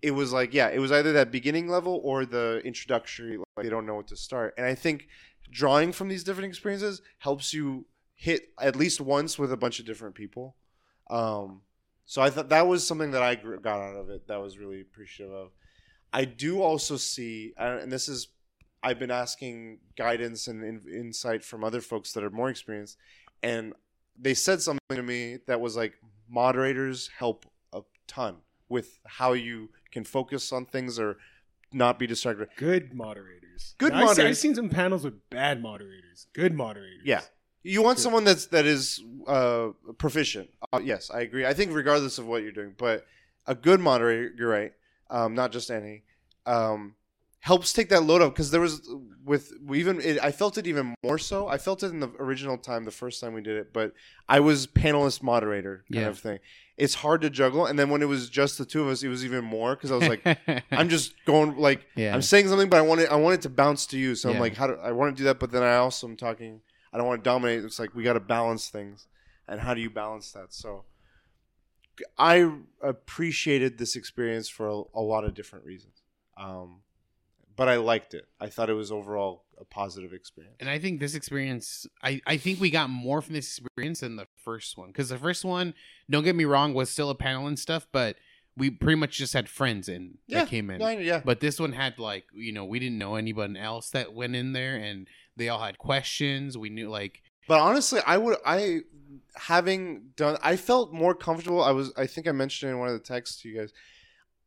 [0.01, 3.37] it was like, yeah, it was either that beginning level or the introductory.
[3.37, 4.55] Like they don't know what to start.
[4.57, 5.09] And I think
[5.51, 7.85] drawing from these different experiences helps you
[8.15, 10.55] hit at least once with a bunch of different people.
[11.11, 11.61] Um,
[12.07, 14.79] so I thought that was something that I got out of it that was really
[14.79, 15.49] appreciative of.
[16.13, 18.29] I do also see, and this is,
[18.81, 22.97] I've been asking guidance and in, insight from other folks that are more experienced,
[23.43, 23.73] and
[24.17, 25.95] they said something to me that was like
[26.29, 28.37] moderators help a ton
[28.69, 31.17] with how you can focus on things or
[31.73, 32.47] not be distracted.
[32.55, 33.75] Good moderators.
[33.77, 34.37] Good I've, moderators.
[34.37, 36.27] I've seen some panels with bad moderators.
[36.33, 37.01] Good moderators.
[37.03, 37.21] Yeah.
[37.67, 38.03] You want Yeah.
[38.03, 40.49] someone that's that is uh, proficient.
[40.71, 41.45] Uh, yes, I agree.
[41.45, 43.05] I think regardless of what you're doing, but
[43.45, 44.73] a good moderator, you're right.
[45.09, 46.03] Um, not just any,
[46.45, 46.95] um,
[47.39, 48.81] helps take that load up because there was
[49.25, 51.47] with we even it, I felt it even more so.
[51.47, 53.93] I felt it in the original time, the first time we did it, but
[54.29, 56.09] I was panelist moderator kind Yeah.
[56.09, 56.39] of thing.
[56.77, 59.07] It's hard to juggle, and then when it was just the two of us, it
[59.09, 60.23] was even more because I was like,
[60.71, 62.13] I'm just going like yeah.
[62.13, 63.09] I'm saying something, but I want it.
[63.11, 64.13] I want it to bounce to you.
[64.15, 65.39] So I'm like, how do I want to do that?
[65.39, 66.61] But then I also am talking.
[66.91, 67.63] I don't want to dominate.
[67.63, 69.07] It's like we got to balance things,
[69.47, 70.53] and how do you balance that?
[70.53, 70.85] So
[72.17, 76.01] I appreciated this experience for a, a lot of different reasons,
[76.37, 76.81] um,
[77.55, 78.27] but I liked it.
[78.39, 80.57] I thought it was overall a positive experience.
[80.59, 84.15] And I think this experience, I, I think we got more from this experience than
[84.15, 84.89] the first one.
[84.89, 85.73] Because the first one,
[86.09, 88.17] don't get me wrong, was still a panel and stuff, but
[88.57, 90.81] we pretty much just had friends in Yeah, that came in.
[90.81, 91.21] Yeah, yeah.
[91.23, 94.53] But this one had like you know we didn't know anybody else that went in
[94.53, 96.57] there, and they all had questions.
[96.57, 98.81] We knew like But honestly, I would I
[99.35, 101.63] having done I felt more comfortable.
[101.63, 103.71] I was I think I mentioned in one of the texts to you guys.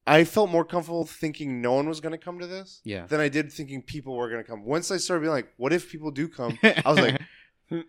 [0.06, 3.06] I felt more comfortable thinking no one was going to come to this yeah.
[3.06, 4.64] than I did thinking people were going to come.
[4.64, 6.58] Once I started being like, what if people do come?
[6.62, 7.20] I was like,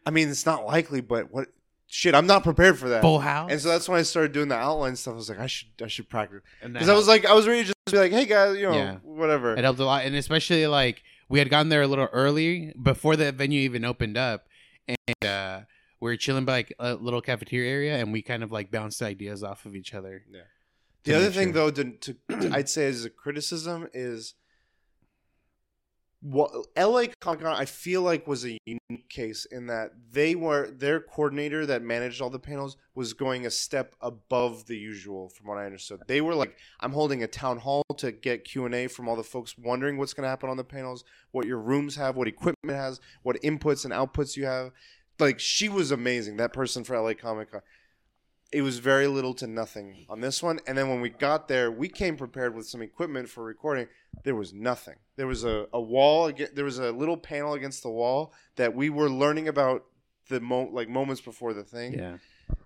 [0.06, 1.48] I mean, it's not likely, but what
[1.94, 3.02] shit, I'm not prepared for that.
[3.02, 3.52] full house.
[3.52, 5.14] And so that's when I started doing the outline stuff.
[5.14, 7.48] I was like, I should I should practice And because I was like I was
[7.48, 8.96] ready to just be like, hey guys, you know, Yeah.
[9.04, 9.54] whatever.
[9.56, 13.16] It helped a lot, and especially like we had gotten there a little early before
[13.16, 14.48] the venue even opened up,
[14.88, 15.62] and uh,
[16.00, 19.02] we were chilling by like a little cafeteria area, and we kind of like bounced
[19.02, 20.24] ideas off of each other.
[20.32, 20.42] Yeah.
[21.04, 21.54] The to other make thing, sure.
[21.54, 24.34] though, to, to, to- I'd say as a criticism is
[26.22, 27.48] what LA Comic Con.
[27.48, 32.22] I feel like was a unique case in that they were their coordinator that managed
[32.22, 36.02] all the panels was going a step above the usual, from what I understood.
[36.08, 39.16] They were like, "I'm holding a town hall to get Q and A from all
[39.16, 42.28] the folks wondering what's going to happen on the panels, what your rooms have, what
[42.28, 44.72] equipment has, what inputs and outputs you have."
[45.20, 46.38] Like she was amazing.
[46.38, 47.62] That person for LA Comic Con
[48.52, 50.60] it was very little to nothing on this one.
[50.68, 53.88] And then when we got there, we came prepared with some equipment for recording.
[54.24, 54.96] There was nothing.
[55.16, 56.32] There was a, a wall.
[56.54, 59.86] There was a little panel against the wall that we were learning about
[60.28, 61.94] the mo- like moments before the thing.
[61.94, 62.18] Yeah,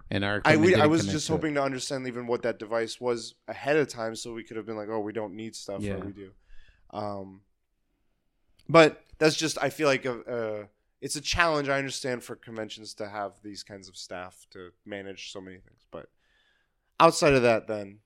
[0.09, 1.35] and our I, we, I was just to it.
[1.35, 4.65] hoping to understand even what that device was ahead of time, so we could have
[4.65, 5.93] been like, "Oh, we don't need stuff, Yeah.
[5.93, 6.31] or we do."
[6.91, 7.41] Um,
[8.67, 10.67] but that's just I feel like a, a
[11.05, 11.69] it's a challenge.
[11.69, 15.85] I understand for conventions to have these kinds of staff to manage so many things,
[15.91, 16.07] but
[16.99, 17.99] outside of that, then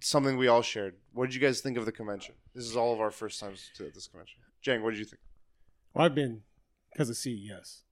[0.00, 0.96] something we all shared.
[1.12, 2.34] What did you guys think of the convention?
[2.56, 4.40] This is all of our first times to this convention.
[4.62, 5.20] Jang, what did you think?
[5.94, 6.42] Well, I've been
[6.92, 7.84] because of CES.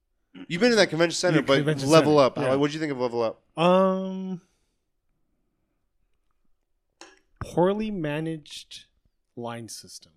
[0.49, 2.37] You've been in that convention center, Yeah, but convention level center, up.
[2.37, 2.55] yeah.
[2.55, 3.41] What did you think of level up?
[3.57, 4.41] Um,
[7.39, 8.87] poorly managed
[9.37, 10.11] line system.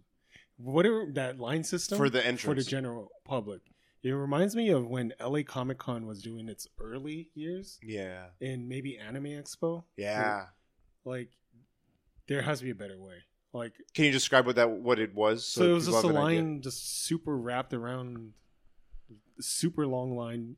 [0.56, 3.60] Whatever that line system For the entrance for the general public.
[4.02, 8.66] It reminds me of when LA Comic Con was doing its early years Yeah, in
[8.68, 9.84] maybe Anime Expo.
[9.96, 10.46] yeah.
[11.04, 11.30] Like,
[12.28, 13.16] there has to be a better way.
[13.52, 15.44] Like, Can you describe what that what it was?
[15.46, 16.20] so, it was just a an idea?
[16.40, 18.32] line just super wrapped around,
[19.40, 20.56] super long line.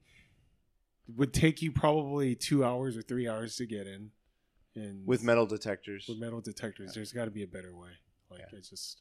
[1.16, 4.10] Would take you probably two hours or three hours to get in,
[4.76, 6.06] and with metal detectors.
[6.08, 6.92] with metal detectors.
[6.94, 7.90] There's got to be a better way.
[8.30, 8.58] Like Yeah.
[8.58, 9.00] it's just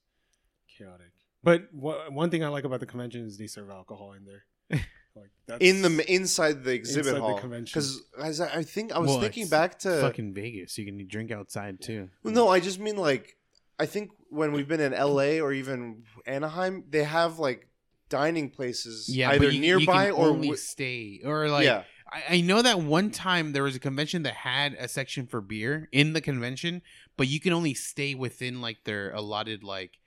[0.77, 1.11] chaotic.
[1.43, 4.45] But wha- one thing I like about the convention is they serve alcohol in there.
[5.13, 7.81] Like that's in the inside the exhibit Inside the hall convention.
[8.17, 10.77] because I, I think I was Well, thinking it's back to fucking Vegas.
[10.77, 12.07] You can drink outside too.
[12.23, 13.35] Well, no I just mean like
[13.77, 15.41] I think when we've been in L.A.
[15.41, 17.67] or even Anaheim they have like
[18.07, 21.65] dining places Yeah, either but you, nearby you can or only wi- stay or like.
[21.65, 25.27] yeah I, I know that one time there was a convention that had a section
[25.27, 26.83] for beer in the convention,
[27.17, 29.97] but you can only stay within like their allotted like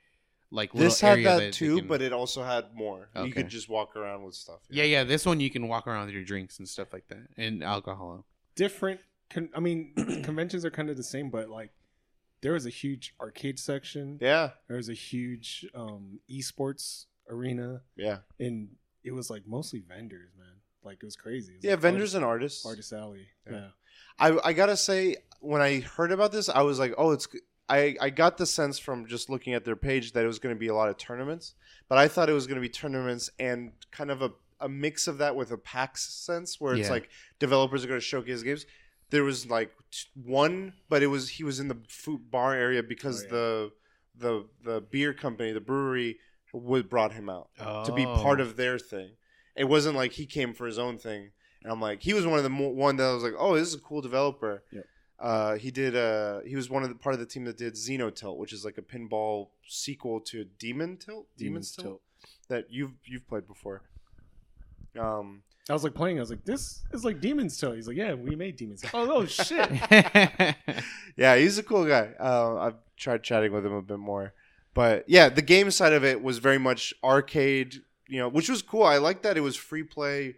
[0.55, 3.49] like this had area that they too can- but it also had more you could
[3.49, 5.03] just walk around with stuff yeah, yeah.
[5.03, 8.25] This one you can walk around with your drinks and stuff like that and alcohol.
[8.55, 8.99] different.
[9.29, 9.93] Con- I mean,
[10.23, 11.71] conventions are kind of the same, but like
[12.41, 14.17] there was a huge arcade section.
[14.21, 18.69] yeah There was a huge um, esports arena, yeah and
[19.03, 20.47] it was like mostly vendors, man.
[20.83, 21.53] Like it was crazy.
[21.53, 23.27] It was yeah like vendors artist, and artists artist alley.
[23.49, 23.53] Yeah.
[23.57, 23.67] Yeah.
[24.19, 27.27] I, I gotta say when I heard about this, I was like, oh, it's.
[27.67, 30.53] I, I got the sense from just looking at their page that it was going
[30.55, 31.55] to be a lot of tournaments,
[31.89, 35.07] but I thought it was going to be tournaments and kind of a, a mix
[35.07, 36.93] of that with a PAX sense where it's Yeah.
[36.93, 37.09] like
[37.39, 38.65] developers are going to showcase games.
[39.09, 42.83] There was like t- one, but it was he was in the food bar area
[42.83, 43.31] because Oh, yeah.
[43.31, 43.71] the
[44.17, 46.17] the the beer company, the brewery,
[46.53, 47.49] would brought him out
[47.85, 48.15] to be Oh.
[48.21, 48.53] part of oh.
[48.53, 49.11] their thing.
[49.55, 51.31] It wasn't like he came for his own thing.
[51.63, 53.55] And I'm like, he was one of the mo- one that I was like, oh,
[53.55, 54.63] this is a cool developer.
[54.71, 54.85] Yep.
[55.19, 55.95] Uh, he did.
[55.95, 58.65] Uh, he was one of the part of the team that did Xenotilt, which is
[58.65, 61.27] like a pinball sequel to Demon Tilt.
[61.37, 62.01] Demon's, Demon's Tilt, Tilt.
[62.49, 63.81] that you've you've played before.
[64.99, 66.17] Um, I was like playing.
[66.17, 67.75] I was like, this is like Demon's Tilt.
[67.75, 68.93] He's like, yeah, we made Demon's Tilt.
[68.93, 69.69] Oh, oh shit.
[71.15, 72.11] yeah, he's a cool guy.
[72.19, 74.33] Uh, I've tried chatting with him a bit more,
[74.73, 77.81] but yeah, the game side of it was very much arcade.
[78.07, 78.83] You know, which was cool.
[78.83, 80.35] I like that it was free play.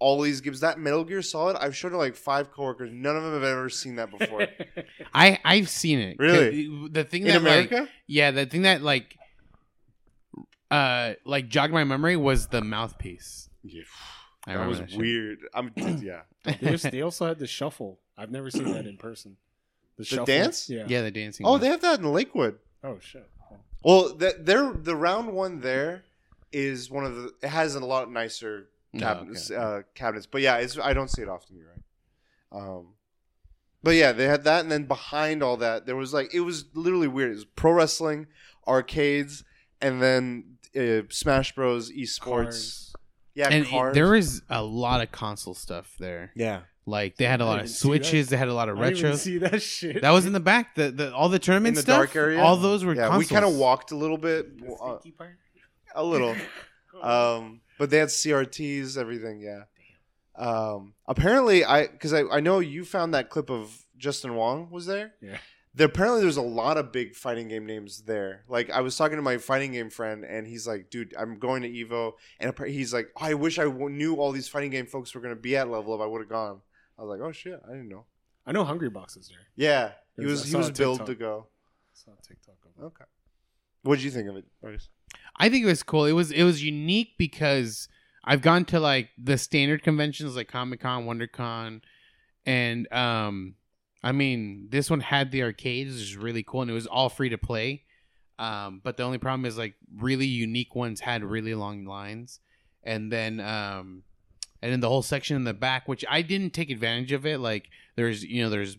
[0.00, 0.60] All these games.
[0.60, 2.90] That Metal Gear Solid, I've shown to like five coworkers.
[2.92, 4.48] None of them have ever seen that before.
[5.14, 6.16] I I've seen it.
[6.18, 6.88] Really?
[6.90, 9.16] The thing In that like America, yeah, the thing that like
[10.70, 13.48] uh like jogged my memory was the mouthpiece.
[13.62, 13.82] yeah,
[14.46, 15.40] I that was that weird.
[15.54, 16.22] I'm yeah.
[16.60, 18.00] There's, they also had the shuffle.
[18.16, 19.36] I've never seen that in person.
[19.98, 20.24] The, shuffle.
[20.24, 20.70] dance?
[20.70, 20.84] Yeah.
[20.86, 21.44] Yeah, the dancing.
[21.44, 21.60] Oh, one.
[21.60, 22.58] they have that in Lakewood.
[22.82, 23.28] Oh shit.
[23.84, 26.04] Well, that they're the round one there
[26.52, 27.34] is one of the.
[27.42, 29.50] It has a lot nicer Oh, cabinets.
[29.50, 29.60] okay.
[29.62, 31.56] uh, cabinets, but yeah, it's I don't see it often.
[31.56, 32.60] You're right.
[32.62, 32.94] Um,
[33.82, 36.64] But yeah, they had that, and then behind all that, there was like it was
[36.74, 37.30] literally weird.
[37.32, 38.26] It was pro wrestling,
[38.66, 39.44] arcades,
[39.80, 41.90] and then uh, Smash Bros.
[41.92, 42.20] Esports.
[42.20, 42.92] Cars.
[43.34, 46.32] Yeah, and it- there was a lot of console stuff there.
[46.34, 48.28] yeah, Like they had a lot of switches.
[48.28, 49.18] They had a lot of I didn't even retros.
[49.18, 50.02] see that shit.
[50.02, 50.74] That was in the back.
[50.74, 51.96] The, the all the tournament in the stuff.
[51.96, 52.40] dark area.
[52.42, 53.06] All those were yeah.
[53.06, 53.30] consoles.
[53.30, 55.36] We kind of walked a little bit, The uh, part?
[55.94, 56.34] a little.
[57.02, 59.40] Um, but they had CRTs, everything.
[59.40, 59.62] Yeah.
[60.36, 64.84] Um, apparently, I because I, I know you found that clip of Justin Wong was
[64.84, 65.14] there.
[65.22, 65.38] Yeah.
[65.74, 68.44] There apparently there's a lot of big fighting game names there.
[68.48, 71.62] Like I was talking to my fighting game friend, and he's like, "Dude, I'm going
[71.62, 75.14] to Evo," and he's like, "I wish I w- knew all these fighting game folks
[75.14, 76.02] were gonna be at level up.
[76.02, 76.60] I would have gone."
[76.98, 78.04] I was like, "Oh shit, I didn't know."
[78.44, 79.46] I know Hungrybox is there.
[79.56, 81.46] Yeah, he was I he was billed to go.
[81.94, 82.56] saw a TikTok.
[82.82, 83.04] Okay.
[83.82, 84.88] What did you think of it, Marcus?
[85.36, 86.04] I think it was cool.
[86.04, 87.88] It was it was unique because
[88.24, 91.80] I've gone to like the standard conventions like Comic Con, WonderCon,
[92.44, 93.54] and um,
[94.02, 97.08] I mean this one had the arcades, which is really cool, and it was all
[97.08, 97.84] free to play.
[98.38, 102.40] Um, but the only problem is like really unique ones had really long lines,
[102.82, 104.02] and then um,
[104.62, 107.38] and then the whole section in the back, which I didn't take advantage of it.
[107.40, 108.76] Like there's you know there's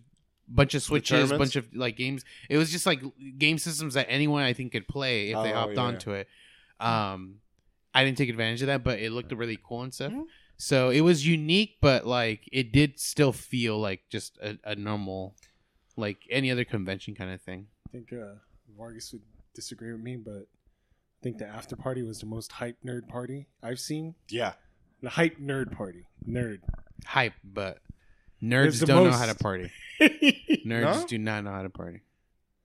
[0.55, 1.37] bunch of switches, tournaments?
[1.37, 2.23] bunch of like games.
[2.49, 3.01] It was just like
[3.37, 5.81] game systems that anyone I think could play if they Oh, hopped yeah.
[5.81, 6.27] onto it.
[6.79, 7.35] Um,
[7.93, 10.11] I didn't take advantage of that, but it looked really cool and stuff.
[10.13, 10.25] Mhm.
[10.57, 15.35] So it was unique, but like it did still feel like just a, a normal,
[15.97, 17.67] like any other convention kind of thing.
[17.87, 18.35] I think uh,
[18.77, 19.23] Vargas would
[19.53, 23.47] disagree with me, but I think the after party was the most hype nerd party
[23.61, 24.15] I've seen.
[24.29, 24.53] Yeah.
[25.01, 26.05] The hype nerd party.
[26.27, 26.59] Nerd.
[27.05, 27.90] Hype, but It's
[28.43, 29.71] nerds don't know how to party.
[30.01, 31.05] Nerds No?
[31.07, 32.01] do not know how to party.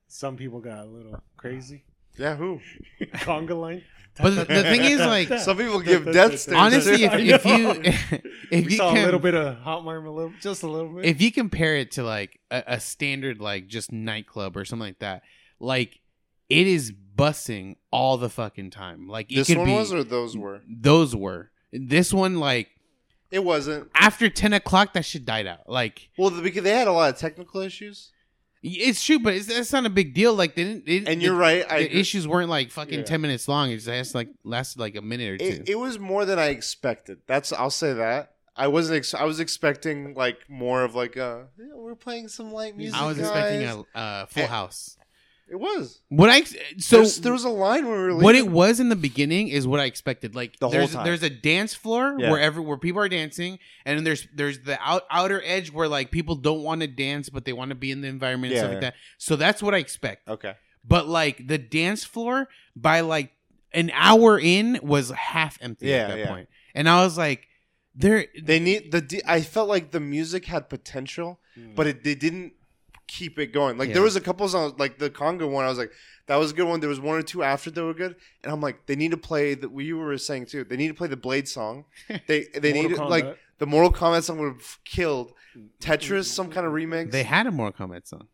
[0.09, 1.85] Some people got a little crazy.
[2.17, 2.37] Yeah.
[2.37, 2.61] Who?
[3.03, 3.83] Conga line.
[4.19, 6.57] But the, the thing is, like, Some people give death stares.
[6.57, 7.71] honestly, if, if you
[8.51, 10.67] if we you saw can, a little bit of hot marm, a little, just a
[10.67, 11.05] little bit.
[11.05, 15.01] if you compare it to like a, a standard like just nightclub or something like
[15.01, 15.23] that,
[15.61, 16.01] like
[16.49, 19.07] it is bussing all the fucking time.
[19.07, 20.63] Like it this could one be was, or those were.
[20.67, 21.51] those were.
[21.73, 22.69] This one like
[23.37, 23.91] It wasn't.
[23.95, 25.69] after ten o'clock that shit died out.
[25.69, 28.13] Like Well, because they had a lot of technical issues,
[28.63, 30.33] it's true, but it's, not a big deal.
[30.35, 30.87] Like they didn't.
[30.87, 31.71] They, and you're right.
[31.71, 33.05] I the issues weren't like fucking Yeah.
[33.05, 33.71] ten minutes long.
[33.71, 35.45] It just like lasted like a minute or two.
[35.45, 37.19] It, it was more than I expected.
[37.27, 38.33] That's I'll say that.
[38.57, 38.97] I wasn't.
[38.97, 41.49] Ex- I was expecting like more of like a.
[41.75, 42.99] We're playing some light music.
[42.99, 44.97] I was guys." expecting a uh, full Eh, house.
[45.49, 46.01] It was.
[46.09, 48.17] What I so There's- there was a line when we were.
[48.17, 50.35] what it was in the beginning is what I expected.
[50.35, 51.05] Like The whole there's time.
[51.05, 52.31] there's a dance floor Yeah.
[52.33, 55.87] where every where people are dancing, and then there's there's the out, outer edge where
[55.89, 58.57] like people don't want to dance but they want to be in the environment and
[58.57, 58.75] Yeah, stuff yeah.
[58.75, 58.95] like that.
[59.19, 60.29] So that's what I expect.
[60.29, 60.55] Okay.
[60.85, 63.31] But like the dance floor by like
[63.73, 66.27] an hour in was half empty Yeah, at that yeah.
[66.29, 66.49] point.
[66.75, 67.47] and I was like,
[67.95, 68.27] there.
[68.43, 69.01] They need the.
[69.01, 71.75] D- I felt like the music had potential, Mm.
[71.77, 72.53] but it they didn't
[73.09, 73.79] keep it going.
[73.79, 73.95] Like Yeah.
[73.95, 75.65] there was a couple songs, like the Congo one.
[75.65, 75.93] I was like,
[76.27, 76.81] that was a good one.
[76.81, 79.17] There was one or two after that were good, and I'm like, they need to
[79.17, 79.69] play the.
[79.69, 80.65] We were saying too.
[80.65, 81.85] They need to play the Blade song.
[82.27, 85.33] They they Mortal need like the Mortal Kombat song would have killed
[85.81, 87.11] Tetris, some kind of remix.
[87.11, 88.27] They had a Mortal Kombat song.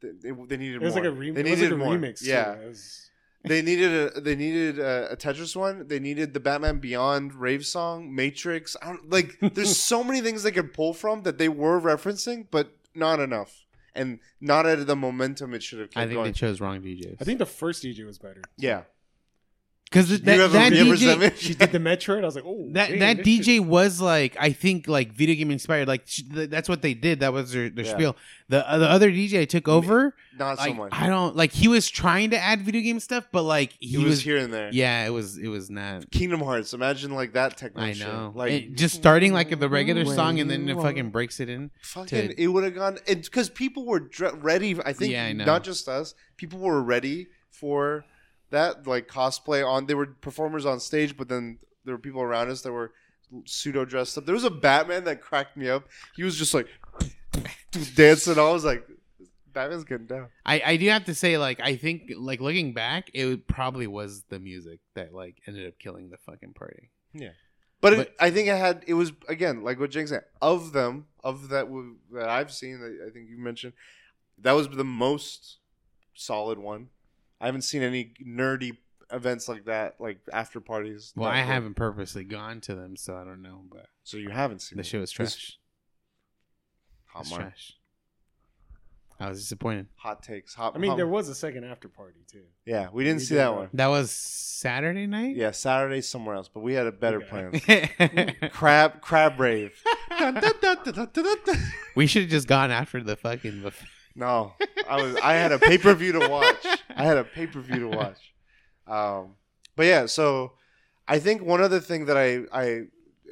[0.00, 1.04] they, they, they needed It was more.
[1.04, 1.34] like a, remix.
[1.34, 1.96] they it was needed like a more.
[1.96, 2.18] remix.
[2.20, 2.26] too.
[2.26, 3.10] Yeah, was-
[3.44, 5.88] they needed a they needed a, a Tetris one.
[5.88, 8.76] They needed the Batman Beyond rave song, Matrix.
[8.82, 9.36] I don't like.
[9.54, 13.64] There's so many things they could pull from that they were referencing, but not enough,
[13.94, 16.24] and not at the momentum it should have kept I think going.
[16.26, 17.16] they chose wrong DJs.
[17.20, 18.42] I think the first DJ was better.
[18.56, 18.82] yeah,
[19.90, 20.36] because that, that
[20.72, 21.36] you ever sent DJ?
[21.36, 22.22] She did the Metroid.
[22.22, 25.34] I was like, oh, that damn, that DJ shit- was like I think like video
[25.34, 25.88] game inspired.
[25.88, 27.20] Like sh- th- that's what they did.
[27.20, 27.92] That was their, their Yeah.
[27.92, 28.16] spiel.
[28.48, 30.14] The uh, the other DJ I took over.
[30.38, 30.92] not so much.
[30.92, 33.96] I don't like he was trying to add video game stuff, but like he, he
[33.98, 34.70] was, was, here and there.
[34.72, 36.08] Yeah, it was it was not.
[36.12, 36.72] Kingdom Hearts.
[36.72, 38.02] Imagine like that technology.
[38.02, 38.32] I technology.
[38.34, 38.38] know.
[38.38, 41.70] Like It- just starting like the regular song and then it fucking breaks it in.
[41.82, 42.98] fucking, to- it would have gone.
[43.06, 44.78] Because people were dre- ready.
[44.84, 45.44] I think Yeah, I know.
[45.44, 46.14] not just us.
[46.36, 48.04] People were ready for
[48.50, 49.86] that, like cosplay on.
[49.86, 52.92] They were performers on stage, but then there were people around us that were
[53.46, 54.26] pseudo dressed up.
[54.26, 55.88] There was a Batman that cracked me up.
[56.14, 56.66] He was just like
[57.94, 58.38] dancing.
[58.38, 58.86] I was like,
[59.52, 60.28] Batman's getting down.
[60.44, 64.22] I I do have to say like I think like looking back, it probably was
[64.28, 66.90] the music that like ended up killing the fucking party.
[67.82, 70.24] But, it, But- I think I had it was again like what Jake said.
[70.42, 71.66] Of them, of that
[72.12, 73.72] that I've seen, that I think you mentioned,
[74.38, 75.58] that was the most
[76.14, 76.88] solid one.
[77.40, 78.76] I haven't seen any nerdy
[79.12, 81.12] events like that, like after parties.
[81.16, 81.46] Well, I good.
[81.46, 83.62] haven't purposely gone to them, so I don't know.
[83.70, 84.86] But So you haven't seen the it.
[84.86, 85.56] shit was This- trash.
[87.08, 87.72] Hot, It's trash.
[89.18, 89.88] I was disappointed.
[89.96, 90.54] hot takes.
[90.54, 90.74] Hot.
[90.74, 92.44] I mean, hot- there was a second after party too.
[92.64, 93.54] Yeah, we didn't We see did that that.
[93.56, 93.68] one.
[93.74, 95.36] That was Saturday night.
[95.36, 97.90] Yeah, Saturday somewhere else, but we had a better Okay.
[97.98, 98.36] plan.
[98.52, 99.72] Crab, crab rave.
[101.96, 103.62] We should have just gone after the fucking.
[103.62, 103.84] buff-
[104.14, 104.54] no,
[104.88, 105.16] I was.
[105.16, 106.64] I had a pay per view to watch.
[106.96, 108.18] I had a pay per view to watch.
[108.86, 109.36] Um,
[109.76, 110.52] but yeah, so
[111.08, 112.80] I think one other thing that I I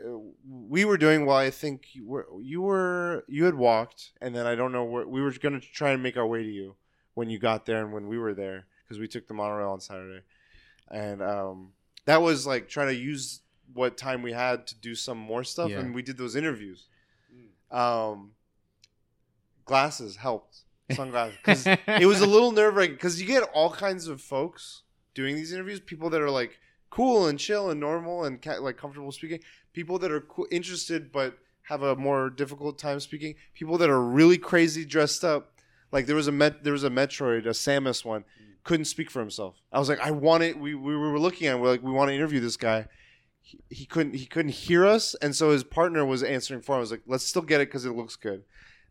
[0.04, 4.34] uh, we were doing while I think you were you were you had walked, and
[4.34, 6.50] then I don't know where we were going to try and make our way to
[6.50, 6.76] you
[7.14, 9.80] when you got there and when we were there because we took the monorail on
[9.80, 10.22] Saturday,
[10.90, 11.72] and um,
[12.04, 13.40] that was like trying to use
[13.74, 15.80] what time we had to do some more stuff, Yeah.
[15.80, 16.86] and we did those interviews.
[17.70, 18.30] Um,
[19.66, 20.60] glasses helped
[20.90, 24.82] sunglasses because it was a little nerve wracking because you get all kinds of folks
[25.14, 25.80] doing these interviews.
[25.80, 26.58] People that are like
[26.90, 29.40] cool and chill and normal and ca- like comfortable speaking.
[29.72, 33.34] People that are co- interested but have a more difficult time speaking.
[33.54, 35.52] People that are really crazy dressed up.
[35.92, 38.54] Like there was a met- there was a Metroid, a Samus one, mm.
[38.64, 39.56] couldn't speak for himself.
[39.72, 40.58] I was like, I want it.
[40.58, 42.86] We, we were looking at, it, we're like, we want to interview this guy.
[43.40, 46.78] He, he couldn't he couldn't hear us, and so his partner was answering for him.
[46.78, 48.44] I was like, let's still get it because it looks good.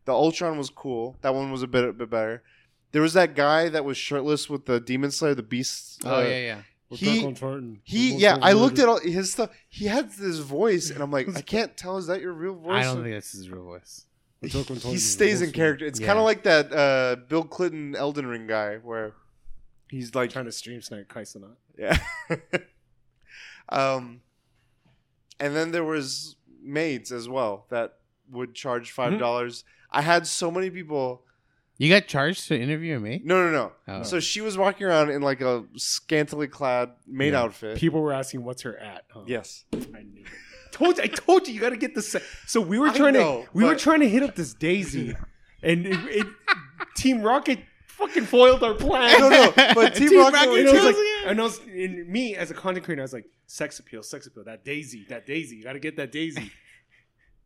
[0.08, 1.16] The Ultron was cool.
[1.20, 2.42] That one was a bit a bit better.
[2.92, 6.00] There was that guy that was shirtless with the Demon Slayer, the Beast.
[6.06, 6.62] oh uh, yeah, yeah.
[6.90, 9.50] He- He, He yeah, I looked at all his stuff.
[9.68, 11.98] He had this voice, and I'm like, I can't tell.
[11.98, 12.80] Is that your real voice?
[12.80, 14.06] I don't think that's his real voice.
[14.40, 15.84] he, he stays in character.
[15.84, 16.06] It's Yeah.
[16.06, 19.12] kind of like that uh, Bill Clinton Elden Ring guy, where
[19.90, 21.56] he's like, trying to stream snipe Kai Cenat.
[21.76, 21.98] yeah.
[23.68, 24.22] um,
[25.38, 27.96] and then there was maids as well that
[28.30, 29.64] would charge five dollars.
[29.90, 31.22] I had so many people.
[31.78, 33.20] You got charged to interview me?
[33.24, 33.72] No, no, no.
[33.86, 34.02] Oh.
[34.02, 37.42] So she was walking around in like a scantily clad maid Yeah.
[37.42, 37.78] outfit.
[37.78, 39.04] People were asking what's her at.
[39.10, 39.20] Huh?
[39.26, 39.64] yes.
[39.72, 40.24] I knew.
[40.70, 42.02] Told you, I told you, you got to get the.
[42.46, 45.16] So we were trying know, to, we were trying to hit up this Daisy,
[45.62, 46.26] and it, it,
[46.94, 49.18] Team Rocket fucking foiled our plan.
[49.18, 51.42] No, no, but Team Team Rocket, Rocket was- And I was tells like, and I
[51.42, 54.44] was, and me as a content creator, I was like, sex appeal, sex appeal.
[54.44, 56.52] That Daisy, that Daisy, you got to get that Daisy.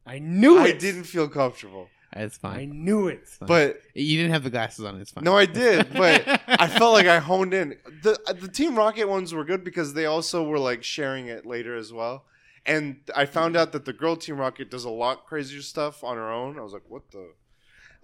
[0.04, 0.80] I knew I it.
[0.80, 1.88] didn't feel comfortable.
[2.14, 2.58] It's fine.
[2.58, 3.20] I knew it.
[3.22, 3.46] It's fine.
[3.48, 5.00] But you didn't have the glasses on.
[5.00, 5.24] It's fine.
[5.24, 5.88] no, I did.
[5.94, 7.76] But I felt like I honed in.
[8.02, 11.76] the The Team Rocket ones were good because they also were like sharing it later
[11.76, 12.24] as well.
[12.66, 16.16] And I found out that the girl Team Rocket does a lot crazier stuff on
[16.16, 16.58] her own.
[16.58, 17.32] I was like, what the?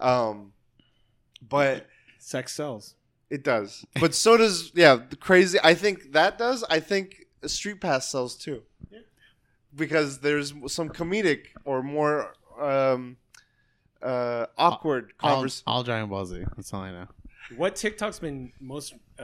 [0.05, 0.53] Um,
[1.47, 1.87] but
[2.19, 2.95] Sex sells.
[3.29, 3.85] it does.
[3.99, 4.95] But so does yeah.
[5.09, 5.59] The crazy.
[5.63, 6.63] I think that does.
[6.69, 8.63] I think Street Pass sells too.
[8.91, 8.99] Yeah.
[9.75, 13.17] Because there's some comedic or more um,
[14.01, 15.63] uh, awkward all, conversation.
[15.67, 16.43] all Dragon Ball Z.
[16.55, 17.07] That's all I know.
[17.57, 19.23] What TikTok's been most uh,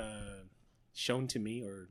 [0.94, 1.90] shown to me, or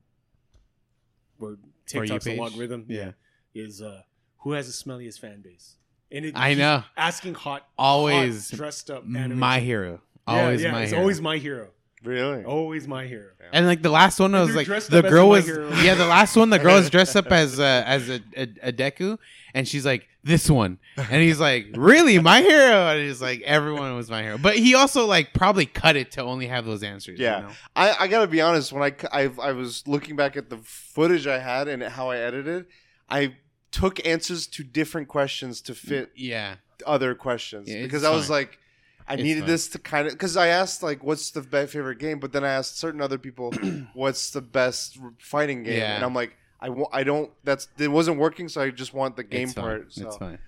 [1.37, 1.55] where
[1.89, 2.39] For you TikTok's page?
[2.39, 3.11] algorithm, Yeah.
[3.53, 4.01] is uh,
[4.39, 5.75] who has the smelliest fan base?
[6.11, 6.83] And it, I know.
[6.95, 9.39] asking hot, Always hot, dressed up animation.
[9.39, 10.01] My hero.
[10.27, 11.01] Always yeah, my it's hero.
[11.01, 11.69] always my hero.
[12.03, 12.43] Really?
[12.43, 13.31] Always my hero.
[13.51, 16.59] And like the last one was like the girl was yeah the last one the
[16.59, 19.17] girl was dressed up as uh, as a, a a Deku
[19.55, 23.95] and she's like this one and he's like really my hero and he's like everyone
[23.95, 27.19] was my hero but he also like probably cut it to only have those answers
[27.19, 27.37] Yeah.
[27.41, 27.51] you know?
[27.75, 28.73] I, I gotta be honest.
[28.73, 32.17] When I, I, I was looking back at the footage I had and how I
[32.17, 32.65] edited,
[33.07, 33.35] I
[33.71, 36.55] took answers to different questions to mm, fit yeah
[36.87, 38.37] other questions Yeah, because I was fine.
[38.37, 38.59] like,
[39.07, 39.49] I It's needed fine.
[39.49, 42.49] this to kind of because I asked like, what's the favorite game, but then I
[42.49, 43.53] asked certain other people,
[43.93, 45.95] what's the best fighting game, Yeah.
[45.95, 47.31] and I'm like, I wa- I don't.
[47.43, 49.63] That's it wasn't working, so I just want the game it's fine.
[49.63, 49.93] part.
[49.93, 50.39] So it's fine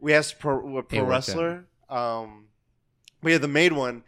[0.00, 1.66] we asked pro, a pro wrestler.
[1.88, 2.46] Um,
[3.22, 4.02] but yeah, the maid one.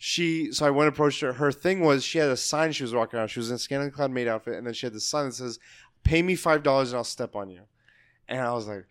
[0.00, 1.32] She so I went and approached her.
[1.32, 3.28] Her thing was she had a sign she was walking around.
[3.28, 5.32] She was in a Scanning Cloud maid outfit, and then she had the sign that
[5.32, 5.58] says,
[6.04, 7.62] "Pay me five dollars and I'll step on you."
[8.28, 8.86] And I was like,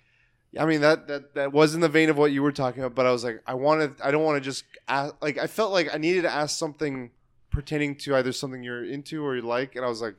[0.60, 2.94] I mean that that that was in the vein of what you were talking about,
[2.94, 5.72] but I was like, I wanted, I don't want to just ask, like I felt
[5.72, 7.12] like I needed to ask something
[7.52, 10.16] pertaining to either something you're into or you like, and I was like,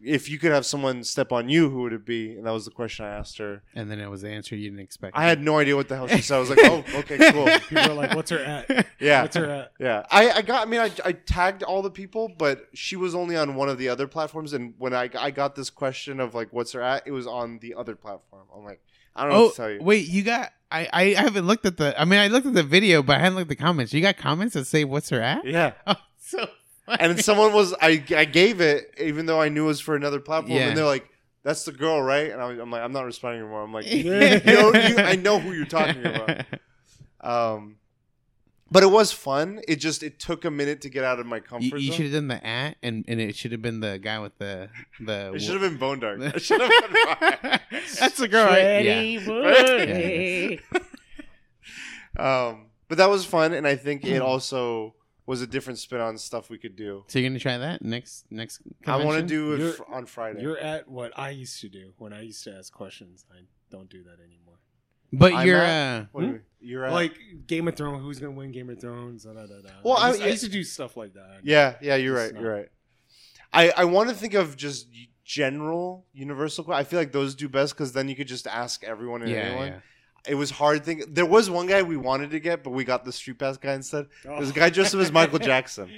[0.00, 2.36] if you could have someone step on you, who would it be?
[2.36, 3.62] And that was the question I asked her.
[3.74, 5.96] and then it was the answer you didn't expect I had no idea what the
[5.96, 6.36] hell she said.
[6.36, 7.46] I was like, oh, okay, cool.
[7.68, 8.86] People are like, "What's her at?
[9.00, 9.22] Yeah.
[9.22, 10.04] What's her at?" Yeah.
[10.10, 13.36] I, I got, I mean, I, I tagged all the people, but she was only
[13.36, 14.52] on one of the other platforms.
[14.52, 17.58] And when I, I got this question of like, what's her at, it was on
[17.58, 18.46] the other platform.
[18.54, 18.80] I'm like,
[19.16, 19.82] I don't know oh what to oh, tell you.
[19.82, 22.62] wait you got I, I haven't looked at the I mean I looked at the
[22.62, 25.20] video but I hadn't looked at the comments you got comments that say what's her
[25.20, 25.72] at Yeah.
[25.88, 26.52] oh so funny.
[27.00, 30.20] And someone was, I, I gave it, even though I knew it was for another
[30.20, 30.56] platform.
[30.58, 30.68] Yeah.
[30.68, 31.08] And they're like,
[31.42, 32.30] that's the girl, right?
[32.30, 33.62] And I'm like, I'm not responding anymore.
[33.62, 34.38] I'm like, you Yeah.
[34.44, 36.44] know, you, I know who you're talking about.
[37.20, 37.76] Um,
[38.70, 39.60] but it was fun.
[39.66, 41.96] It just it took a minute to get out of my You, comfort you zone.
[41.96, 44.68] should have done the at, and, and it should have been the guy with the
[45.00, 45.32] the.
[45.34, 46.18] It should have been Bone Dark.
[46.34, 47.60] It should have been
[47.98, 48.84] That's the girl, right?
[48.84, 49.26] Yeah.
[49.26, 50.60] Woody.
[52.18, 54.08] um, but that was fun, and I think Hmm.
[54.14, 54.94] it also
[55.28, 57.04] was a different spin on stuff we could do.
[57.08, 58.62] So you're gonna try that next next.
[58.86, 60.40] I want to do it You're- f- on Friday.
[60.42, 63.24] You're at what I used to do when I used to ask questions.
[63.30, 64.56] I don't do that anymore.
[65.12, 66.42] But I'm you're at- uh, What do you mean?
[66.60, 67.14] You're at, like
[67.46, 68.02] Game of Thrones.
[68.02, 69.24] Who's gonna win Game of Thrones?
[69.24, 69.70] Da, da, da, da.
[69.84, 71.40] Well, I, used, I- I used to do stuff like that.
[71.44, 71.96] yeah, yeah.
[71.96, 72.32] You're right.
[72.32, 72.68] not- You're right.
[73.52, 74.88] I I want to think of just
[75.24, 76.70] general universal.
[76.72, 79.36] I feel like those do best because then you could just ask everyone and yeah,
[79.38, 79.68] anyone.
[79.68, 79.80] yeah.
[80.26, 81.02] It was hard thing.
[81.08, 83.74] There was one guy we wanted to get, but we got the street pass guy
[83.74, 84.06] instead.
[84.26, 84.36] Oh.
[84.36, 85.90] There's a guy dressed up as Michael Jackson.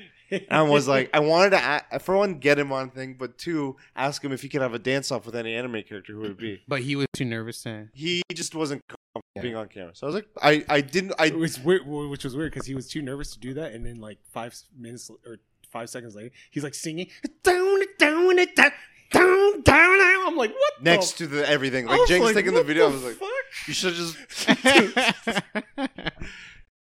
[0.48, 3.76] and was like, I wanted to, a- for one, get him on thing, but two,
[3.96, 6.30] ask him if he could have a dance off with any anime character, who would
[6.32, 6.62] it be?
[6.68, 7.88] But he was too nervous to.
[7.94, 9.42] He just wasn't comfortable Yeah.
[9.42, 9.90] being on camera.
[9.94, 12.66] So I was like, I, I didn't, I, it was weird, which was weird because
[12.66, 15.38] he was too nervous to do that, and then like five minutes or
[15.72, 17.08] five seconds later, he's like singing
[17.42, 18.72] down, down, down,
[19.12, 20.26] down, down.
[20.28, 20.72] I'm like, what?
[20.78, 23.02] the next to the everything, like was Jake's like, taking the what video, I was
[23.02, 23.28] like, fuck?
[23.66, 24.16] You should just,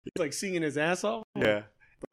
[0.04, 1.24] He's like singing his ass off.
[1.36, 1.64] yeah.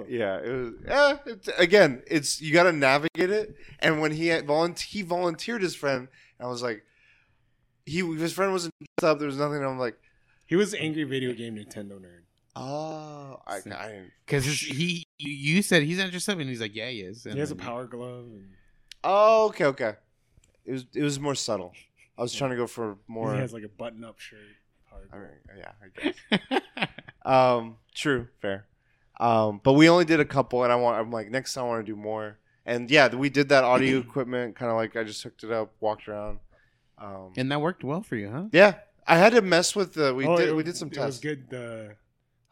[0.08, 0.74] Yeah, it was.
[0.84, 3.54] Yeah, it's, again, it's you got to navigate it.
[3.78, 6.84] And when he had volunteer, he volunteered his friend, and I was like,
[7.84, 9.18] he his friend wasn't dressed up.
[9.20, 9.58] There was nothing.
[9.58, 9.96] And I'm like,
[10.46, 12.22] He was angry video game Nintendo nerd.
[12.56, 14.10] oh, I, I didn't.
[14.26, 17.22] Because he, you said he's not just and He's like, yeah, he is.
[17.22, 18.24] He has a power glove.
[18.24, 18.48] And
[19.04, 19.92] Oh, okay, okay.
[20.64, 21.72] It was it was more subtle.
[22.18, 23.34] I was trying to go for more.
[23.34, 24.38] he has like a button-up shirt.
[25.12, 26.88] I mean, yeah, I guess.
[27.24, 28.66] um, true, fair.
[29.20, 30.98] Um, but we only did a couple, and I want.
[30.98, 32.38] I'm like, next time I want to do more.
[32.64, 35.72] And yeah, we did that audio equipment, kind of like I just hooked it up,
[35.80, 36.38] walked around.
[36.98, 38.44] Um, and that worked well for you, huh?
[38.52, 40.14] yeah, I had to mess with the.
[40.14, 40.48] We Oh, did.
[40.48, 41.20] it- we did some It was tests.
[41.20, 41.50] good.
[41.50, 41.96] The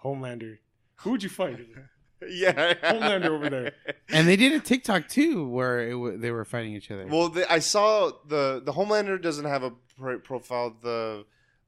[0.02, 0.58] Homelander.
[0.96, 1.58] Who would you fight?
[2.28, 3.72] Yeah, Homelander over there.
[4.08, 7.06] And they did a TikTok too, where it w- they were fighting each other.
[7.06, 10.76] Well, the, I saw the the Homelander doesn't have a pro- profile.
[10.82, 11.24] The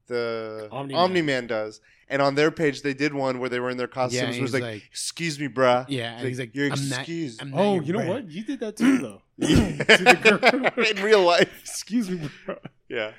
[0.07, 1.47] the Omni-Man.
[1.47, 4.21] Does, and on their page they did one where they were in their yeah, costumes.
[4.23, 6.89] and it was he's like, like, "Excuse me, bruh." yeah, and he's like, "You're I'm
[6.89, 8.13] not, excused." I'm not Oh, your you know friend.
[8.13, 8.31] what?
[8.31, 9.21] You did that too, though.
[9.37, 9.77] Yeah.
[9.83, 10.83] To the girl.
[10.97, 11.51] in real life.
[11.61, 12.55] Excuse me, bro.
[12.89, 13.11] Yeah.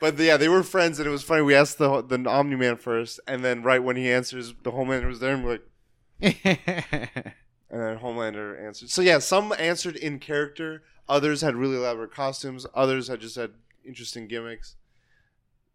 [0.00, 1.42] But yeah, they were friends, and it was funny.
[1.42, 5.06] We asked the the Omni Man first, and then right when he answers, the Homelander
[5.08, 5.66] was there, and we're like,
[6.44, 7.34] and
[7.70, 8.90] then Homelander answered.
[8.90, 10.82] So yeah, some answered in character.
[11.08, 12.66] Others had really elaborate costumes.
[12.74, 13.52] Others had just had
[13.84, 14.76] interesting gimmicks.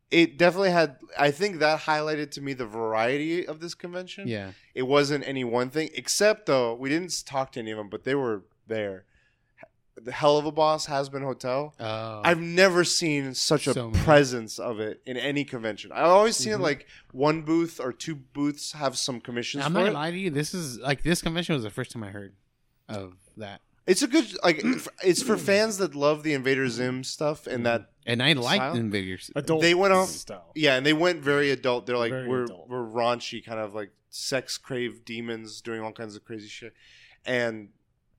[0.10, 0.98] It definitely had.
[1.20, 4.28] I think that highlighted to me the variety of this convention.
[4.28, 7.90] yeah, It wasn't any one thing, except though we didn't talk to any of them,
[7.90, 9.06] but they were there.
[10.00, 11.74] The Helluva Boss Hazbin Hotel.
[11.80, 13.98] oh, I've never seen such a many.
[14.04, 15.92] presence of it in any convention.
[15.92, 16.60] I've always seen Mhm.
[16.60, 19.86] it like one booth or two booths have some commissions I'm for not it.
[19.88, 20.30] gonna lie to you.
[20.30, 22.36] This is like this convention was the first time I heard
[22.88, 24.62] of that, It's a good like
[25.04, 28.76] it's for fans that love the Invader Zim stuff and that and I like Style?
[28.76, 29.32] Invaders.
[29.36, 30.52] Adult They went off- style.
[30.56, 31.86] yeah, and they went very adult.
[31.88, 32.70] They're like Very we're adult.
[32.70, 36.74] we're raunchy, kind of like sex crave demons doing all kinds of crazy shit,
[37.26, 37.70] and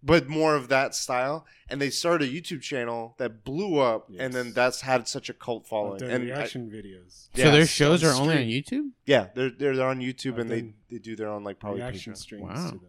[0.03, 1.47] but more of that style.
[1.69, 5.35] And they started a YouTube channel that blew up, and then that's had such a
[5.35, 5.99] cult following.
[5.99, 7.29] the And I- reaction videos.
[7.35, 8.43] so their shows are only on.
[8.45, 8.91] YouTube.
[9.07, 11.81] yeah, they're they're, they're on YouTube I've and they they do their own like probably
[11.83, 12.17] reaction Patreon.
[12.17, 12.71] streams Wow.
[12.71, 12.81] to them.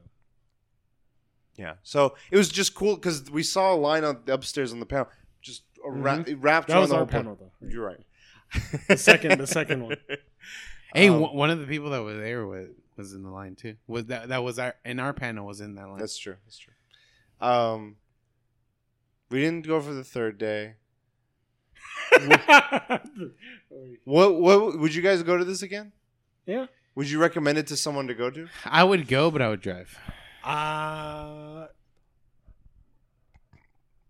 [1.57, 1.73] Yeah.
[1.83, 5.09] So it was just cool because we saw a line on upstairs on the panel,
[5.41, 7.67] just a ra- it wrapped That around was the our whole pan- panel, though.
[7.67, 8.05] You're right.
[8.87, 9.97] The second- the second one.
[10.95, 13.53] Hey, Um, one one of the people that was there was was in the line
[13.55, 13.75] too.
[13.85, 15.99] Was that that was our in our panel was in that line?
[15.99, 16.35] That's true.
[16.45, 16.73] That's true.
[17.41, 17.95] Um,
[19.29, 20.75] we didn't go for the third day.
[24.03, 25.91] What what would you guys go to this again?
[26.45, 26.65] yeah.
[26.95, 28.47] Would you recommend it to someone to go to?
[28.65, 29.97] I would go, but I would drive.
[30.43, 31.67] Uh,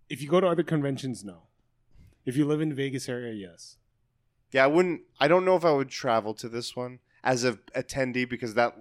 [0.09, 1.43] if you go to other conventions, no.
[2.25, 3.77] If you live in the Vegas area, yes.
[4.51, 5.01] Yeah, I wouldn't.
[5.19, 8.75] I don't know if I would travel to this one as a attendee because that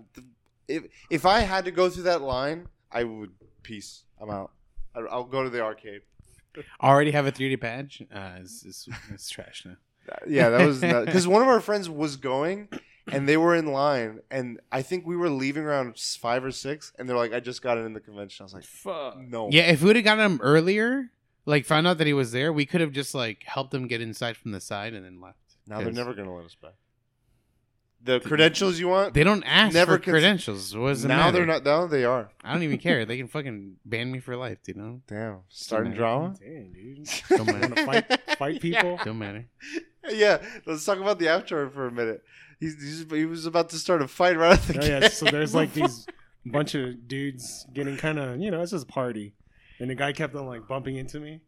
[0.69, 3.33] if if I had to go through that line, I would.
[3.63, 4.05] Peace.
[4.21, 4.51] I'm out.
[4.95, 6.03] I- I'll go to the arcade.
[6.83, 8.03] Already have a 3D badge.
[8.13, 9.77] Uh, it's, it's, it's trash now.
[10.27, 12.69] Yeah, that was because one of our friends was going,
[13.07, 16.93] and they were in line, and I think we were leaving around five or six,
[16.99, 19.19] and they're like, "I just got it in the convention." I was like, Fuck.
[19.19, 21.11] "No." Yeah, if we would have gotten him earlier,
[21.45, 24.01] like found out that he was there, we could have just like helped him get
[24.01, 25.37] inside from the side and then left.
[25.67, 26.73] Now they're never gonna let us back.
[28.09, 29.13] The credentials you want?
[29.13, 30.75] They don't ask Never for cons- credentials.
[30.77, 31.33] What does it now matter?
[31.33, 31.65] they're not.
[31.65, 32.31] Now they are.
[32.43, 33.05] I don't even care.
[33.05, 34.59] They can fucking ban me for life.
[34.67, 36.01] You know, Damn, starting matter.
[36.01, 36.35] drama.
[36.41, 37.09] Damn, dude.
[37.29, 37.85] don't Want to matter.
[37.85, 38.99] fight, fight people?
[39.05, 39.47] don't matter.
[40.11, 42.23] Yeah, let's talk about the after for a minute.
[42.59, 45.03] He's, he's he was about to start a fight right at the Oh, gate.
[45.03, 46.07] yeah, so there's like these
[46.47, 49.35] bunch of dudes getting kind of, you know, it's just a party.
[49.79, 51.41] And the guy kept on like bumping into me.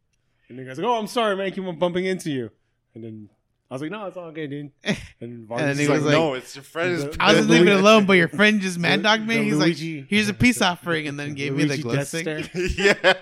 [0.50, 2.50] And the guy's like, oh, I'm sorry, man, I keep on bumping into you.
[2.94, 3.30] And then
[3.70, 4.72] I was like, no, it's all okay, dude.
[4.84, 7.52] And And then he was like- "No, it's your friend." is- The- I was the
[7.52, 9.44] leaving it alone, but your friend just mad dogged me.
[9.44, 12.50] He's Luigi- like, "Here's a peace offering," and then gave me the Luigi glow stick.
[12.76, 13.14] Yeah,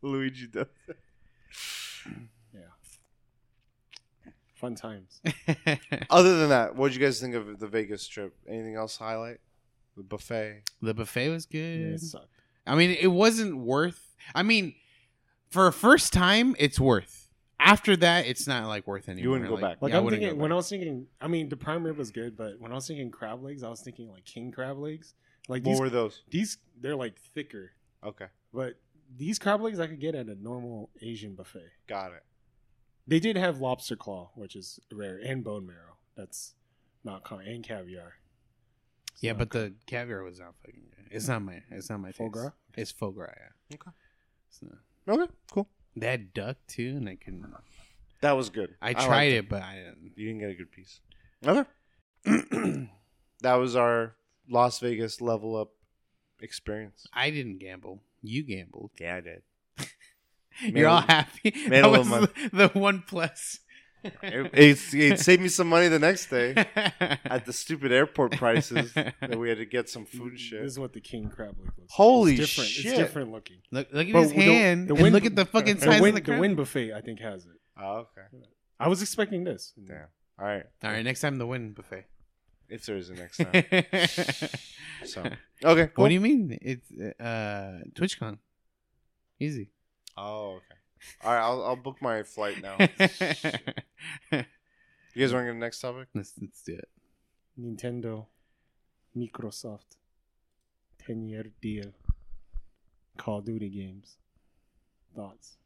[0.00, 0.66] Luigi does.
[2.54, 2.60] Yeah,
[4.54, 5.20] fun times.
[6.08, 8.34] Other than that, what did you guys think of the Vegas trip?
[8.48, 9.38] Anything else to highlight?
[9.96, 10.62] The buffet.
[10.80, 11.94] the buffet was Yeah, good.
[11.94, 12.26] it sucked.
[12.66, 14.14] I mean, it wasn't worth.
[14.34, 14.74] I mean,
[15.50, 17.19] for a first time, it's worth.
[17.62, 19.22] After that, it's not like worth anymore.
[19.22, 19.82] You wouldn't go Like, back.
[19.82, 20.50] Like yeah, I I'm wouldn't thinking when.
[20.52, 23.10] I was thinking, I mean, the prime rib was good, but when I was thinking
[23.10, 25.14] crab legs, I was thinking like king crab legs.
[25.48, 26.22] Like What these, were those?
[26.30, 27.72] these they're like thicker,
[28.04, 28.74] Okay, but
[29.16, 31.70] these crab legs I could get at a normal Asian buffet.
[31.86, 32.22] got it.
[33.06, 35.96] They did have lobster claw, which is rare, and bone marrow.
[36.16, 36.54] That's
[37.04, 38.14] not common, and caviar.
[39.12, 41.06] It's yeah, not but the caviar was not fucking good.
[41.10, 41.62] It's not my.
[41.70, 42.32] It's not my Foie taste.
[42.32, 42.50] gras?
[42.76, 43.32] It's foie gras.
[43.36, 43.74] Yeah.
[43.76, 43.90] Okay.
[44.50, 44.66] So,
[45.08, 45.68] Okay, cool.
[45.96, 47.46] They had duck too, and I couldn't.
[48.20, 48.74] That was good.
[48.82, 50.12] I liked tried it, but I didn't.
[50.16, 51.00] You didn't get a good piece.
[51.46, 51.68] Okay.
[53.42, 54.14] that was our
[54.48, 55.70] Las Vegas level up
[56.40, 57.06] experience.
[57.12, 58.02] I didn't gamble.
[58.22, 58.90] You gambled.
[59.00, 59.42] Yeah, I did.
[60.76, 61.52] You're all happy.
[61.68, 62.26] made that a little was money.
[62.52, 63.60] the, the one plus.
[64.02, 68.92] It, it, it saved me some money the next day at the stupid airport prices
[68.94, 70.62] that we had to get some food This shit.
[70.62, 71.88] This is what the king crab leg looks like.
[71.90, 72.70] Holy it's different.
[72.70, 72.86] shit.
[72.86, 73.56] It's different looking.
[73.70, 74.88] Look, look at But his hand.
[74.88, 76.14] the and Wynn- look at the fucking The size of the crab.
[76.14, 76.40] the crab.
[76.40, 77.52] Wynn buffet, I think, has it.
[77.80, 78.26] Oh, okay.
[78.78, 79.72] I was expecting this.
[79.86, 80.06] Damn.
[80.38, 80.64] All right.
[80.82, 82.06] All right, next time the wind buffet.
[82.68, 83.52] If there is a next time.
[85.04, 85.22] So
[85.64, 85.86] okay.
[85.94, 86.02] Cool.
[86.02, 86.58] What do you mean?
[86.60, 88.38] It's uh TwitchCon.
[89.40, 89.70] Easy.
[90.16, 90.79] Oh, okay.
[91.24, 91.40] All right.
[91.40, 92.76] I'll I'll book my flight now.
[95.14, 96.08] You guys want to get the next topic?
[96.14, 96.88] let's do it.
[97.60, 98.26] Nintendo,
[99.16, 99.96] Microsoft,
[101.04, 101.92] 10 year deal,
[103.16, 104.18] Call of Duty games.
[105.14, 105.56] Thoughts?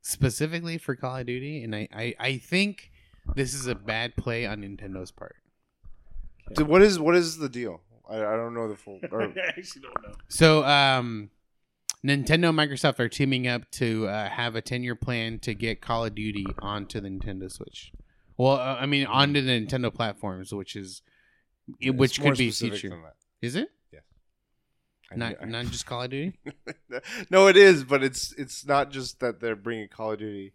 [0.00, 2.90] Specifically for Call of Duty, and I, I, I think
[3.34, 5.36] this is a bad play on Nintendo's part.
[6.56, 7.82] So what is what is the deal?
[8.08, 9.00] I, I don't know the full.
[9.10, 10.14] Or, I actually don't know.
[10.28, 11.30] So, um,
[12.04, 15.80] Nintendo and Microsoft are teaming up to uh, have a 10 year plan to get
[15.80, 17.92] Call of Duty onto the Nintendo Switch.
[18.36, 21.02] Well, uh, I mean, onto the Nintendo platforms, which is,
[21.80, 22.88] it's which could be specific future.
[22.90, 23.14] than that.
[23.40, 23.68] Is it
[25.12, 26.38] I not knew- not just Call of Duty?
[27.30, 30.52] no, it is, but it's it's not just that they're bringing Call of Duty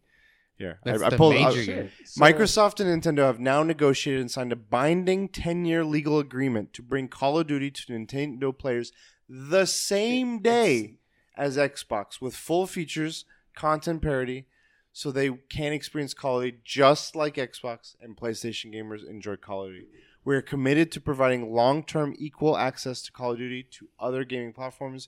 [0.56, 0.80] here.
[0.84, 1.90] That's I, I the pulled, major I- game.
[2.06, 6.82] So- Microsoft and Nintendo have now negotiated and signed a binding 10-year legal agreement to
[6.84, 8.92] bring Call of Duty to Nintendo players
[9.28, 10.99] the same day
[11.40, 13.24] as Xbox with full features,
[13.56, 14.46] content parity,
[14.92, 19.66] so they can experience Call of Duty just like Xbox and PlayStation gamers enjoy Call
[19.66, 19.88] of Duty.
[20.26, 24.52] We are committed to providing long-term equal access to Call of Duty to other gaming
[24.52, 25.08] platforms,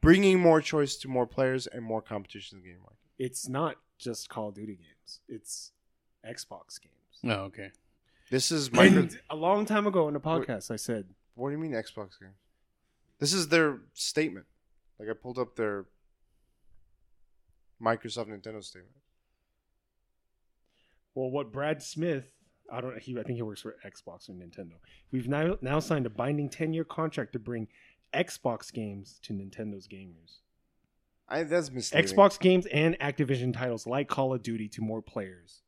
[0.00, 2.98] bringing more choice to more players and more competition in the game market.
[3.18, 5.72] It's not just Call of Duty games, it's
[6.24, 7.18] Xbox games.
[7.24, 7.72] Oh, okay.
[8.30, 11.58] This is micro- a long time ago in the podcast, I said, What do you
[11.58, 12.38] mean Xbox games?
[13.18, 14.46] This is their statement.
[15.02, 15.86] Like I pulled up their
[17.82, 18.94] Microsoft Nintendo statement.
[21.16, 22.30] well, what Brad Smith,
[22.70, 24.74] I don't he I think he works for Xbox or Nintendo.
[25.10, 27.66] We've now now signed a binding 10-year contract to bring
[28.14, 30.38] Xbox games to Nintendo's gamers.
[31.28, 32.08] I that's misleading.
[32.08, 35.62] Xbox games and Activision titles like Call of Duty to more players.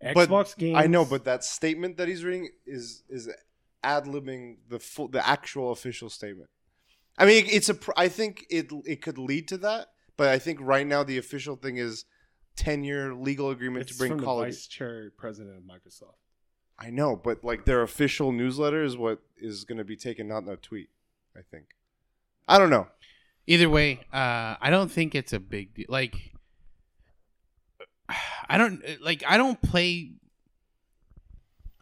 [0.00, 3.28] But Xbox games I know, but that statement that he's reading is is
[3.82, 6.48] ad libbing the full the actual official statement.
[7.16, 7.78] I mean, it's a.
[7.96, 11.56] I think it it could lead to that, but I think right now the official
[11.56, 12.04] thing is
[12.56, 16.16] ten year legal agreement it's to bring from Call the vice chair president of Microsoft.
[16.78, 20.42] I know, but like their official newsletter is what is going to be taken, not
[20.42, 20.88] in a tweet.
[21.36, 21.66] I think.
[22.48, 22.88] I don't know.
[23.46, 25.86] Either way, uh, I don't think it's a big deal.
[25.88, 26.16] Like,
[28.48, 29.22] I don't like.
[29.26, 30.12] I don't play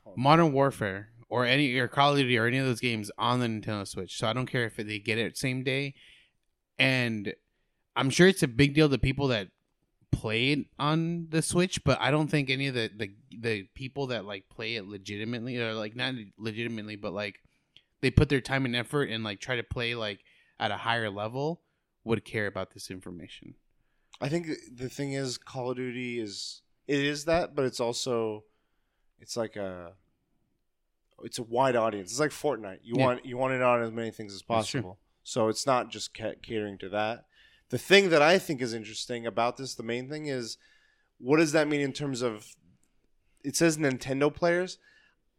[0.02, 0.22] Call of Duty.
[0.22, 3.46] Modern Warfare or any or Call of Duty or any of those games on the
[3.46, 4.18] Nintendo Switch.
[4.18, 5.94] So I don't care if they get it same day.
[6.78, 7.32] And
[7.96, 9.48] I'm sure it's a big deal to people that
[10.10, 14.08] play it on the Switch, but I don't think any of the the, the people
[14.08, 17.40] that like play it legitimately or like not legitimately, but like
[18.02, 20.20] they put their time and effort and like try to play like
[20.60, 21.62] at a higher level
[22.04, 23.54] would care about this information.
[24.20, 28.44] I think the thing is Call of Duty is it is that, but it's also
[29.18, 29.94] it's like a
[31.22, 32.10] it's a wide audience.
[32.10, 32.78] It's like Fortnite.
[32.82, 33.04] You Yeah.
[33.06, 34.98] want you want it on as many things as possible.
[35.24, 37.26] So it's not just ca- catering to that.
[37.68, 40.58] The thing that I think is interesting about this, the main thing is,
[41.18, 42.46] what does that mean in terms of?
[43.44, 44.78] It says Nintendo players.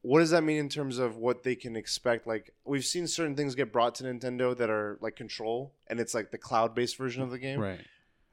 [0.02, 2.28] What does that mean in terms of what they can expect?
[2.28, 6.14] Like we've seen certain things get brought to Nintendo that are like Control, and it's
[6.14, 7.80] like the cloud-based version of the game Right.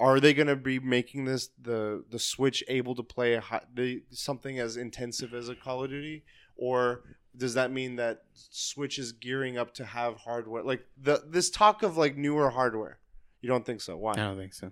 [0.01, 3.63] are they going to be making this the the switch able to play a hi-
[3.73, 6.25] the, something as intensive as a call of duty
[6.57, 7.05] or
[7.36, 11.82] does that mean that switch is gearing up to have hardware like the this talk
[11.82, 12.98] of like newer hardware
[13.40, 14.70] you don't think so why I don't think so.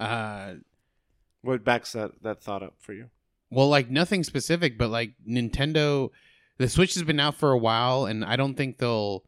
[0.00, 0.54] Uh,
[1.42, 3.10] what backs that that thought up for you
[3.50, 6.10] Well, like nothing specific, but like Nintendo,
[6.58, 9.24] the Switch has been out for a while, and I don't think they'll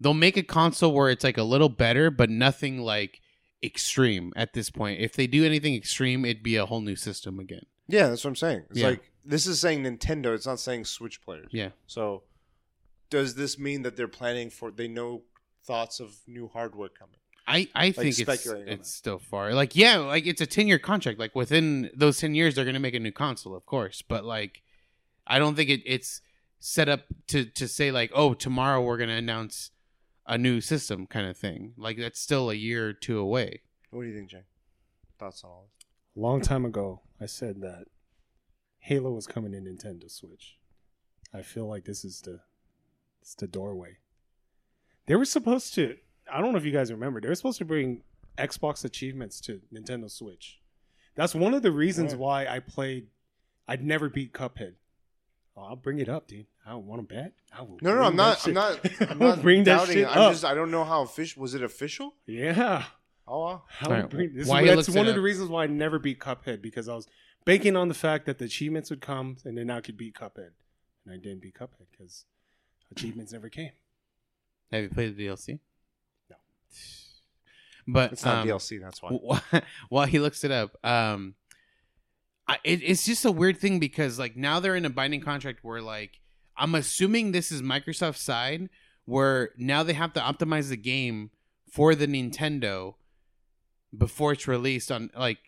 [0.00, 3.20] they'll make a console where it's like a little better, but nothing like
[3.62, 5.00] extreme at this point.
[5.00, 7.66] If they do anything extreme, it'd be a whole new system again.
[7.88, 8.62] Yeah, that's what I'm saying.
[8.70, 8.88] It's Yeah.
[8.88, 10.34] like this is saying Nintendo.
[10.34, 11.48] It's not saying Switch players.
[11.50, 11.70] Yeah.
[11.86, 12.22] So,
[13.10, 14.70] does this mean that they're planning for?
[14.70, 15.22] They know
[15.64, 17.16] thoughts of new hardware coming.
[17.46, 19.54] I, I think it's it's still far.
[19.54, 21.18] Like yeah, like it's a ten year contract.
[21.18, 24.02] Like within those ten years, they're gonna make a new console, of course.
[24.02, 24.62] But like,
[25.26, 26.20] I don't think it, it's
[26.60, 29.72] set up to to say like, oh, tomorrow we're gonna announce
[30.26, 31.74] a new system kind of thing.
[31.76, 33.62] Like that's still a year or two away.
[33.90, 34.44] What do you think, Jay?
[35.18, 35.86] Thoughts on all this?
[36.16, 37.86] A long time ago, I said that
[38.80, 40.56] Halo was coming to Nintendo Switch.
[41.32, 42.40] I feel like this is the
[43.22, 43.98] it's the doorway.
[45.06, 45.96] They were supposed to.
[46.32, 47.20] I don't know if you guys remember.
[47.20, 48.02] They were supposed to bring
[48.38, 50.60] Xbox achievements to Nintendo Switch.
[51.14, 52.20] That's one of the reasons Right.
[52.20, 53.08] why I played.
[53.68, 54.74] I'd never beat Cuphead.
[55.56, 56.46] Oh, I'll bring it up, dude.
[56.64, 57.32] I don't want to bet.
[57.56, 58.46] I will No, no, I'm not.
[58.46, 58.80] I'm not.
[59.00, 60.06] I'm I'll not bring that shit it.
[60.08, 60.32] I'm up.
[60.32, 60.44] just.
[60.44, 61.42] I don't know how official.
[61.42, 62.14] Was it official?
[62.26, 62.84] Yeah.
[63.30, 63.62] Oh, wow.
[63.68, 66.00] How Alright, bring, this while is, that's one it of the reasons why I never
[66.00, 67.06] beat Cuphead because I was
[67.44, 70.50] banking on the fact that the achievements would come and then I could beat Cuphead,
[71.04, 72.24] and I didn't beat Cuphead because
[72.90, 73.70] achievements never came.
[74.72, 75.60] Have you played the DLC?
[76.28, 76.36] No.
[77.86, 78.80] But It's not um, DLC.
[78.80, 79.62] That's why.
[79.88, 81.34] while he looks it up um
[82.46, 85.60] I, it, it's just a weird thing because like now they're in a binding contract
[85.62, 86.20] where like
[86.56, 88.68] i'm assuming this is microsoft's side
[89.06, 91.30] where now they have to optimize the game
[91.68, 92.94] for the nintendo
[93.96, 95.38] before it's released on like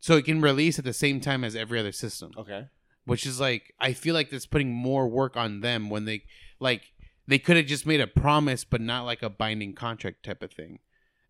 [0.00, 2.66] so it can release at the same time as every other system Okay.
[3.04, 6.24] which is like I feel like that's putting more work on them when they
[6.60, 6.92] like
[7.26, 10.52] they could have just made a promise but not like a binding contract type of
[10.52, 10.78] thing.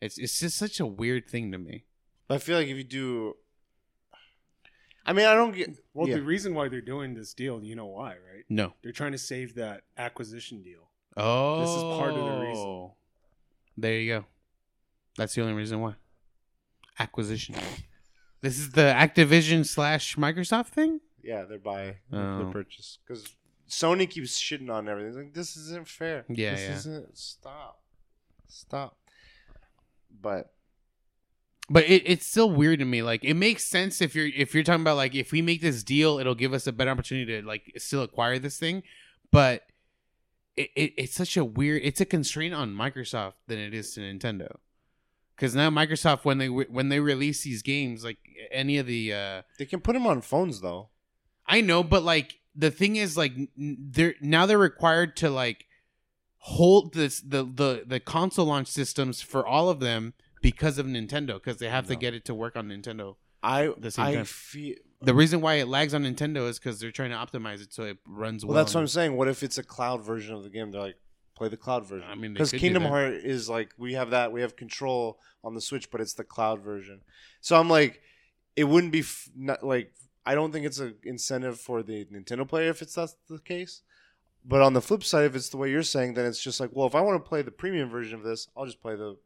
[0.00, 1.84] It's it's just such a weird thing to me.
[2.28, 3.34] But I feel like if you do,
[5.06, 5.70] I mean, I don't get.
[5.94, 6.16] Well, yeah.
[6.16, 8.44] the reason why they're doing this deal, you know why, right?
[8.50, 8.74] No.
[8.82, 10.90] They're trying to save that acquisition deal.
[11.16, 12.64] Oh, This is part of the reason.
[12.66, 12.94] Oh.
[13.78, 14.24] There you go.
[15.16, 15.94] That's the only reason why.
[16.98, 17.54] Acquisition.
[18.40, 21.00] this is the Activision slash Microsoft thing.
[21.22, 22.38] yeah, they're buy, Oh.
[22.44, 23.26] the purchase because
[23.68, 25.08] Sony keeps shitting on everything.
[25.08, 26.24] It's like this isn't fair.
[26.28, 26.72] Yeah, this yeah.
[26.76, 27.18] isn't.
[27.18, 27.82] Stop.
[28.48, 28.96] Stop.
[30.20, 30.52] But
[31.68, 33.02] But it, it's still weird to me.
[33.02, 35.82] Like it makes sense if you're if you're talking about like if we make this
[35.82, 38.84] deal, it'll give us a better opportunity to like still acquire this thing.
[39.32, 39.64] But
[40.56, 41.82] it, it it's such a weird.
[41.84, 44.56] It's a constraint on Microsoft than it is to Nintendo.
[45.36, 48.18] Because now Microsoft when they when they release these games, like
[48.50, 50.88] any of the uh they can put them on phones though.
[51.46, 55.66] I know, but like the thing is, like they're now they're required to like
[56.38, 61.34] hold this the the the console launch systems for all of them because of Nintendo
[61.34, 63.16] because they have to get it to work on Nintendo.
[63.42, 64.24] I the same I time.
[64.24, 64.76] feel.
[65.02, 67.82] The reason why it lags on Nintendo is because they're trying to optimize it so
[67.82, 68.54] it runs well.
[68.54, 69.16] Well, that's what I'm saying.
[69.16, 70.70] What if it's a cloud version of the game?
[70.70, 70.96] They're like,
[71.36, 72.08] play the cloud version.
[72.10, 72.82] I mean, because Kingdom.
[72.84, 76.24] Heart is like we have that we have control on the Switch, but it's the
[76.24, 77.02] cloud version.
[77.40, 78.00] So I'm like,
[78.56, 79.92] it wouldn't be f- not like
[80.24, 83.82] I don't think it's an incentive for the Nintendo player if it's that's the case.
[84.48, 86.70] But on the flip side, if it's the way you're saying, then it's just like,
[86.72, 89.16] well, if I want to play the premium version of this, I'll just play the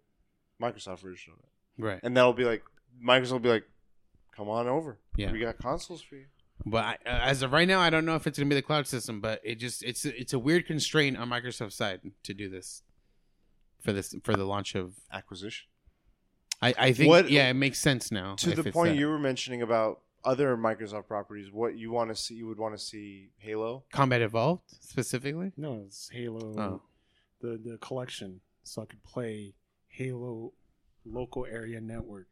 [0.60, 2.00] Microsoft version of it, right?
[2.02, 2.62] and that'll be like
[3.02, 3.64] Microsoft will be like,
[4.34, 5.30] come on over, Yeah.
[5.30, 6.24] we got consoles for you.
[6.66, 8.62] But I, uh, as of right now, I don't know if it's gonna be the
[8.62, 9.20] cloud system.
[9.20, 12.82] But it just it's it's a weird constraint on Microsoft's side to do this
[13.80, 14.94] for this for the launch of.
[15.12, 15.66] Acquisition.
[16.62, 18.34] I I think What- yeah, it makes sense now.
[18.36, 18.98] to the point that.
[18.98, 22.74] you were mentioning about other Microsoft properties, what you want to see, you would want
[22.76, 23.84] to see Halo.
[23.90, 25.52] Combat Evolved specifically.
[25.56, 26.82] No, it's Halo, Oh.
[27.40, 29.54] the the collection, so I could play
[29.88, 30.52] Halo
[31.06, 32.26] local area network.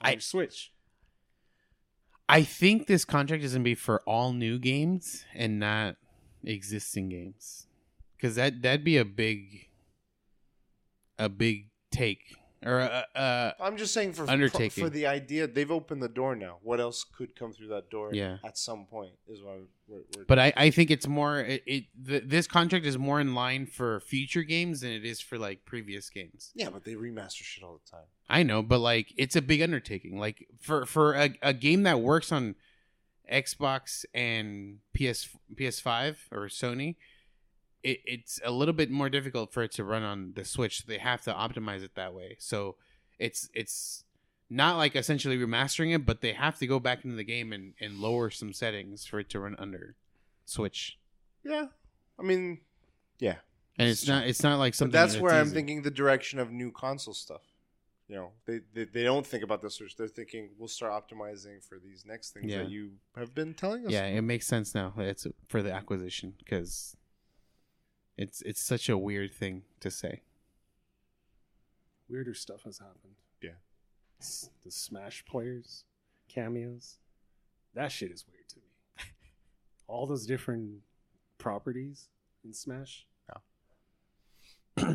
[0.00, 0.72] On I- Switch.
[2.32, 5.96] I think this contract is gonna be for all new games and not
[6.42, 7.66] existing games,
[8.16, 9.68] because that that'd be a big,
[11.18, 14.84] a big take or a, a, I'm just saying for Undertaking.
[14.84, 16.58] for the idea they've opened the door now.
[16.62, 18.10] What else could come through that door?
[18.12, 18.38] Yeah.
[18.44, 21.84] at some point is what we're, we're But I, I think it's more it, it
[22.06, 25.64] th- this contract is more in line for future games than it is for like
[25.64, 26.50] previous games.
[26.54, 28.06] yeah, but they remaster shit all the time.
[28.28, 30.18] I know, but like it's a big undertaking.
[30.18, 32.54] Like for for a, a game that works on
[33.30, 36.96] Xbox and PS PS5 or Sony,
[37.82, 40.86] it, it's a little bit more difficult for it to run on the Switch.
[40.86, 42.36] They have to optimize it that way.
[42.38, 42.76] So
[43.18, 44.04] it's it's
[44.50, 47.74] not like essentially remastering it, but they have to go back into the game and,
[47.80, 49.96] and lower some settings for it to run under
[50.44, 50.98] Switch.
[51.44, 51.66] Yeah,
[52.18, 52.60] I mean,
[53.18, 53.36] yeah.
[53.78, 55.54] And it's not it's not like But something that's that's where I'm easy.
[55.54, 57.40] thinking the direction of new console stuff.
[58.08, 59.96] you know they, they they don't think about the search.
[59.96, 62.58] They're thinking we'll start optimizing for these next things Yeah.
[62.58, 63.92] that you have been telling us.
[63.92, 64.92] Yeah, it makes sense now.
[64.98, 66.96] It's for the acquisition because
[68.22, 70.22] it's it's such a weird thing to say.
[72.08, 73.16] Weirder stuff has happened.
[73.42, 73.50] Yeah.
[74.20, 75.84] S- The Smash players,
[76.28, 76.98] cameos.
[77.74, 78.66] That shit is weird to me.
[79.86, 80.80] All those different
[81.38, 82.08] properties
[82.44, 83.06] in Smash.
[83.28, 83.40] Yeah.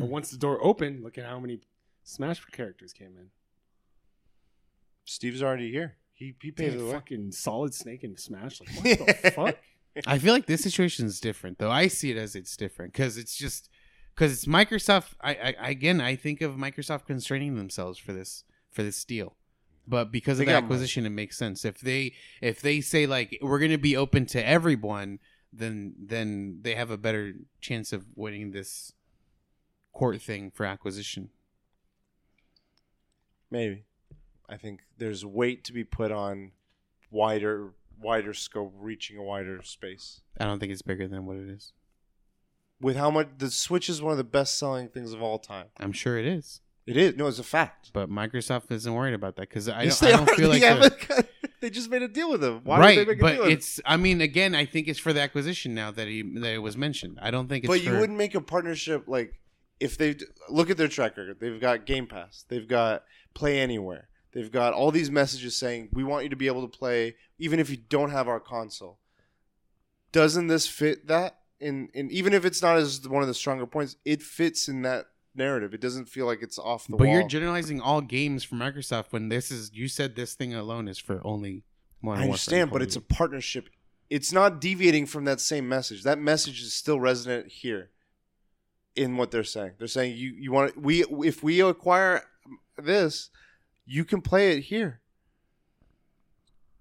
[0.08, 1.60] once the door opened, look at how many
[2.04, 3.30] Smash characters came in.
[5.04, 5.96] Steve's already here.
[6.12, 6.92] He he paved the way.
[6.92, 8.60] fucking Solid Snake in Smash.
[8.60, 8.68] Like,
[8.98, 9.56] what the fuck?
[10.06, 11.70] I feel like this situation is different, though.
[11.70, 13.68] I see it as it's different because it's just
[14.14, 15.14] because it's Microsoft.
[15.22, 19.36] I, I again, I think of Microsoft constraining themselves for this for this deal,
[19.86, 20.64] but because of the got money.
[20.64, 21.64] acquisition, it makes sense.
[21.64, 25.18] If they if they say like we're going to be open to everyone,
[25.52, 28.92] then then they have a better chance of winning this
[29.92, 31.30] court thing for acquisition.
[33.50, 33.84] Maybe.
[34.48, 36.52] I think there's weight to be put on
[37.10, 40.20] wider wider scope, reaching a wider space.
[40.40, 41.72] I don't think it's bigger than what it is.
[42.80, 45.66] With how much the Switch is one of the best selling things of all time.
[45.78, 47.16] I'm sure it is, It is.
[47.16, 47.90] No, it's a fact.
[47.92, 50.68] but Microsoft isn't worried about that because I, Yes, don't, I don't feel like They
[50.74, 51.26] the- have
[51.60, 52.60] they just made a deal with them.
[52.62, 53.56] Why right, would they make a but deal with him?
[53.58, 53.80] it's.
[53.84, 56.76] I mean, again, I think it's for the acquisition now that he that it was
[56.76, 57.18] mentioned.
[57.20, 57.68] I don't think it's.
[57.68, 59.34] But you for- wouldn't make a partnership like
[59.80, 60.14] if they
[60.48, 61.38] look at their track record.
[61.40, 62.44] They've got Game Pass.
[62.48, 63.02] They've got
[63.34, 64.07] Play Anywhere.
[64.32, 67.58] They've got all these messages saying we want you to be able to play even
[67.60, 68.98] if you don't have our console.
[70.12, 71.38] Doesn't this fit that?
[71.60, 74.82] In in even if it's not as one of the stronger points, it fits in
[74.82, 75.74] that narrative.
[75.74, 77.14] It doesn't feel like it's off the But wall.
[77.14, 79.70] you're generalizing all games for Microsoft when this is.
[79.74, 81.64] You said this thing alone is for only
[82.00, 83.68] Modern I understand, but it's a partnership.
[84.08, 86.04] It's not deviating from that same message.
[86.04, 87.90] That message is still resonant here
[88.94, 89.72] in what they're saying.
[89.78, 92.22] They're saying you you want we if we acquire
[92.76, 93.30] this,
[93.88, 95.00] you can play it here.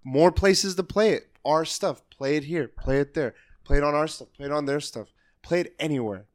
[0.03, 1.23] More places to play it.
[1.45, 2.01] Our stuff.
[2.09, 2.67] Play it here.
[2.67, 3.33] Play it there.
[3.63, 4.27] Play it on our stuff.
[4.33, 5.07] Play it on their stuff.
[5.41, 6.25] Play it anywhere.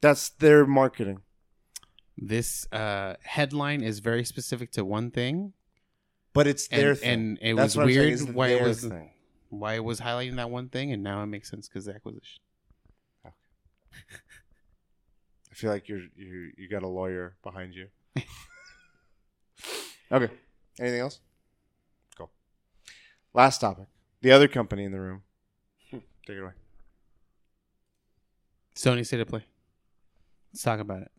[0.00, 1.20] That's their marketing.
[2.16, 5.52] This uh, headline is very specific to one thing,
[6.32, 7.10] But it's and, their thing.
[7.10, 9.10] and it That's was I'm saying, weird why it was thing.
[9.48, 12.42] why it was highlighting that one thing, and now it makes sense because the acquisition.
[13.24, 13.30] I
[15.54, 17.88] feel like you're you you got a lawyer behind you.
[20.10, 20.32] okay.
[20.78, 21.20] Anything else?
[22.16, 22.30] Cool.
[23.34, 23.86] Last topic.
[24.22, 25.22] The other company in the room.
[25.90, 26.02] Take
[26.36, 26.52] it away.
[28.76, 29.44] Sony State of Play.
[30.52, 31.10] Let's talk about it.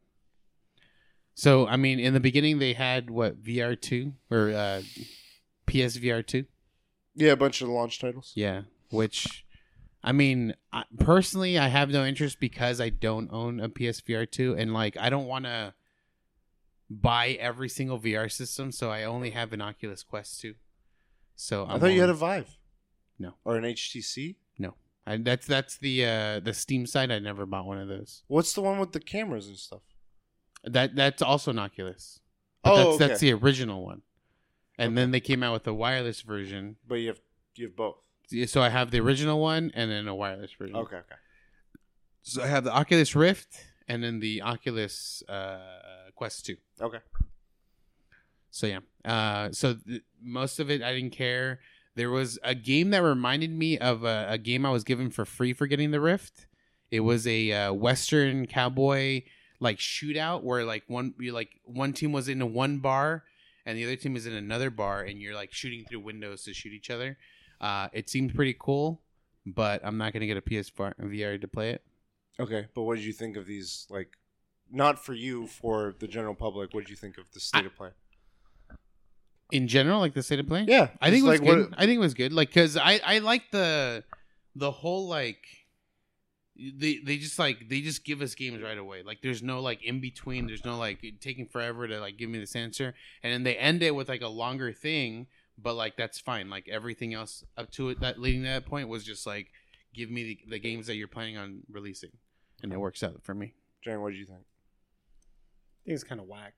[1.33, 4.81] So, I mean, in the beginning, they had what VR two or uh,
[5.67, 6.45] PSVR two.
[7.15, 8.31] Yeah, a bunch of launch titles.
[8.35, 9.45] Yeah, which,
[10.03, 14.55] I mean, I, personally, I have no interest because I don't own a PSVR two,
[14.57, 15.73] and like, I don't want to
[16.99, 20.55] buy every single VR system, so I only have an Oculus Quest two.
[21.35, 22.57] So I thought you had a Vive.
[23.17, 23.33] No.
[23.45, 24.35] Or an HTC.
[24.57, 24.75] No.
[25.05, 27.11] I, that's that's the uh, the Steam side.
[27.11, 28.23] I never bought one of those.
[28.27, 29.81] What's the one with the cameras and stuff?
[30.63, 32.19] That that's also an Oculus.
[32.63, 33.07] But Oh, that's okay.
[33.07, 34.01] that's the original one.
[34.77, 36.75] And then they came out with a wireless version.
[36.87, 37.19] But you have
[37.55, 37.97] you have both.
[38.47, 40.75] So I have the original one and then a wireless version.
[40.75, 41.15] Okay, okay.
[42.23, 43.55] So I have the Oculus Rift
[43.87, 45.59] and then the Oculus uh,
[46.21, 46.55] Quest 2.
[46.81, 46.99] Okay.
[48.51, 48.81] So yeah.
[49.03, 51.61] Uh, so th- most of it I didn't care.
[51.95, 55.25] There was a game that reminded me of a, a game I was given for
[55.25, 56.45] free for getting the Rift.
[56.91, 59.23] It was a uh, Western cowboy
[59.59, 63.23] like shootout where like one you like one team was in one bar
[63.65, 66.53] and the other team is in another bar and you're like shooting through windows to
[66.53, 67.17] shoot each other.
[67.59, 69.01] Uh, it seemed pretty cool,
[69.47, 71.83] but I'm not gonna get a PS4 VR to play it.
[72.39, 72.67] Okay.
[72.75, 74.19] But what did you think of these like
[74.71, 77.75] not for you, for the general public, what did you think of the state of
[77.75, 77.89] play?
[79.51, 80.65] In general, like the state of play.
[80.67, 80.89] Yeah.
[81.01, 81.73] I think it was like good.
[81.77, 82.31] I think it was good.
[82.31, 84.03] Like, cause I I like the
[84.55, 85.43] the whole like
[86.55, 89.03] they they just like they just give us games right away.
[89.03, 90.47] Like, there's no like in between.
[90.47, 92.93] There's no like taking forever to like give me this answer,
[93.23, 95.27] and then they end it with like a longer thing.
[95.57, 96.49] But like that's fine.
[96.49, 99.51] Like everything else up to it that leading to that point was just like
[99.93, 102.11] give me the, the games that you're planning on releasing,
[102.63, 103.53] and it works out for me.
[103.83, 104.41] Jan, what did you think?
[105.81, 106.53] I think it's kind of whack.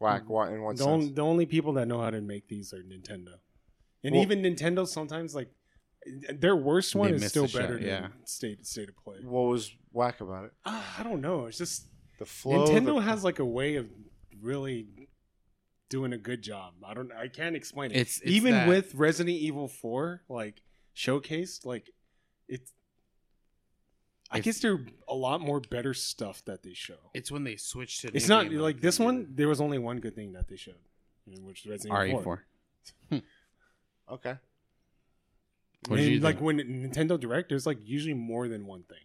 [0.00, 0.28] Whack.
[0.28, 1.14] What in what The, on- sense?
[1.14, 3.34] the only people that know how to make these are Nintendo,
[4.02, 5.50] and Well- even Nintendo sometimes like
[6.34, 8.08] their worst one is still the shot, better than yeah.
[8.24, 9.18] state state of play.
[9.22, 10.52] What was whack about it?
[10.66, 11.46] Ah, I don't know.
[11.46, 11.86] It's just
[12.18, 12.66] The flow.
[12.66, 13.88] Nintendo the- has like a way of
[14.40, 14.88] really
[15.88, 16.74] doing a good job.
[16.84, 17.10] I don't.
[17.12, 17.96] I can't explain it.
[17.96, 20.60] It's- it's even that- with Resident Evil Four like
[20.94, 21.90] showcased, like
[22.48, 22.72] it's.
[24.34, 26.98] I guess there are a lot more better stuff that they show.
[27.14, 28.10] It's when they switched to.
[28.14, 29.28] It's not like this one.
[29.34, 30.74] There was only one good thing that they showed,
[31.42, 32.44] which is Resident Evil 4.
[33.12, 33.22] RE4.
[34.10, 34.34] Okay.
[35.88, 36.44] What And, you like think?
[36.44, 38.98] when Nintendo Direct, there's like usually more than one thing.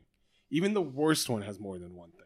[0.49, 2.25] Even the worst one has more than one thing.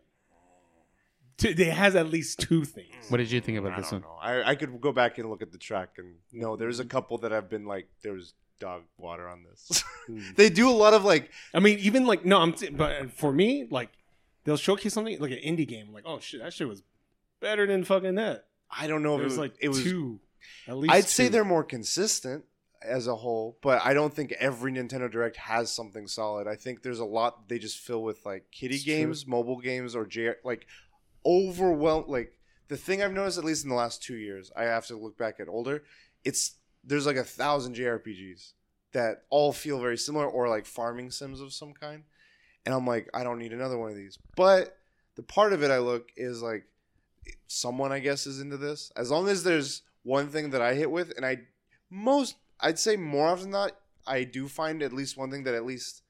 [1.38, 2.94] T- It has at least two things.
[3.10, 4.04] What did you think about I this one?
[4.22, 7.18] I, I could go back and look at the track and no, there's a couple
[7.20, 9.84] that have been like there was dog water on this.
[10.07, 10.19] Hmm.
[10.35, 12.52] they do a lot of like I mean, even like no, I'm.
[12.52, 13.90] T- but for me, like
[14.44, 15.94] they'll showcase something like an indie game.
[15.94, 16.84] like, oh shit, that shit was
[17.40, 18.48] better than fucking that.
[18.69, 20.19] I don't know if It it was was like it was two.
[20.68, 22.44] At least I'd say they're more consistent
[22.81, 26.45] as a whole, but I don't think every Nintendo Direct has something solid.
[26.48, 28.94] I think there's a lot they just fill with like kiddie It's true.
[28.94, 30.68] games, mobile games, or J- like
[31.26, 32.07] overwhelmed.
[32.10, 32.38] Like
[32.68, 35.18] the thing I've noticed, at least in the last two years, I have to look
[35.18, 35.84] back at older.
[36.26, 38.54] It's there's like a thousand JRPGs
[38.94, 42.04] that all feel very similar, or like farming sims of some kind,
[42.66, 44.18] and I'm like, I don't need another one of these.
[44.36, 44.78] But
[45.16, 46.66] the part of it I look is like
[47.48, 48.92] someone I guess is into this.
[48.96, 51.40] As long as there's one thing that I hit with, and I
[51.90, 53.72] most I'd say more often than not,
[54.06, 56.04] I do find at least one thing that at least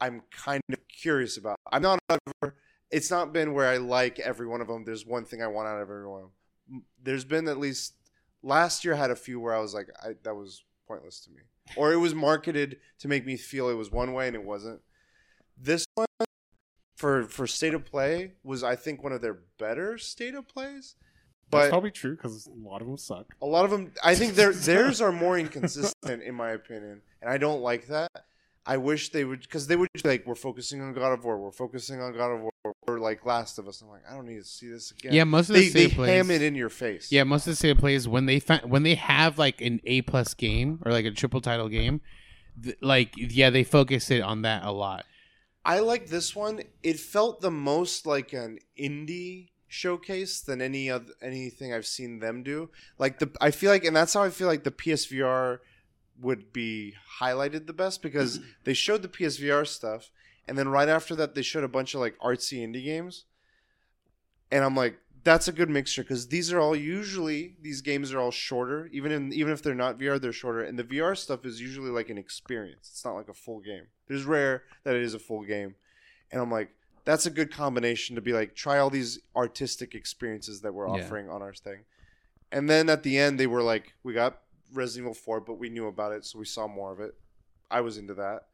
[0.00, 1.56] I'm kind of curious about.
[1.70, 2.56] I'm not ever.
[2.90, 4.84] It's not been where I like every one of them.
[4.84, 6.22] There's one thing I want out of every one.
[6.22, 6.30] of
[6.70, 6.84] 'em.
[7.02, 7.94] There's been at least
[8.42, 11.30] last year I had a few where I was like, I, that was pointless to
[11.30, 11.42] me,
[11.76, 14.80] or it was marketed to make me feel it was one way and it wasn't.
[15.56, 16.06] This one
[16.96, 20.94] for for state of play was I think one of their better state of plays,
[21.50, 23.34] That's but probably true because a lot of them suck.
[23.42, 27.30] a lot of them i think their theirs are more inconsistent in my opinion and
[27.30, 28.10] i don't like that
[28.66, 31.38] i wish they would because they would be like we're focusing on god of war
[31.38, 32.52] we're focusing on god of war
[32.86, 35.24] or like last of us i'm like i don't need to see this again Yeah,
[35.24, 36.10] most of they, the they plays.
[36.10, 38.94] ham it in your face Yeah, most of the state plays when they when they
[38.94, 42.00] have like an A plus game or like a triple title game,
[42.62, 45.04] th- like yeah, they focus it on that a lot.
[45.64, 51.12] i like this one it felt the most like an indie showcase than any other
[51.22, 52.68] anything i've seen them do
[52.98, 55.58] like the i feel like and that's how i feel like the psvr
[56.22, 60.10] would be highlighted the best because they showed the PSVR stuff,
[60.48, 63.24] and then right after that they showed a bunch of like artsy indie games,
[64.50, 68.18] and I'm like, that's a good mixture because these are all usually these games are
[68.18, 71.44] all shorter, even in even if they're not VR, they're shorter, and the VR stuff
[71.44, 72.88] is usually like an experience.
[72.90, 73.84] It's not like a full game.
[74.08, 75.76] It is rare that it is a full game,
[76.30, 76.70] and I'm like,
[77.04, 80.94] that's a good combination to be like try all these artistic experiences that we're Yeah.
[80.94, 81.80] offering on our thing,
[82.50, 84.41] and then at the end they were like, we got
[84.72, 87.14] Resident Evil 4, but we knew about it, so we saw more of it.
[87.70, 88.46] I was into that.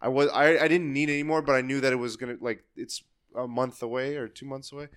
[0.00, 2.36] I was I, I didn't need any more, but I knew that it was gonna
[2.40, 3.02] like it's
[3.36, 4.88] a month away or two months away.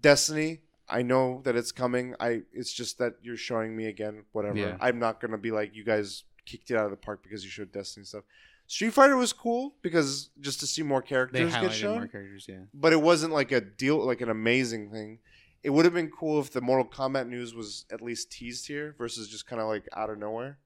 [0.00, 2.14] Destiny, I know that it's coming.
[2.20, 4.58] I it's just that you're showing me again, whatever.
[4.58, 4.76] Yeah.
[4.80, 7.50] I'm not gonna be like you guys kicked it out of the park because you
[7.50, 8.24] showed Destiny stuff.
[8.66, 12.46] Street Fighter was cool because just to see more characters get shown more characters.
[12.48, 15.18] Yeah, but it wasn't like a deal like an amazing thing
[15.64, 18.94] it would have been cool if the mortal kombat news was at least teased here
[18.98, 20.58] versus just kind of like out of nowhere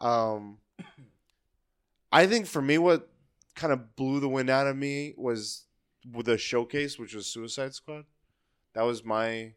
[0.00, 0.58] um
[2.12, 3.08] i think for me what
[3.54, 5.64] kind of blew the wind out of me was
[6.24, 8.04] the showcase which was suicide squad
[8.74, 9.52] that was my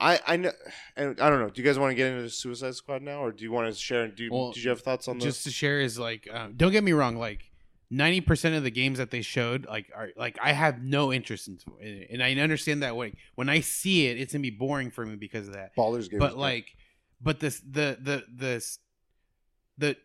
[0.00, 0.52] I, I know,
[0.96, 1.50] and I don't know.
[1.50, 3.76] Do you guys want to get into Suicide Squad now, or do you want to
[3.76, 4.06] share?
[4.06, 5.44] Do you, Well, did you have thoughts on just this?
[5.44, 7.50] to share is like, um, don't get me wrong, like.
[7.90, 11.48] Ninety percent of the games that they showed, like, are like I have no interest
[11.48, 13.14] in, it, and I understand that way.
[13.34, 15.74] When I see it, it's gonna be boring for me because of that.
[15.74, 16.40] Baldur's Gate, was but good.
[16.40, 16.76] like
[17.20, 18.78] but this the the the
[19.78, 19.96] the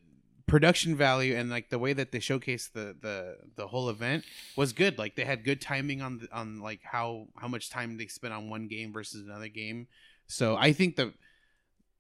[0.46, 4.26] production value and like the way that they showcased the the the whole event
[4.58, 7.98] was good like they had good timing on the, on like how how much time
[7.98, 9.88] they spent on one game versus another game
[10.28, 11.14] so i think the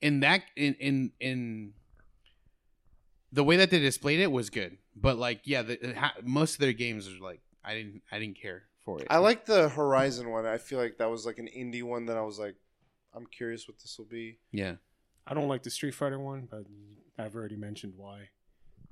[0.02, 1.74] in that in in in
[3.34, 6.60] the way that they displayed it was good but like yeah the, ha- most of
[6.60, 10.30] their games are like i didn't i didn't care for it I like the Horizon
[10.30, 10.46] one.
[10.46, 12.56] I feel like that was like an indie one that I was like,
[13.16, 14.40] I'm curious what this will be.
[14.52, 14.74] yeah
[15.26, 16.66] I don't like the Street Fighter one, but
[17.18, 18.28] I've already mentioned why.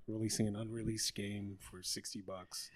[0.07, 2.69] Releasing an unreleased game for sixty bucks.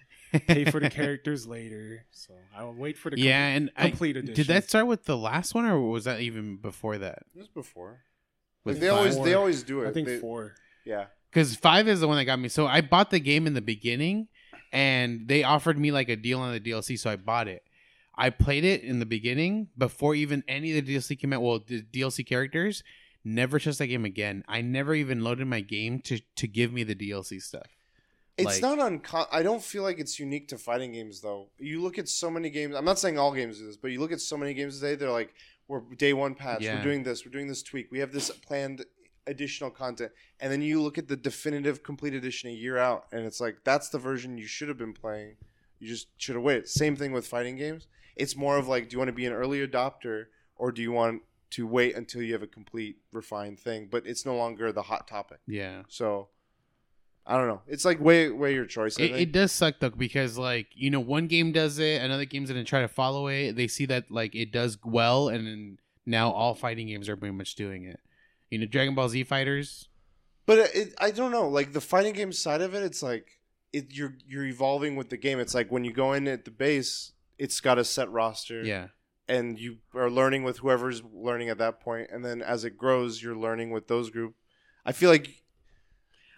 [0.47, 4.17] Pay for the characters later, so I'll wait for the yeah com- and I, complete
[4.17, 4.35] edition.
[4.35, 7.47] did that start with the last one or was that even before that It was
[7.47, 8.01] before.
[8.65, 8.97] Was Like they five?
[8.97, 9.87] always they always do it.
[9.87, 10.55] I think They- four.
[10.85, 11.05] Yeah.
[11.35, 12.47] Because five is the one that got me.
[12.47, 14.29] So I bought the game in the beginning,
[14.71, 17.61] and they offered me like a deal on the DLC, so I bought it.
[18.17, 21.41] I played it in the beginning before even any of the DLC came out.
[21.41, 22.83] Well, the DLC characters
[23.25, 24.45] never touched that game again.
[24.47, 27.67] I never even loaded my game to to give me the DLC stuff.
[28.37, 29.27] It's Like- not uncon.
[29.29, 31.49] I don't feel like it's unique to fighting games though.
[31.59, 32.75] You look at so many games.
[32.75, 34.95] I'm not saying all games do this, but you look at so many games today.
[34.95, 35.33] They're like,
[35.67, 36.61] we're day one patch.
[36.61, 36.77] Yeah.
[36.77, 37.25] We're doing this.
[37.25, 37.91] We're doing this tweak.
[37.91, 38.85] We have this planned
[39.27, 43.25] additional content, and then you look at the definitive complete edition a year out, and
[43.25, 45.35] it's like that's the version you should have been playing.
[45.79, 46.67] You just should have waited.
[46.67, 47.87] Same thing with fighting games.
[48.15, 50.25] It's more of like, do you want to be an early adopter
[50.55, 51.21] or do you want
[51.51, 53.87] to wait until you have a complete refined thing?
[53.91, 55.39] But it's no longer the hot topic.
[55.47, 55.83] Yeah.
[55.89, 56.29] So
[57.27, 57.61] I don't know.
[57.67, 58.97] It's like way way your choice.
[58.97, 62.49] It, it does suck though because like you know one game does it, another game's
[62.49, 63.53] gonna try to follow it.
[63.53, 67.33] They see that like it does well, and then now all fighting games are pretty
[67.33, 67.99] much doing it.
[68.55, 69.89] You know, Dragon Ball Z fighters.
[70.45, 71.49] But it, I don't know.
[71.49, 73.39] Like the fighting game side of it, it's like
[73.73, 75.39] it, you're you're evolving with the game.
[75.39, 78.87] It's like when you go in at the base, it's got a set roster, Yeah,
[79.27, 83.21] and you are learning with whoever's learning at that point, and then as it grows,
[83.21, 84.35] you're learning with those group.
[84.85, 85.41] I feel like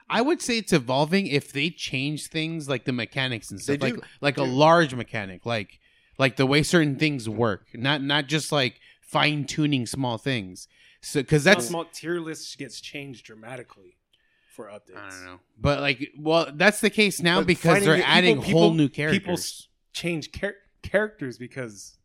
[0.09, 3.99] I would say it's evolving if they change things like the mechanics and stuff, like
[4.21, 5.79] like a large mechanic, like
[6.17, 10.67] like the way certain things work, not not just like fine tuning small things.
[11.07, 13.97] So because That that's small tier list gets changed dramatically
[14.53, 14.97] for updates.
[14.97, 18.03] I don't know, but like well that's the case now But because fighting they're ga-
[18.05, 19.39] adding people- whole people- new people characters.
[19.39, 21.97] s- Change char- characters because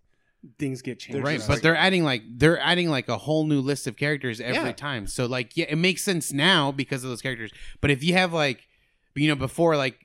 [0.59, 1.17] things get changed.
[1.17, 3.87] They're right just but like- they're adding like they're adding like a whole new list
[3.87, 4.73] of characters every Yeah.
[4.73, 7.51] time so like yeah it makes sense now because of those characters
[7.81, 8.67] but if you have like
[9.15, 9.99] you know before like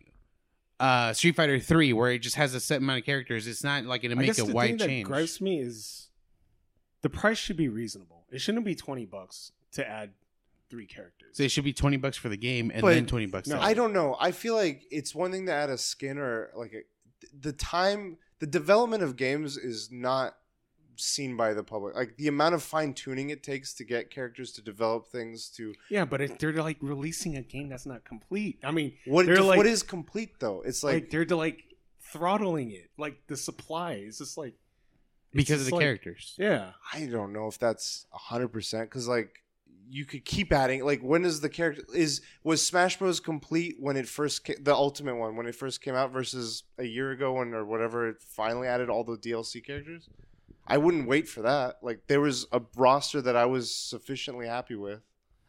[0.79, 3.85] uh street fighter 3 where it just has a set amount of characters it's not
[3.85, 6.09] like gonna I make guess a the wide thing that change gripes me is
[7.03, 8.16] the price should be reasonable.
[8.31, 10.11] It shouldn't be twenty bucks to add
[10.69, 11.29] three characters.
[11.37, 13.55] so it should be 20 bucks for the game and But- then 20 bucks No.
[13.55, 14.17] to I don't know.
[14.19, 16.81] I feel like it's one thing to add a skin or like a,
[17.39, 20.35] the time, the development of games is not
[20.97, 21.95] seen by the public.
[21.95, 25.73] Like the amount of fine tuning it takes to get characters to develop things to
[25.89, 28.59] yeah, but if they're like releasing a game that's not complete.
[28.61, 30.63] I mean, what They're like- what is complete though?
[30.65, 31.63] It's like, like, they're like
[32.11, 33.93] throttling it, like the supply.
[33.93, 34.66] It's just like it's
[35.33, 39.43] because of the like- characters Yeah, I don't know if that's hundred percent because like
[39.89, 40.83] you could keep adding.
[40.83, 44.73] Like when is the character is was Smash Bros complete when it first ca- the
[44.75, 48.17] ultimate one when it first came out versus a year ago when or whatever it
[48.21, 50.09] finally added all the DLC characters.
[50.69, 51.77] I wouldn't wait for that.
[51.81, 54.99] Like there was a roster that I was sufficiently happy with.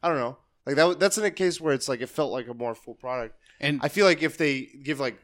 [0.05, 0.38] I don't know.
[0.64, 1.00] Like that.
[1.00, 3.34] That's in a case where it's like it felt like a more full product.
[3.60, 5.18] and I feel like if they give like.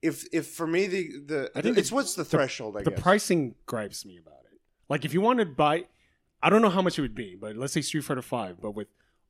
[0.00, 2.90] If, if for me the the I think it's the- what's the threshold I the
[2.90, 4.60] guess pricing gripes me about it.
[4.88, 5.86] Like if you want to buy,
[6.42, 8.72] I don't know how much it would be, but let's say Street Fighter Five, but
[8.72, 8.88] with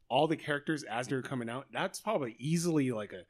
[0.08, 3.22] all the characters as they're coming out, that's probably easily like a,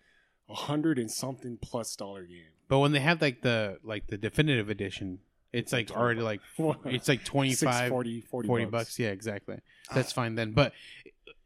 [0.51, 2.53] a hundred and something plus dollar game.
[2.69, 5.21] but when they have like the like the definitive edition
[5.53, 6.41] it's like already like
[6.85, 8.99] it's like 25 Six, 40, 40, 40 bucks.
[8.99, 9.57] Yeah, exactly.
[9.91, 9.95] Ah.
[9.95, 10.53] That's fine then.
[10.53, 10.73] But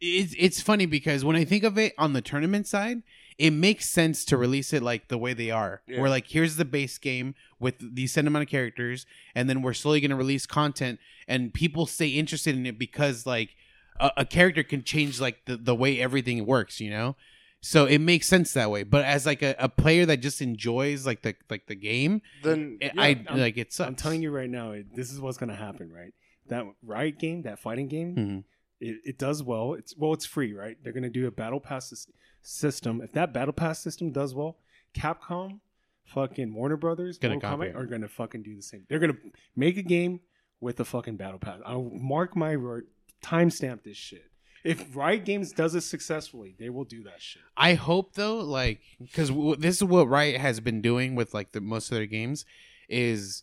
[0.01, 3.03] it's it's funny because when I think of it on the tournament side,
[3.47, 5.83] it makes sense to release it like the way they are.
[5.87, 6.01] Yeah.
[6.01, 9.05] Where like here's the base game with these set amount of characters,
[9.35, 13.51] and then we're slowly gonna release content, and people stay interested in it because like
[14.01, 17.17] a, a character can change like the, the way everything works, you know.
[17.65, 18.83] So it makes sense that way.
[18.83, 22.79] But as like a, a player that just enjoys like the like the game, then
[22.81, 23.89] it, Yeah, I I'm- like it sucks.
[23.89, 25.91] I'm telling you right now, it, this is what's gonna happen.
[25.93, 26.13] Right,
[26.49, 28.45] that Riot game, that fighting game, Mhm.
[28.81, 29.75] it, it does well.
[29.75, 30.77] It's well, it's free, right?
[30.83, 32.09] They're gonna do a battle pass sys-
[32.43, 33.01] system.
[33.01, 34.59] If that battle pass system does well,
[34.95, 35.61] Capcom,
[36.05, 37.77] fucking Warner Brothers, Gonna copy Kombat it.
[37.77, 38.85] are gonna fucking do the same.
[38.89, 39.17] They're gonna
[39.57, 40.21] make a game
[40.61, 41.61] with a fucking battle pass.
[41.65, 42.87] I'll mark my word.
[43.23, 44.25] Timestamp this shit.
[44.65, 47.43] If Riot Games does it successfully, they will do that shit.
[47.57, 51.51] I hope though, like, because w- this is what Riot has been doing with like
[51.53, 52.45] the most of their games,
[52.89, 53.43] is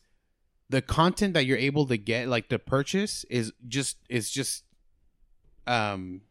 [0.70, 4.64] the content that you're able to get, like the purchase, is just is just
[5.68, 6.22] um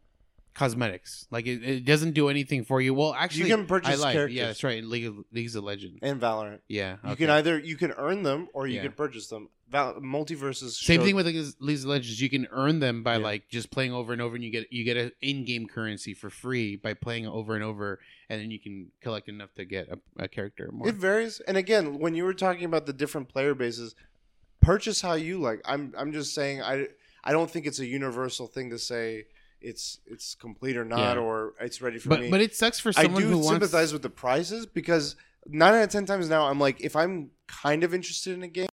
[0.53, 1.25] cosmetics.
[1.31, 2.93] Like it, it doesn't do anything for you.
[2.93, 4.13] Well, actually, you can purchase I lied.
[4.13, 4.35] characters.
[4.35, 4.83] Yeah, that's right.
[4.83, 5.99] League of, League's Legend.
[6.01, 6.59] and Valorant.
[6.67, 8.83] Yeah, You can either you can earn them or you Yeah.
[8.83, 9.49] can purchase them.
[9.69, 10.71] Val- multiverses.
[10.71, 12.19] Same showed- thing with League League of Legends.
[12.21, 13.23] You can earn them by Yeah.
[13.23, 16.29] like just playing over and over, and you get you get an in-game currency for
[16.29, 17.99] free by playing over and over,
[18.29, 20.87] and then you can collect enough to get a, a character more.
[20.87, 21.39] It varies.
[21.41, 23.93] And again, when you were talking about the different player bases,
[24.61, 25.61] purchase how you like.
[25.65, 26.87] I'm I'm just saying I
[27.23, 29.25] I don't think it's a universal thing to say
[29.61, 31.21] it's it's complete or not Yeah.
[31.21, 32.29] or it's ready for but me.
[32.31, 35.15] but it sucks for I someone do who wants sympathize with the prices because
[35.47, 38.47] nine out of ten times now I'm like if I'm kind of interested in a
[38.47, 38.67] game,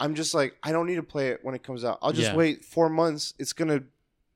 [0.00, 1.98] I'm just like I don't need to play it when it comes out.
[2.02, 2.36] I'll just Yeah.
[2.36, 3.34] wait four months.
[3.38, 3.84] It's gonna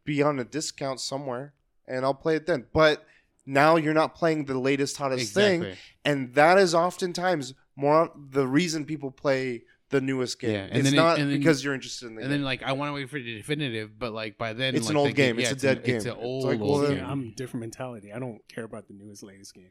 [0.05, 1.53] be on a discount somewhere,
[1.87, 2.67] and I'll play it then.
[2.73, 3.05] But
[3.45, 8.85] now you're not playing the latest hottest thing, and that is oftentimes more the reason
[8.87, 10.51] people play the newest game.
[10.51, 12.39] Yeah, and it's then it- not and then- because you're interested in the And game.
[12.41, 14.91] then like I want to wait for the definitive, but like by then It's like,
[14.93, 15.39] an old the game.
[15.39, 15.97] It's yeah, a dead an- game.
[15.97, 16.99] It's an It's old, like, well, old then- game.
[16.99, 18.13] Yeah, I'm different mentality.
[18.13, 19.71] I don't care about the newest latest game.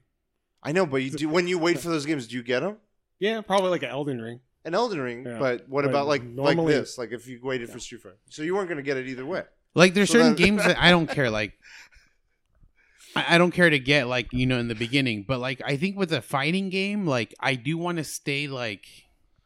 [0.63, 2.77] I know, but you do when you wait for those games, do you get them?
[3.19, 4.39] Yeah, probably like an Elden Ring.
[4.63, 5.37] An Elden Ring, Yeah.
[5.37, 6.97] but what But about like like normally- this?
[6.97, 9.25] Like if you waited for Street Fighter, so you weren't going to get it either
[9.25, 9.43] way.
[9.75, 11.29] Like there's So certain then- games that I don't care.
[11.29, 11.53] Like
[13.15, 15.77] I, I don't care to get like you know in the beginning, but like I
[15.77, 18.85] think with a fighting game, like I do want to stay like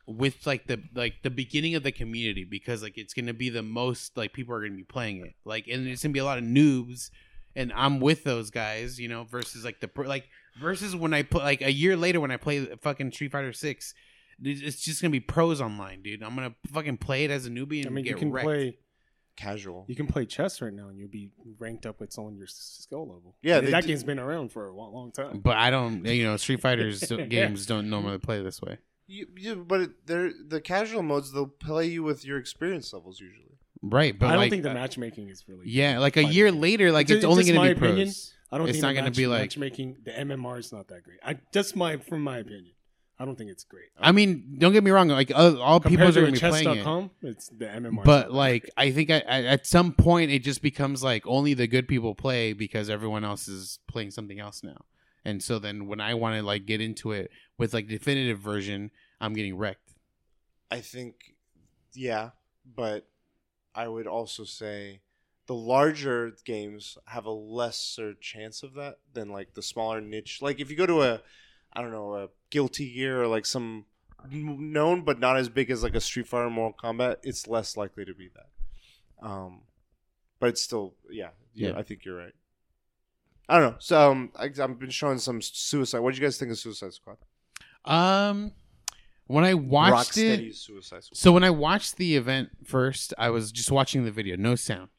[0.10, 3.61] with like the like the beginning of the community because like it's gonna be the
[3.64, 5.36] most like people are gonna be playing it.
[5.45, 7.11] Like and it's gonna be a lot of noobs,
[7.56, 10.27] and I'm with those guys, you know, versus like the pro- like
[10.60, 13.94] versus when I put like a year later when I play fucking Street Fighter Six.
[14.41, 16.23] It's just gonna be pros online, dude.
[16.23, 18.45] I'm gonna fucking play it as a newbie and I mean, get you can wrecked.
[18.45, 18.77] play
[19.36, 19.86] Casual.
[19.88, 21.30] you can play chess right now, and you'll be
[21.60, 23.36] ranked up with someone your skill level.
[23.41, 25.40] Yeah, that do- game's been around for a long, long time.
[25.40, 28.77] But I don't, you know, Street Fighters games don't normally play this way.
[29.10, 31.31] You, you, but they're the casual modes.
[31.34, 33.57] They'll play you with your experience levels usually.
[33.81, 35.68] Right, but I don't like, think the matchmaking is really.
[35.68, 36.61] yeah, like a year game.
[36.61, 37.90] later, like Ju- it's only going to my be pros.
[37.91, 38.14] opinion,
[38.52, 39.98] I don't think It's think not gonna be like- matchmaking.
[40.06, 41.19] The MMR is not that great.
[41.23, 42.73] I just my from my opinion.
[43.22, 43.90] I don't think it's great.
[43.99, 45.10] I mean, don't get me wrong.
[45.10, 48.03] Like uh, all people are going to be playing it, chess.com, it's the MMR.
[48.06, 48.73] but like great.
[48.77, 52.15] I think I, I, at some point it just becomes like only the good people
[52.15, 54.77] play because everyone else is playing something else now.
[55.25, 58.91] And so then when I want to like get into it with like definitive version,
[59.19, 59.93] I'm getting wrecked.
[60.71, 61.35] I think,
[61.93, 62.29] yeah,
[62.75, 63.07] but
[63.75, 65.01] I would also say
[65.47, 70.41] the larger games have a lesser chance of that than like the smaller niche.
[70.41, 71.21] Like if you go to a,
[71.73, 73.85] I don't know, a Guilty Gear or like some
[74.29, 77.77] known but not as big as like a Street Fighter, or Mortal Kombat, it's less
[77.77, 79.27] likely to be that.
[79.27, 79.61] Um,
[80.39, 81.77] but it's still, yeah, yeah, Yeah.
[81.77, 82.33] I think you're right.
[83.49, 83.77] I don't know.
[83.80, 85.99] So um, I, I've been showing some Suicide.
[85.99, 87.17] What do you guys think of Suicide Squad?
[87.84, 88.51] Um,
[89.26, 91.17] when I watched it, Rocksteady's Suicide Squad.
[91.17, 94.89] So when I watched the event first, I was just watching the video, no sound,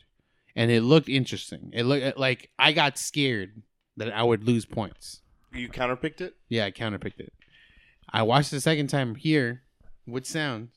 [0.57, 1.71] and it looked interesting.
[1.73, 3.63] It looked like I got scared
[3.97, 5.23] that I would lose points.
[5.53, 6.35] You counterpicked it.
[6.49, 7.33] Yeah, I counterpicked it.
[8.13, 9.63] I watched it the second time here
[10.07, 10.71] with sound.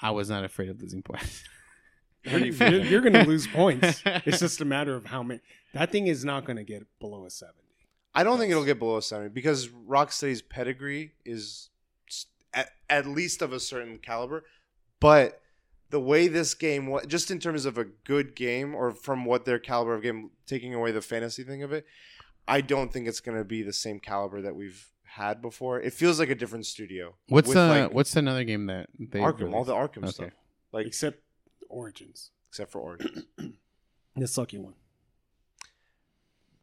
[0.00, 1.44] I was not afraid of losing points.
[2.26, 4.02] How do you you're, you're going to lose points.
[4.26, 5.40] It's just a matter of how many.
[5.72, 7.70] That thing is not going to get below a seventy.
[8.14, 11.70] I don't think it'll get below a 70 because Rocksteady's pedigree is
[12.52, 14.44] at, at least of a certain caliber.
[14.98, 15.40] But
[15.90, 19.44] the way this game was, just in terms of a good game or from what
[19.44, 21.86] their caliber of game, taking away the fantasy thing of it,
[22.48, 25.80] I don't think it's going to be the same caliber that we've had before.
[25.80, 27.14] It feels like a different studio.
[27.28, 30.10] What's with, uh, like, what's another game that they Arkham, all the Arkham Okay.
[30.10, 30.30] stuff,
[30.72, 31.20] like Except
[31.70, 33.24] Origins, except for Origins.
[33.38, 34.74] the sucky one.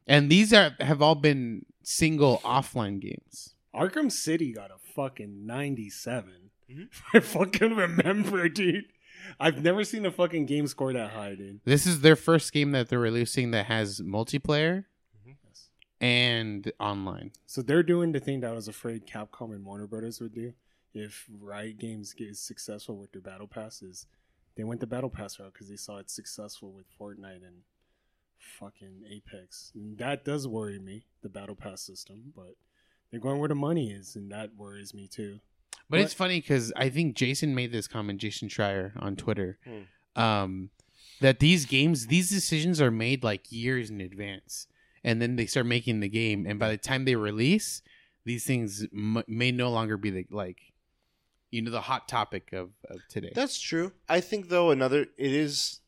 [0.07, 3.55] and these are have all been single offline games.
[3.75, 6.49] Arkham City got a fucking 97.
[6.71, 6.88] Mhm.
[7.13, 8.85] I fucking remember, dude.
[9.39, 11.59] I've never seen a fucking game score that high, dude.
[11.65, 14.85] This is their first game that they're releasing that has multiplayer
[15.25, 15.69] Yes.
[15.99, 17.31] and online.
[17.45, 20.53] So they're doing the thing that I was afraid Capcom and Warner Brothers would do
[20.93, 24.05] if Riot Games gets successful with their Battle Passes.
[24.57, 27.61] They went the Battle Pass route because they saw it successful with Fortnite and
[28.39, 29.71] fucking Apex.
[29.75, 32.55] And that does worry me, the Battle Pass system, but
[33.11, 35.39] they're going where the money is, and that worries me too.
[35.89, 36.05] But What?
[36.05, 40.21] it's funny because I think Jason made this comment, Jason Schreier on Twitter, Hmm.
[40.21, 40.69] um,
[41.21, 44.67] that these games, these decisions are made like years in advance,
[45.03, 47.81] and then they start making the game, and by the time they release,
[48.25, 50.73] these things m- may no longer be the like,
[51.52, 53.32] you know, the hot topic of, of today.
[53.34, 53.94] That's true.
[54.10, 55.80] I think though another it is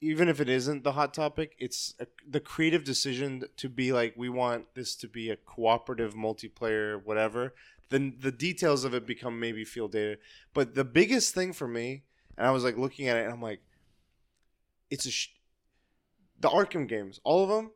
[0.00, 4.14] even if it isn't the hot topic, it's a, the creative decision to be like
[4.16, 7.54] we want this to be a cooperative multiplayer whatever.
[7.90, 10.18] Then the details of it become maybe field data.
[10.54, 12.04] But the biggest thing for me,
[12.38, 13.60] and I was like looking at it and I'm like
[14.90, 15.34] it's a sh-
[16.38, 17.72] the Arkham games, all of them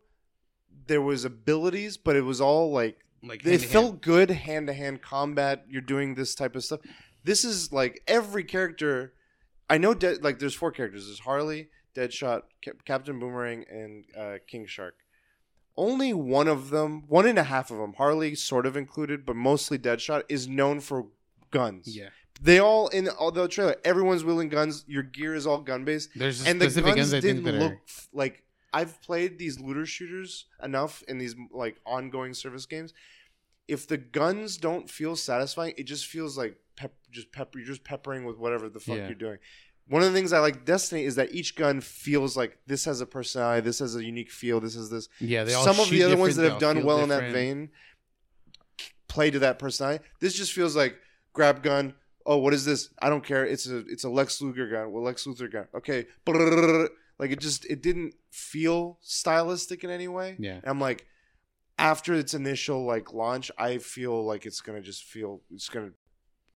[0.86, 3.72] there was abilities, but it was all like like they hand-to-hand.
[3.72, 5.64] felt good hand to hand combat.
[5.68, 6.80] You're doing this type of stuff.
[7.24, 9.14] This is like every character.
[9.68, 11.06] I know, De- like there's four characters.
[11.06, 14.94] There's Harley, Deadshot, Cap- Captain Boomerang, and uh, King Shark.
[15.76, 19.34] Only one of them, one and a half of them, Harley sort of included, but
[19.34, 21.06] mostly Deadshot, is known for
[21.50, 21.96] guns.
[21.96, 22.10] yeah.
[22.42, 24.84] They all in all the trailer, everyone's wielding guns.
[24.88, 28.08] Your gear is all gun based There's and the guns, guns, didn't look are f-
[28.12, 28.42] like
[28.72, 32.92] I've played these looter shooters enough in these like ongoing service games.
[33.68, 36.58] If the guns don't feel satisfying, it just feels like
[37.14, 37.58] just pepper.
[37.58, 39.06] You're just peppering with whatever the fuck Yeah.
[39.06, 39.38] you're doing.
[39.86, 43.00] One of the things I like Destiny is that each gun feels like this has
[43.02, 45.08] a personality, this has a unique feel, this is this.
[45.20, 45.44] yeah.
[45.44, 47.70] They all Some of the other ones that have done well in that vein
[49.08, 50.04] play to that personality.
[50.20, 50.96] This just feels like
[51.32, 51.94] grab gun.
[52.26, 52.88] Oh, what is this?
[53.02, 53.44] I don't care.
[53.44, 54.90] It's a it's a Lex Luger gun.
[54.90, 55.66] Well, Lex Luthor gun.
[55.76, 56.06] Okay,
[57.18, 60.36] like it just it didn't feel stylistic in any way.
[60.38, 60.54] Yeah.
[60.54, 61.04] And I'm like,
[61.78, 65.90] after its initial like launch, I feel like it's gonna just feel it's gonna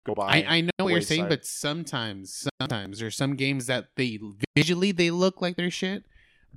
[0.06, 0.28] go by.
[0.28, 1.38] I, I know what you're saying, wayside.
[1.40, 4.18] but sometimes, sometimes there's some games that they
[4.56, 6.04] visually they look like they're shit,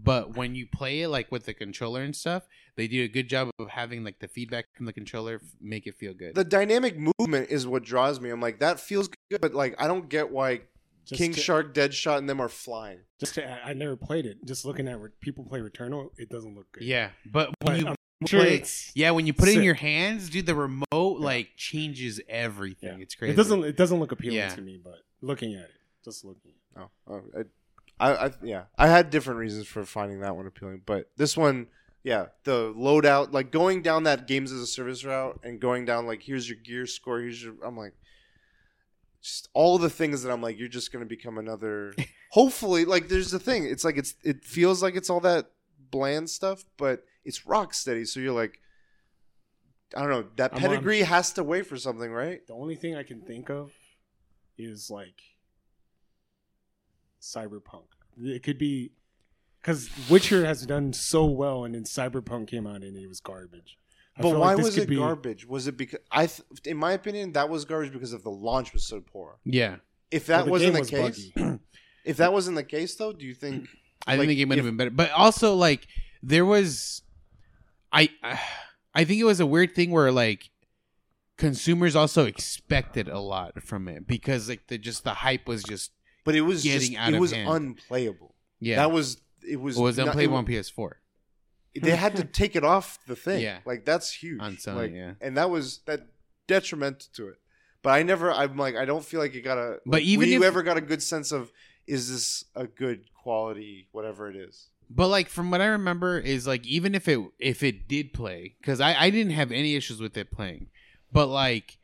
[0.02, 2.48] But when you play it like with the controller and stuff,
[2.78, 5.86] they do a good job of having like the feedback from the controller f- make
[5.88, 6.36] it feel good.
[6.36, 8.30] The dynamic movement is what draws me.
[8.30, 10.62] I'm like, that feels good, but like, I don't get why
[11.06, 13.00] Just King to- Shark, Deadshot, and them are flying.
[13.20, 14.38] Just to, I, I never played it.
[14.46, 16.84] Just looking at where people play Returnal, it doesn't look good.
[16.84, 17.96] yeah, but but you I'm
[18.28, 18.64] sure play-
[18.96, 19.66] yeah when you put it in sick.
[19.66, 22.98] your hands, dude, the remote like changes everything.
[22.98, 23.04] Yeah.
[23.04, 23.34] It's crazy.
[23.34, 23.64] It doesn't.
[23.64, 24.50] It doesn't look appealing Yeah.
[24.50, 25.72] to me, but looking at it,
[26.04, 26.54] just looking.
[26.78, 27.22] Oh, oh
[28.00, 31.36] I, I, I, yeah, I had different reasons for finding that one appealing, but this
[31.36, 31.68] one,
[32.04, 36.06] yeah, the loadout, like going down that games as a service route and going down
[36.06, 37.94] like here's your gear score, here's your, I'm like,
[39.22, 41.94] just all the things that I'm like, you're just gonna become another.
[42.32, 45.52] hopefully, like there's the thing, it's like it's it feels like it's all that
[45.92, 48.60] bland stuff, but it's Rocksteady, so you're like.
[49.98, 50.26] I don't know.
[50.36, 52.46] That I'm on- pedigree has to wait for something, right?
[52.46, 53.72] The only thing I can think of
[54.56, 55.20] is like
[57.22, 57.86] cyberpunk.
[58.22, 58.92] It could be
[59.62, 63.78] because Witcher has done so well, and then Cyberpunk came out and it was garbage.
[64.18, 65.46] I But why like was it be- garbage?
[65.48, 68.74] Was it because I, th- in my opinion, that was garbage because of the launch
[68.74, 69.40] was so poor.
[69.46, 69.78] Yeah,
[70.12, 71.32] If Well, that the wasn't the was case,
[72.06, 73.68] if that wasn't the case, though, do you think?
[74.08, 74.90] I Like, think the game would have been better.
[74.92, 75.88] But also, like,
[76.24, 77.02] there was,
[77.92, 78.10] I,
[78.94, 80.50] I think it was a weird thing where like
[81.38, 85.92] consumers also expected a lot from it because like the just the hype was just
[86.26, 87.50] But it was Getting just, out it of was hand.
[87.50, 88.36] unplayable.
[88.60, 88.76] yeah.
[88.78, 90.92] That was it was it was not- unplayable it- on PS4.
[91.82, 93.42] They had to take it off the thing.
[93.42, 93.60] Yeah.
[93.66, 94.42] like that's huge.
[94.42, 95.14] On Sony, like, yeah.
[95.22, 96.08] and that was that
[96.48, 97.36] detrimental to it.
[97.82, 98.32] But I never.
[98.34, 99.78] I'm like I don't feel like it got a.
[99.86, 101.52] But like, even if- ever got a good sense of
[101.88, 104.70] is this a good quality whatever it is.
[104.90, 108.56] But like from what I remember is like even if it if it did play
[108.60, 110.68] because I I didn't have any issues with it playing,
[111.12, 111.78] but like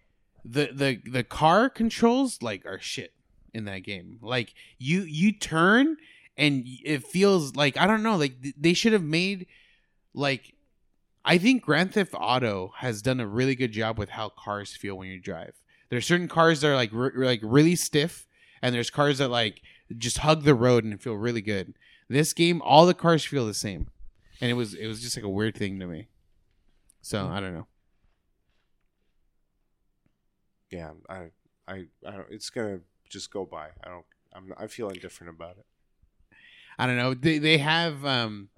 [0.44, 3.14] the the the car controls like are shit
[3.54, 4.20] in that game.
[4.22, 5.98] Like you you turn
[6.38, 9.46] and it feels like I don't know like th- they should have made
[10.14, 10.56] like
[11.24, 14.96] I think Grand Theft Auto has done a really good job with how cars feel
[14.96, 15.54] when you drive.
[15.90, 18.28] There's certain cars that are like like really stiff,
[18.62, 19.62] and there's cars that like
[19.98, 21.74] just hug the road and feel really good.
[22.08, 23.90] This game, all the cars feel the same,
[24.40, 26.08] and it was it was just like a weird thing to me.
[27.02, 27.68] So I don't know.
[30.72, 31.32] Yeah, I
[31.68, 32.28] I I don't.
[32.30, 32.80] It's gonna
[33.10, 33.70] just go by.
[33.84, 34.06] I don't.
[34.34, 34.54] I'm.
[34.58, 35.66] I feel indifferent about it.
[36.78, 37.14] I don't know.
[37.14, 38.50] They they have um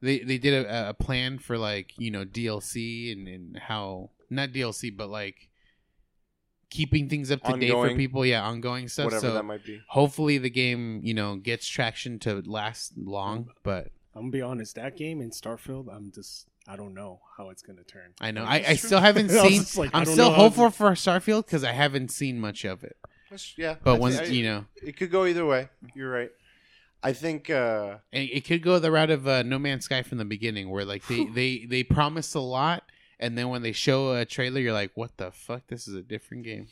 [0.00, 4.50] they they did a, a plan for like you know DLC and and how not
[4.50, 5.48] DLC but like
[6.70, 7.96] keeping things up to date for Ongoing.
[7.96, 8.24] people.
[8.26, 9.06] Yeah, ongoing stuff.
[9.06, 9.80] Whatever so that might be.
[9.88, 13.48] hopefully the game you know gets traction to last long.
[13.62, 14.74] But I'm gonna be honest.
[14.76, 16.46] That game in Starfield, I'm just.
[16.70, 18.12] I don't know how it's gonna turn.
[18.20, 19.60] I know I, I still haven't I was seen.
[19.62, 22.38] just like, I I'm don't still know how hopeful for Starfield because I haven't seen
[22.38, 22.96] much of it.
[23.30, 25.68] That's- Yeah, But I once thi- I- you know, it could go either way.
[25.94, 26.30] You're right.
[27.02, 27.48] I think.
[27.48, 30.68] uh it, it could go the route of uh, No Man's Sky from the beginning,
[30.68, 32.82] where like they they they promise a lot,
[33.20, 35.66] and then when they show a trailer, you're like, what the fuck?
[35.68, 36.68] This is a different game.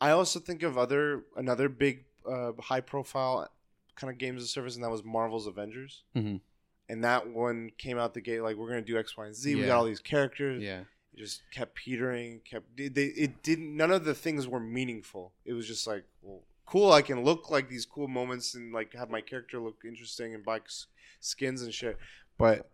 [0.00, 3.48] I also think of other another big uh, high profile
[3.94, 6.02] kind of games of service, and that was Marvel's Avengers.
[6.14, 6.40] Mhm.
[6.88, 9.54] And that one came out the gate like we're gonna do X, Y, and Z.
[9.54, 10.62] We got all these characters.
[10.62, 10.80] Yeah.
[11.14, 12.40] It just kept petering.
[12.44, 13.74] Kept they, they it didn't.
[13.76, 15.32] None of the things were meaningful.
[15.44, 16.92] It was just like well, cool.
[16.92, 20.44] I can look like these cool moments and like have my character look interesting and
[20.44, 20.60] buy
[21.20, 21.98] skins and shit.
[22.38, 22.70] But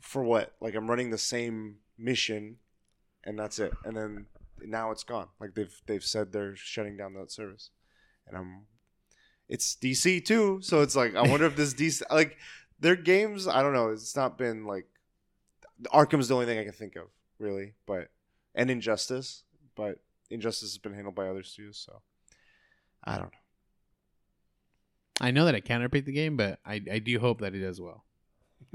[0.00, 0.54] for what?
[0.60, 2.56] Like I'm running the same mission,
[3.24, 3.72] and that's it.
[3.84, 4.26] And then
[4.64, 5.28] now it's gone.
[5.40, 7.70] Like they've they've said they're shutting down that service,
[8.26, 8.66] and I'm.
[9.48, 12.36] It's DC too, so it's like I wonder if this DC like
[12.80, 13.46] their games.
[13.46, 13.90] I don't know.
[13.90, 14.86] It's not been like
[15.92, 17.06] Arkham's the only thing I can think of
[17.38, 18.08] really, but
[18.54, 19.44] and Injustice,
[19.76, 20.00] but
[20.30, 22.00] Injustice has been handled by other studios, so
[23.04, 23.38] I don't know.
[25.20, 27.60] I know that I can't repeat the game, but I I do hope that it
[27.60, 28.04] does well.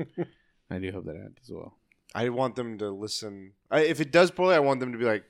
[0.70, 1.78] I do hope that it does well.
[2.14, 3.54] I want them to listen.
[3.70, 5.24] I, if it does poorly, I want them to be like,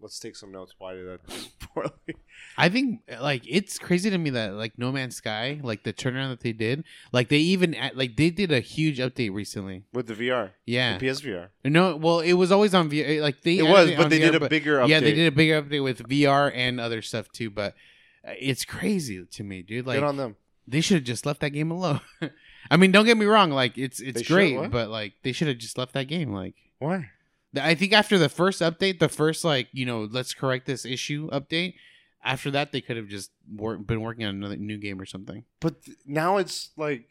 [0.00, 0.74] "Let's take some notes.
[0.78, 1.34] Why did that do
[1.74, 1.90] poorly?"
[2.58, 6.30] I think like it's crazy to me that like No Man's Sky, like the turnaround
[6.30, 9.84] that they did, like they even like they did a huge update recently.
[9.94, 10.98] With the VR, Yeah.
[10.98, 13.20] the PSVR, No, well, it was always on VR.
[13.22, 14.88] Like they it was, but they VR, did a bigger update.
[14.88, 17.48] Yeah, they did a bigger update with VR and other stuff too.
[17.50, 17.74] But
[18.26, 19.86] uh, it's crazy to me, dude.
[19.86, 20.36] Like Good on them.
[20.68, 22.00] they should have just left that game alone.
[22.70, 23.50] I mean, don't get me wrong.
[23.50, 24.70] Like it's it's They should, great, what?
[24.70, 26.32] but like they should have just left that game.
[26.32, 27.10] Like Why?
[27.60, 31.28] I think after the first update, the first like you know let's correct this issue
[31.30, 31.74] update.
[32.22, 35.44] After that, they could have just wor- been working on another new game or something.
[35.58, 37.06] But th- now it's like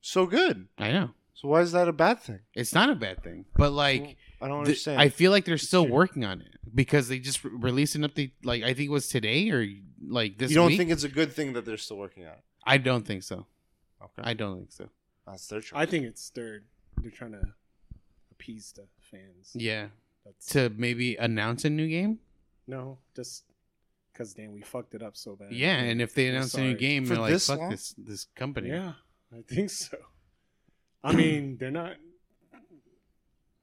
[0.00, 0.66] so good.
[0.76, 2.40] I know So why is that a bad thing?
[2.54, 4.16] it's not a bad thing, but like.
[4.42, 5.00] I don't the- understand.
[5.00, 5.92] I feel like they're still true.
[5.94, 8.32] working on it because they just re- released an update.
[8.42, 9.66] Like I think it was today or
[10.06, 10.50] like this.
[10.50, 10.78] you don't week.
[10.78, 12.42] think it's a good thing that they're still working on it?
[12.64, 13.46] I don't think so.
[14.02, 14.22] Okay.
[14.22, 14.88] I don't think so.
[15.26, 15.72] That's their choice.
[15.78, 16.64] I think it's third.
[17.02, 17.42] They're trying to
[18.32, 19.50] appease the fans.
[19.54, 19.88] Yeah,
[20.24, 22.18] That's to maybe announce a new game.
[22.66, 23.44] no, just
[24.12, 25.52] because damn, we fucked it up so bad.
[25.52, 27.70] Yeah, and if they We're announce a new game, For they're like, this "Fuck long?
[27.70, 28.92] this this company." Yeah,
[29.36, 29.96] I think so.
[31.04, 31.96] I mean, they're not.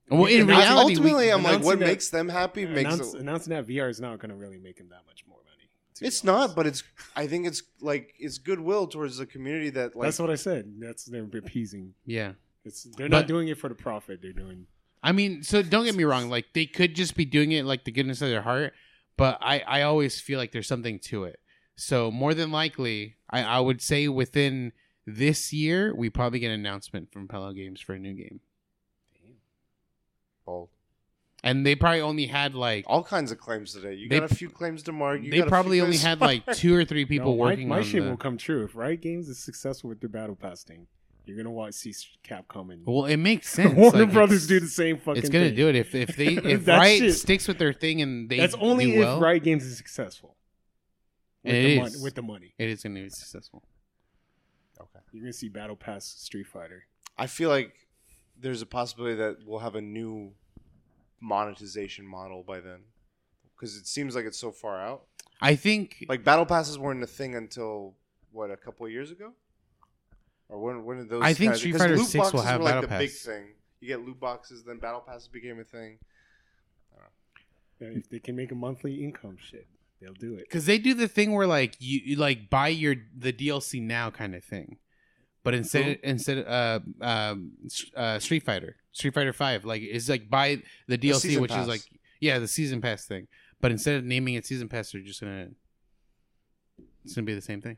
[0.10, 2.94] Well, in And I- reality, ultimately, we, I'm like, what that- makes them happy makes
[2.94, 5.40] Announce, it, announcing that VR is not going to really make them that much more
[5.44, 5.57] money.
[6.00, 6.50] To It's honest.
[6.50, 6.84] not, but it's.
[7.16, 10.08] I think it's like it's goodwill towards the community that like.
[10.08, 10.74] that's what I said.
[10.80, 11.94] That's they're appeasing.
[12.06, 12.34] yeah.
[12.66, 14.22] It's they're But- not doing it for the profit.
[14.22, 14.68] They're doing.
[15.04, 16.30] I mean, so don't get me wrong.
[16.30, 18.74] Like they could just be doing it like the goodness of their heart,
[19.16, 21.40] but I I always feel like there's something to it.
[21.76, 24.74] So more than likely, I I would say within
[25.06, 28.42] this year we probably get an announcement from Hello Games for a new game,
[29.24, 29.36] Damn.
[30.46, 30.70] bold.
[31.44, 33.94] And they probably only had like all kinds of claims today.
[33.94, 35.22] You They- got a few claims to mark.
[35.22, 37.38] You they got a few probably only claims had like two or three people No,
[37.44, 38.10] my- working My, on shit the.
[38.10, 40.88] will come true if Riot Games is successful with their battle pass thing.
[41.26, 41.94] You're gonna want to see
[42.24, 43.76] Capcom and Well, it makes sense.
[43.76, 45.20] Warner like, Brothers it's- do the same fucking.
[45.22, 45.56] It's gonna thing.
[45.56, 48.38] do it if if they if That Riot shit- sticks with their thing and they
[48.38, 50.36] That's only do if well, Riot Games is successful.
[51.44, 52.54] With And the it mon- with the money.
[52.58, 53.64] it is gonna be successful.
[54.80, 55.00] Okay.
[55.12, 56.86] You're gonna see Battle Pass Street Fighter.
[57.18, 57.74] I feel like
[58.40, 60.32] there's a possibility that we'll have a new
[61.20, 62.80] monetization model by then,
[63.56, 65.04] because it seems like it's so far out.
[65.42, 67.96] I think Like battle passes weren't a thing until
[68.32, 69.34] what a couple of years ago,
[70.50, 71.22] or when when did those?
[71.24, 73.54] I think kinda- Street 'cause Fighter 6 will have were, like, battle the big thing.
[73.80, 76.00] You get loot boxes, then battle passes became a thing.
[77.80, 79.68] Yeah, If they can make a monthly income, shit,
[80.00, 80.46] they'll do it.
[80.50, 84.10] because they do the thing where like you, you like buy your the DLC now
[84.10, 84.80] kind of thing,
[85.48, 87.54] but instead instead uh um
[87.96, 91.62] uh Street Fighter Street Fighter Five like it's like buy the DLC season which pass.
[91.62, 91.82] is like
[92.20, 93.30] yeah the season pass thing,
[93.62, 95.48] but instead of naming it season pass they're just gonna
[97.06, 97.78] it's gonna be the same thing.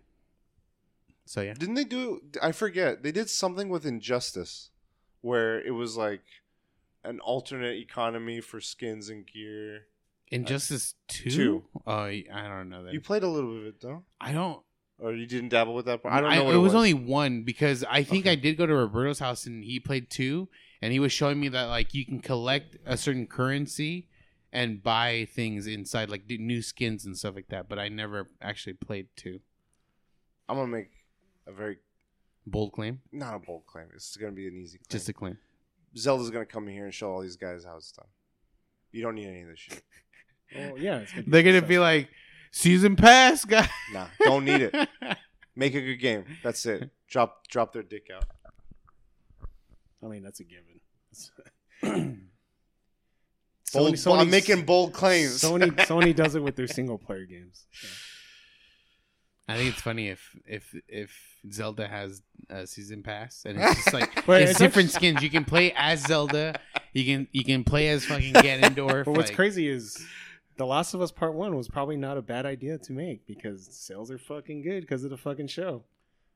[1.26, 2.22] So yeah, Didn't they do?
[2.42, 3.04] I forget.
[3.04, 4.72] They did something with Injustice,
[5.22, 6.24] where it was like
[7.04, 9.86] an alternate economy for skins and gear.
[10.32, 11.30] Injustice Two.
[11.30, 11.64] Two.
[11.86, 12.94] Oh, I don't know that.
[12.94, 14.64] You played a little bit of it though, I don't.
[15.00, 16.02] Or you didn't dabble with that.
[16.04, 16.14] part?
[16.14, 16.44] I don't know.
[16.46, 18.32] what it, was only one because I think Okay.
[18.32, 20.50] I did go to Roberto's house and he played two,
[20.82, 24.08] and he was showing me that like you can collect a certain currency
[24.52, 27.70] and buy things inside, like new skins and stuff like that.
[27.70, 29.40] But I never actually played two.
[30.48, 30.90] I'm gonna make
[31.48, 31.78] a very
[32.48, 33.86] Bold claim, not a bold claim.
[33.94, 34.86] It's gonna be an easy claim.
[34.90, 35.38] just a claim.
[35.96, 38.08] Zelda's gonna come here and show all these guys how it's done.
[38.92, 39.84] You don't need any of this shit.
[40.58, 42.10] Oh yeah, it's gonna They're gonna be like
[42.52, 43.70] season pass, guy.
[43.94, 44.74] Nah, don't need it.
[45.56, 46.26] Make a good game.
[46.44, 46.90] That's it.
[47.10, 48.26] Drop drop their dick out.
[50.04, 50.80] I mean, that's a given.
[53.74, 55.42] Bold, Sony- I'm making bold claims.
[55.42, 57.66] Sony Sony does it with their single player games.
[57.84, 57.90] Yeah.
[59.54, 61.16] I think it's funny if if if
[61.52, 65.22] Zelda has a season pass and it's just like But it's it's different skins.
[65.22, 66.60] You can play as Zelda.
[66.94, 69.06] You can you can play as fucking Ganondorf.
[69.06, 70.04] But what's like- crazy is
[70.60, 73.66] The Last of Us Part One was probably not a bad idea to make because
[73.72, 75.84] sales are fucking good because of the fucking show.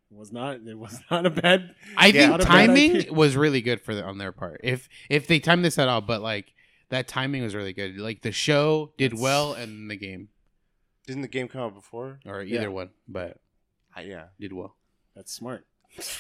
[0.09, 0.61] It was not.
[0.65, 1.75] It was not a bad.
[1.97, 2.11] I Yeah.
[2.13, 4.61] think Not a bad timing was really good for the, on their part.
[4.63, 6.53] If if they timed this at all, but like
[6.89, 7.97] that timing was really good.
[7.97, 10.29] Like the show did That's- well, and the game
[11.05, 12.19] Didn't the game come out before?
[12.25, 12.67] or either Yeah.
[12.69, 13.39] one, but
[13.95, 14.25] I, yeah.
[14.39, 14.75] did well.
[15.15, 15.67] That's smart.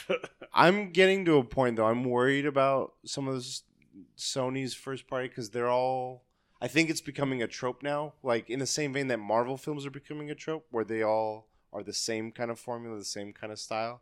[0.53, 1.85] I'm getting to a point though.
[1.85, 3.63] I'm worried about some of this
[4.17, 6.23] Sony's first party because they're all.
[6.63, 8.13] I think it's becoming a trope now.
[8.23, 11.49] Like in the same vein that Marvel films are becoming a trope, where they all
[11.73, 14.01] are the same kind of formula, the same kind of style.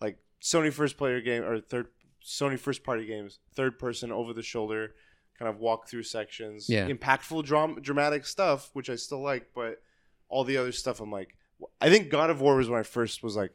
[0.00, 1.86] Like Sony first player game or third
[2.24, 4.96] Sony first party games, third person over the shoulder,
[5.38, 6.68] kind of walk through sections.
[6.68, 6.88] Yeah.
[6.88, 9.80] impactful, dram- dramatic stuff, which I still like, but
[10.28, 11.36] all the other stuff, I'm like,
[11.80, 13.52] I think God of War was when I first was like,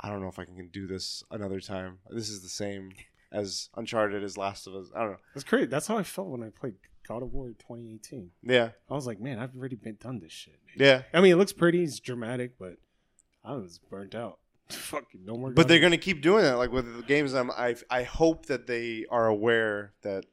[0.00, 1.98] I don't know if I can do this another time.
[2.10, 2.92] This is the same
[3.30, 4.88] as Uncharted, as Last of Us.
[4.96, 5.18] I don't know.
[5.34, 5.70] That's great.
[5.70, 6.74] That's how I felt when I played
[7.08, 8.30] God of War 2018.
[8.42, 10.58] Yeah, I was like, man, I've already been done this shit.
[10.76, 11.02] yeah.
[11.14, 12.76] I mean, it looks pretty, it's dramatic, but
[13.42, 14.38] I was burnt out.
[14.68, 15.50] Fucking no more.
[15.50, 16.58] But God they're gonna keep doing that.
[16.58, 20.26] Like with the games, I'm, I I hope that they are aware that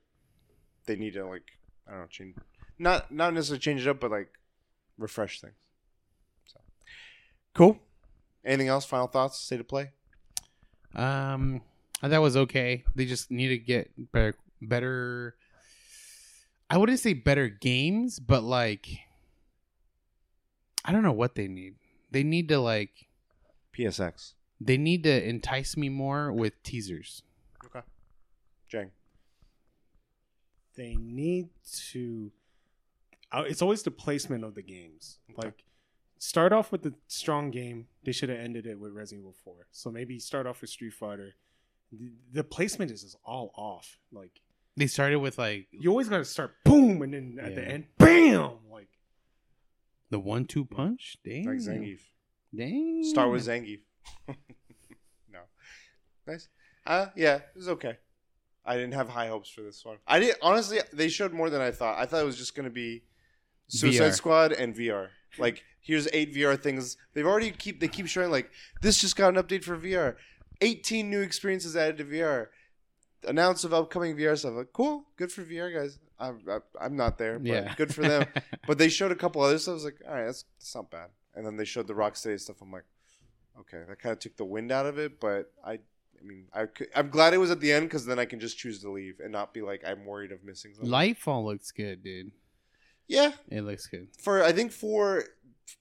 [0.85, 1.43] they need to like
[1.87, 2.35] I don't know change,
[2.77, 4.27] not not necessarily change it up, but like
[4.97, 5.53] refresh things.
[6.47, 6.59] So
[7.53, 7.79] cool.
[8.43, 8.83] Anything else?
[8.85, 9.39] Final thoughts?
[9.39, 9.91] State of play.
[10.93, 11.61] Um,
[12.01, 12.83] that was okay.
[12.93, 15.35] They just need to get better, better.
[16.69, 18.87] I wouldn't say better games, but like,
[20.83, 21.75] I don't know what they need.
[22.11, 23.07] They need to like,
[23.77, 24.33] PSX.
[24.61, 27.23] they need to entice me more with teasers.
[27.65, 27.81] Okay.
[28.67, 28.91] Jang.
[30.75, 31.49] they need
[31.91, 32.31] to
[33.31, 35.47] uh, it's always the placement of the games Okay.
[35.47, 35.63] like
[36.19, 39.67] start off with the strong game they should have ended it with resident evil 4
[39.71, 41.35] so maybe start off with street fighter
[41.91, 43.97] the, the placement is just all off.
[44.11, 44.41] Like
[44.77, 47.85] They started with like you always got to start boom, and then at the end,
[47.97, 48.51] bam.
[48.69, 48.89] Like
[50.09, 51.17] the one-two punch.
[51.23, 51.45] Dang.
[51.45, 52.01] Like Zangief.
[52.55, 53.03] Dang.
[53.05, 53.79] Start with Zangief.
[54.27, 55.39] no.
[56.27, 56.49] Nice.
[56.85, 57.97] Uh yeah, it was okay.
[58.65, 59.97] I didn't have high hopes for this one.
[60.07, 61.97] I did honestly they showed more than I thought.
[61.97, 63.03] I thought it was just gonna be
[63.67, 64.15] Suicide VR.
[64.15, 65.07] Squad and VR.
[65.37, 66.97] Like here's eight VR things.
[67.13, 68.49] They've already keep they keep showing like
[68.81, 70.15] this just got an update for VR.
[70.61, 72.47] 18 new experiences added to VR.
[73.25, 74.53] Announce of upcoming VR stuff.
[74.53, 75.99] Like, cool, good for VR guys.
[76.19, 77.73] I'm I, I'm not there, but Yeah.
[77.75, 78.25] good for them.
[78.67, 79.71] But they showed a couple other stuff.
[79.73, 81.09] I was like, all right, that's, that's not bad.
[81.35, 82.61] And then they showed the Rocksteady stuff.
[82.61, 82.85] I'm like,
[83.59, 85.19] okay, that kind of took the wind out of it.
[85.19, 88.17] But I, I mean, I could, I'm glad it was at the end because then
[88.19, 90.89] I can just choose to leave and not be like I'm worried of missing something.
[90.91, 92.31] Lightfall looks good, dude.
[93.07, 94.07] yeah, It looks good.
[94.19, 95.23] for I think for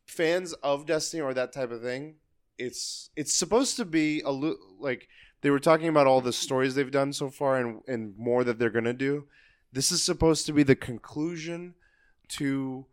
[0.06, 2.16] fans of Destiny or that type of thing,
[2.58, 5.08] it's it's supposed to be a lo- like
[5.44, 8.58] they were talking about all the stories they've done so far and and more that
[8.58, 9.26] they're gonna do.
[9.70, 11.74] This is supposed to be the conclusion
[12.28, 12.86] to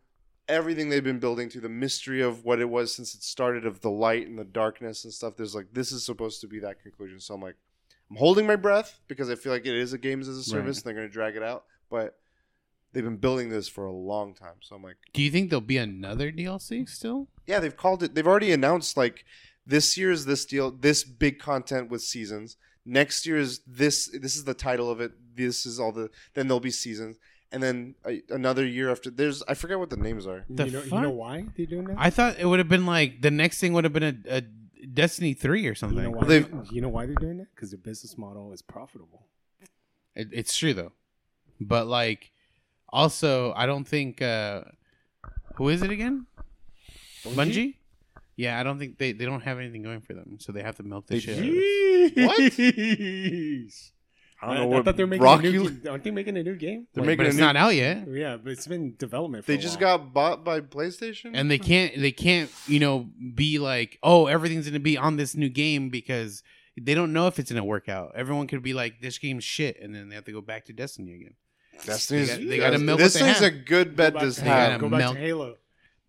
[0.49, 3.79] everything they've been building to the mystery of what it was since it started of
[3.79, 5.37] the light and the darkness and stuff.
[5.37, 7.21] There's like this is supposed to be that conclusion.
[7.21, 7.55] So I'm like
[8.09, 10.79] I'm holding my breath because I feel like it is a games as a service
[10.79, 12.19] and they're gonna drag it out, but
[12.91, 14.55] they've been building this for a long time.
[14.59, 17.29] So I'm like Do you think there'll be another DLC still?
[17.47, 18.13] yeah, they've called it.
[18.13, 19.23] They've already announced like
[19.65, 22.57] this year is this deal, this big content with seasons.
[22.85, 24.07] Next year is this.
[24.11, 25.11] This is the title of it.
[25.35, 26.09] This is all the.
[26.33, 27.17] Then there'll be seasons,
[27.51, 29.11] and then a, another year after.
[29.11, 30.45] There's I forget what the names are.
[30.49, 31.95] The you know, you know why they're doing that?
[31.99, 34.41] I thought it would have been like the next thing would have been a, a
[34.87, 35.99] Destiny three or something.
[35.99, 36.25] you know why?
[36.25, 37.53] They've- you know why they're doing that?
[37.53, 39.27] Because their business model is profitable.
[40.15, 40.91] It, it's true though,
[41.59, 42.31] but like,
[42.89, 44.63] also I don't think uh
[45.57, 46.25] who is it again?
[47.23, 47.75] Bungie.
[48.41, 50.75] Yeah, I don't think they, they don't have anything going for them, so they have
[50.77, 51.37] to milk the They shit.
[51.37, 51.49] out of
[52.17, 52.25] it.
[52.25, 53.71] What?
[54.43, 55.49] I don't know I, what thought they're making Rock a new.
[55.51, 55.91] you- game.
[55.91, 56.87] Aren't they making a new game?
[56.93, 59.45] They're But making a it's new- not out yet, Yeah, but it's been development.
[59.45, 59.99] For They a just while.
[59.99, 61.31] got bought by PlayStation.
[61.35, 65.35] and they can't they can't you know be like oh everything's gonna be on this
[65.35, 66.41] new game because
[66.75, 68.13] they don't know if it's gonna work out.
[68.15, 70.73] Everyone could be like this game's shit, and then they have to go back to
[70.73, 71.35] Destiny again.
[71.85, 72.29] Destiny's.
[72.29, 73.53] They got- they gotta milk this what they thing's have.
[73.53, 74.55] a good Go bet back this to Halo.
[74.57, 74.81] gotta have.
[74.81, 75.55] Go back melt- to Halo.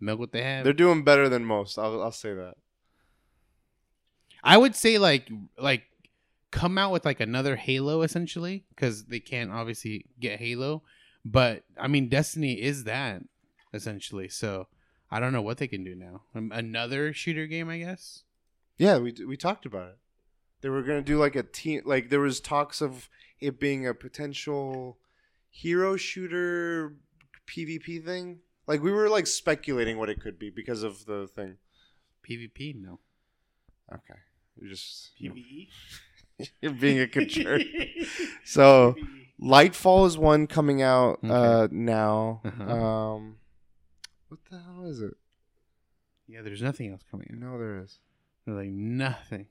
[0.02, 0.64] Milk what they have.
[0.64, 1.78] They're doing better than most.
[1.78, 2.54] I'll, I'll say that.
[4.44, 5.84] I would say like like
[6.50, 10.82] come out with like another Halo essentially because they can't obviously get Halo,
[11.24, 13.22] but I mean Destiny is that
[13.72, 14.28] essentially.
[14.28, 14.66] So
[15.10, 16.22] I don't know what they can do now.
[16.34, 18.24] Another shooter game, I guess.
[18.78, 19.98] Yeah, we we talked about it.
[20.60, 21.82] They were gonna do like a team.
[21.84, 23.08] Like there was talks of
[23.40, 24.98] it being a potential
[25.50, 26.96] hero shooter
[27.46, 28.40] PvP thing.
[28.66, 31.56] Like we were like speculating what it could be because of the thing.
[32.28, 33.00] PvP, no.
[33.92, 34.20] Okay,
[34.56, 35.68] you're just PVE.
[36.60, 37.62] you're being a good jerk.
[38.44, 38.94] So
[39.40, 42.40] Lightfall is one coming out uh, now.
[42.44, 42.72] Uh-huh.
[42.72, 43.36] Um,
[44.28, 45.14] what the hell is it?
[46.28, 47.28] Yeah, there's nothing else coming.
[47.32, 47.38] out.
[47.38, 47.98] No, there is.
[48.46, 49.46] There's like nothing.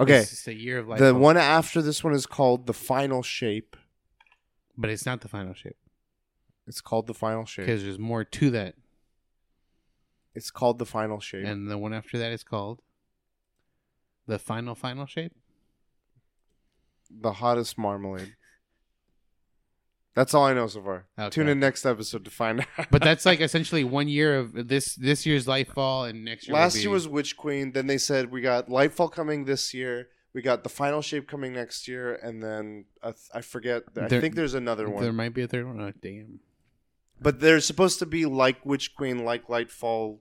[0.00, 1.00] Okay, it's just a year of life.
[1.00, 3.76] the one after this one is called the Final Shape.
[4.76, 5.76] but it's not the final shape
[6.68, 7.66] It's called the Final Shape.
[7.66, 8.74] because there's more to that,
[10.34, 11.44] It's called the Final Shape.
[11.46, 12.80] and the one after that is called
[14.26, 15.32] the final final shape.
[17.10, 18.34] the hottest marmalade.
[20.14, 21.06] That's all I know so far.
[21.18, 21.30] Okay.
[21.30, 22.90] Tune in next episode to find out.
[22.90, 26.54] But that's like essentially one year of this this year's Lightfall and next year.
[26.56, 27.72] last be- year was Witch Queen.
[27.72, 30.08] Then they said we got Lightfall coming this year.
[30.34, 33.84] We got the Final Shape coming next year, and then uh, I forget.
[33.96, 35.02] I think there's another one.
[35.02, 35.80] There might be a third one.
[35.80, 36.40] Oh, damn.
[37.20, 40.18] But they're supposed to be like Witch Queen, like Lightfall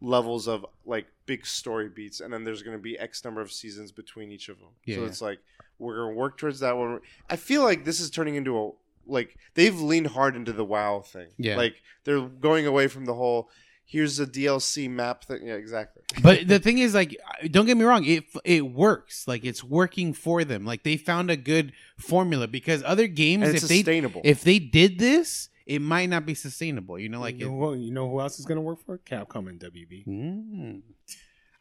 [0.00, 3.52] levels of like big story beats, and then there's going to be X number of
[3.52, 4.70] seasons between each of them.
[4.84, 5.06] Yeah, so yeah.
[5.06, 5.38] it's like
[5.78, 7.00] we're going to work towards that one.
[7.28, 8.70] I feel like this is turning into a
[9.06, 11.28] like they've leaned hard into the WoW thing.
[11.38, 11.56] Yeah.
[11.56, 13.50] like they're going away from the whole.
[13.84, 15.46] Here's a DLC map thing.
[15.46, 16.02] Yeah, exactly.
[16.22, 17.16] But the thing is, like,
[17.50, 19.26] don't get me wrong, it it works.
[19.26, 20.64] Like, it's working for them.
[20.64, 23.82] Like, they found a good formula because other games, if they
[24.22, 26.98] if they did this, it might not be sustainable.
[26.98, 28.84] You know, like you, it, know, who- you know who else is going to work
[28.84, 30.04] for Capcom and WB?
[30.04, 30.82] Mm.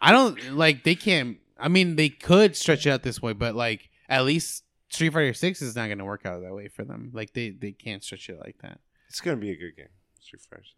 [0.01, 1.37] I don't like they can't.
[1.59, 5.33] I mean, they could stretch it out this way, but like at least Street Fighter
[5.33, 7.11] Six is not going to work out that way for them.
[7.13, 8.79] Like they they can't stretch it like that.
[9.07, 9.93] it's going to be a good game.
[10.19, 10.75] Street Fighter Six.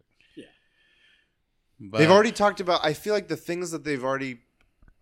[1.84, 2.84] But, they've already talked about.
[2.84, 4.40] I feel like the things that they've already.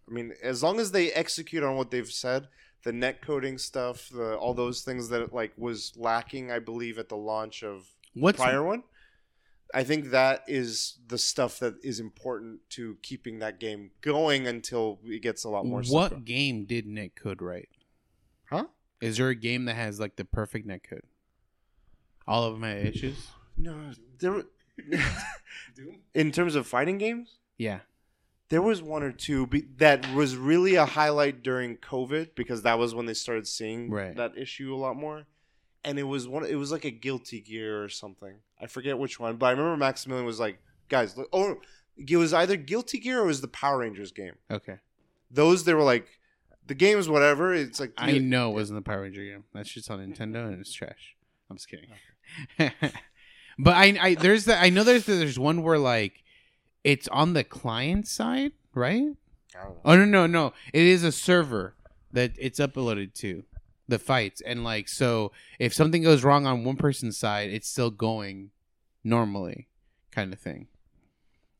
[0.08, 2.48] I mean, as long as they execute on what they've said,
[2.84, 7.08] the net coding stuff, the all those things that like was lacking, I believe, at
[7.08, 8.82] the launch of what's prior one.
[9.72, 14.98] I think that is the stuff that is important to keeping that game going until
[15.04, 15.82] it gets a lot more.
[15.84, 16.24] what going.
[16.24, 17.68] game did Nick Code right?
[18.48, 18.64] Huh?
[19.00, 21.02] Is there a game that has like the perfect netcode?
[22.26, 23.28] All of them had issues.
[23.56, 24.32] No, there.
[24.32, 24.46] were-
[25.76, 25.96] Doom.
[26.14, 27.80] in terms of fighting games, Yeah.
[28.48, 32.78] there was one or two be- that was really a highlight during COVID because that
[32.78, 34.16] was when they started seeing Right.
[34.16, 35.26] that issue a lot more.
[35.84, 36.44] And it was one.
[36.44, 38.34] It was like a Guilty Gear or something.
[38.60, 40.58] I forget which one, but I remember Maximilian was like,
[40.88, 41.56] "Guys, look." Oh,
[41.96, 44.34] it was either Guilty Gear or it was the Power Rangers game.
[44.50, 44.78] Okay.
[45.30, 46.18] Those they were like,
[46.66, 47.54] the game's whatever.
[47.54, 49.44] It's like I know it wasn't the Power Ranger game.
[49.54, 51.16] That shit's on Nintendo and it's trash.
[51.50, 51.90] I'm just kidding.
[53.58, 56.22] but I, I there's the I know there's there's one where like
[56.84, 59.16] it's on the client side, right?
[59.54, 59.80] I don't know.
[59.84, 60.52] Oh no no no!
[60.72, 61.74] It is a server
[62.12, 63.44] that it's uploaded to
[63.90, 67.90] the fights, and like so, if something goes wrong on one person's side, it's still
[67.90, 68.50] going
[69.04, 69.68] normally,
[70.10, 70.68] kind of thing.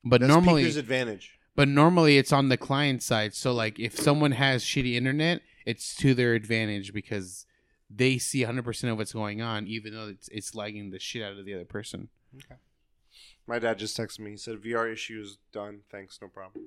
[0.05, 1.39] But That's normally, Peeker's advantage.
[1.55, 3.35] but normally it's on the client side.
[3.35, 7.45] So like, if someone has shitty internet, it's to their advantage because
[7.91, 11.23] they see 100 percent of what's going on, even though it's it's lagging the shit
[11.23, 12.09] out of the other person.
[12.37, 12.61] okay
[13.47, 14.31] My dad just texted me.
[14.33, 15.81] He said VR issue is done.
[15.91, 16.65] Thanks, no problem.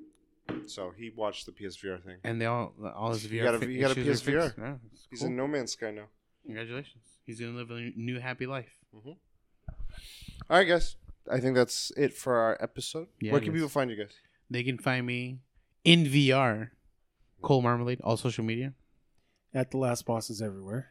[0.65, 2.17] So he watched the PSVR thing.
[2.23, 3.31] And they all all his VR.
[3.31, 4.53] You got a- fi- you got a PSVR.
[4.57, 5.29] Yeah, it's He's cool.
[5.29, 6.05] in No Man's Sky now.
[6.45, 7.03] Congratulations.
[7.25, 8.69] He's gonna live a new happy life.
[8.95, 9.09] Mm-hmm.
[10.49, 10.95] All right, guys.
[11.31, 13.07] I think that's it for our episode.
[13.21, 13.53] Yeah, Where can is.
[13.55, 14.11] people find you guys?
[14.49, 15.39] They can find me
[15.85, 16.71] in VR.
[17.41, 18.73] Cole Marmalade, all social media.
[19.53, 20.89] At the last bosses everywhere.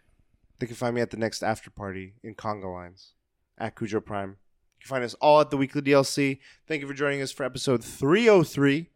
[0.59, 3.13] They can find me at the next after party in Conga Lines
[3.59, 4.31] at Cujo Prime.
[4.31, 6.39] You can find us all at the Weekly DLC.
[6.67, 8.89] Thank you for joining us for episode 303.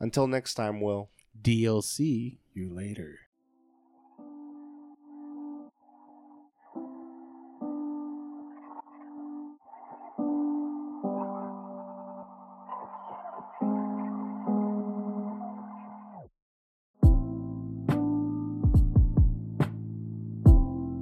[0.00, 1.10] Until next time, Will.
[1.40, 2.38] DLC.
[2.52, 3.18] You later.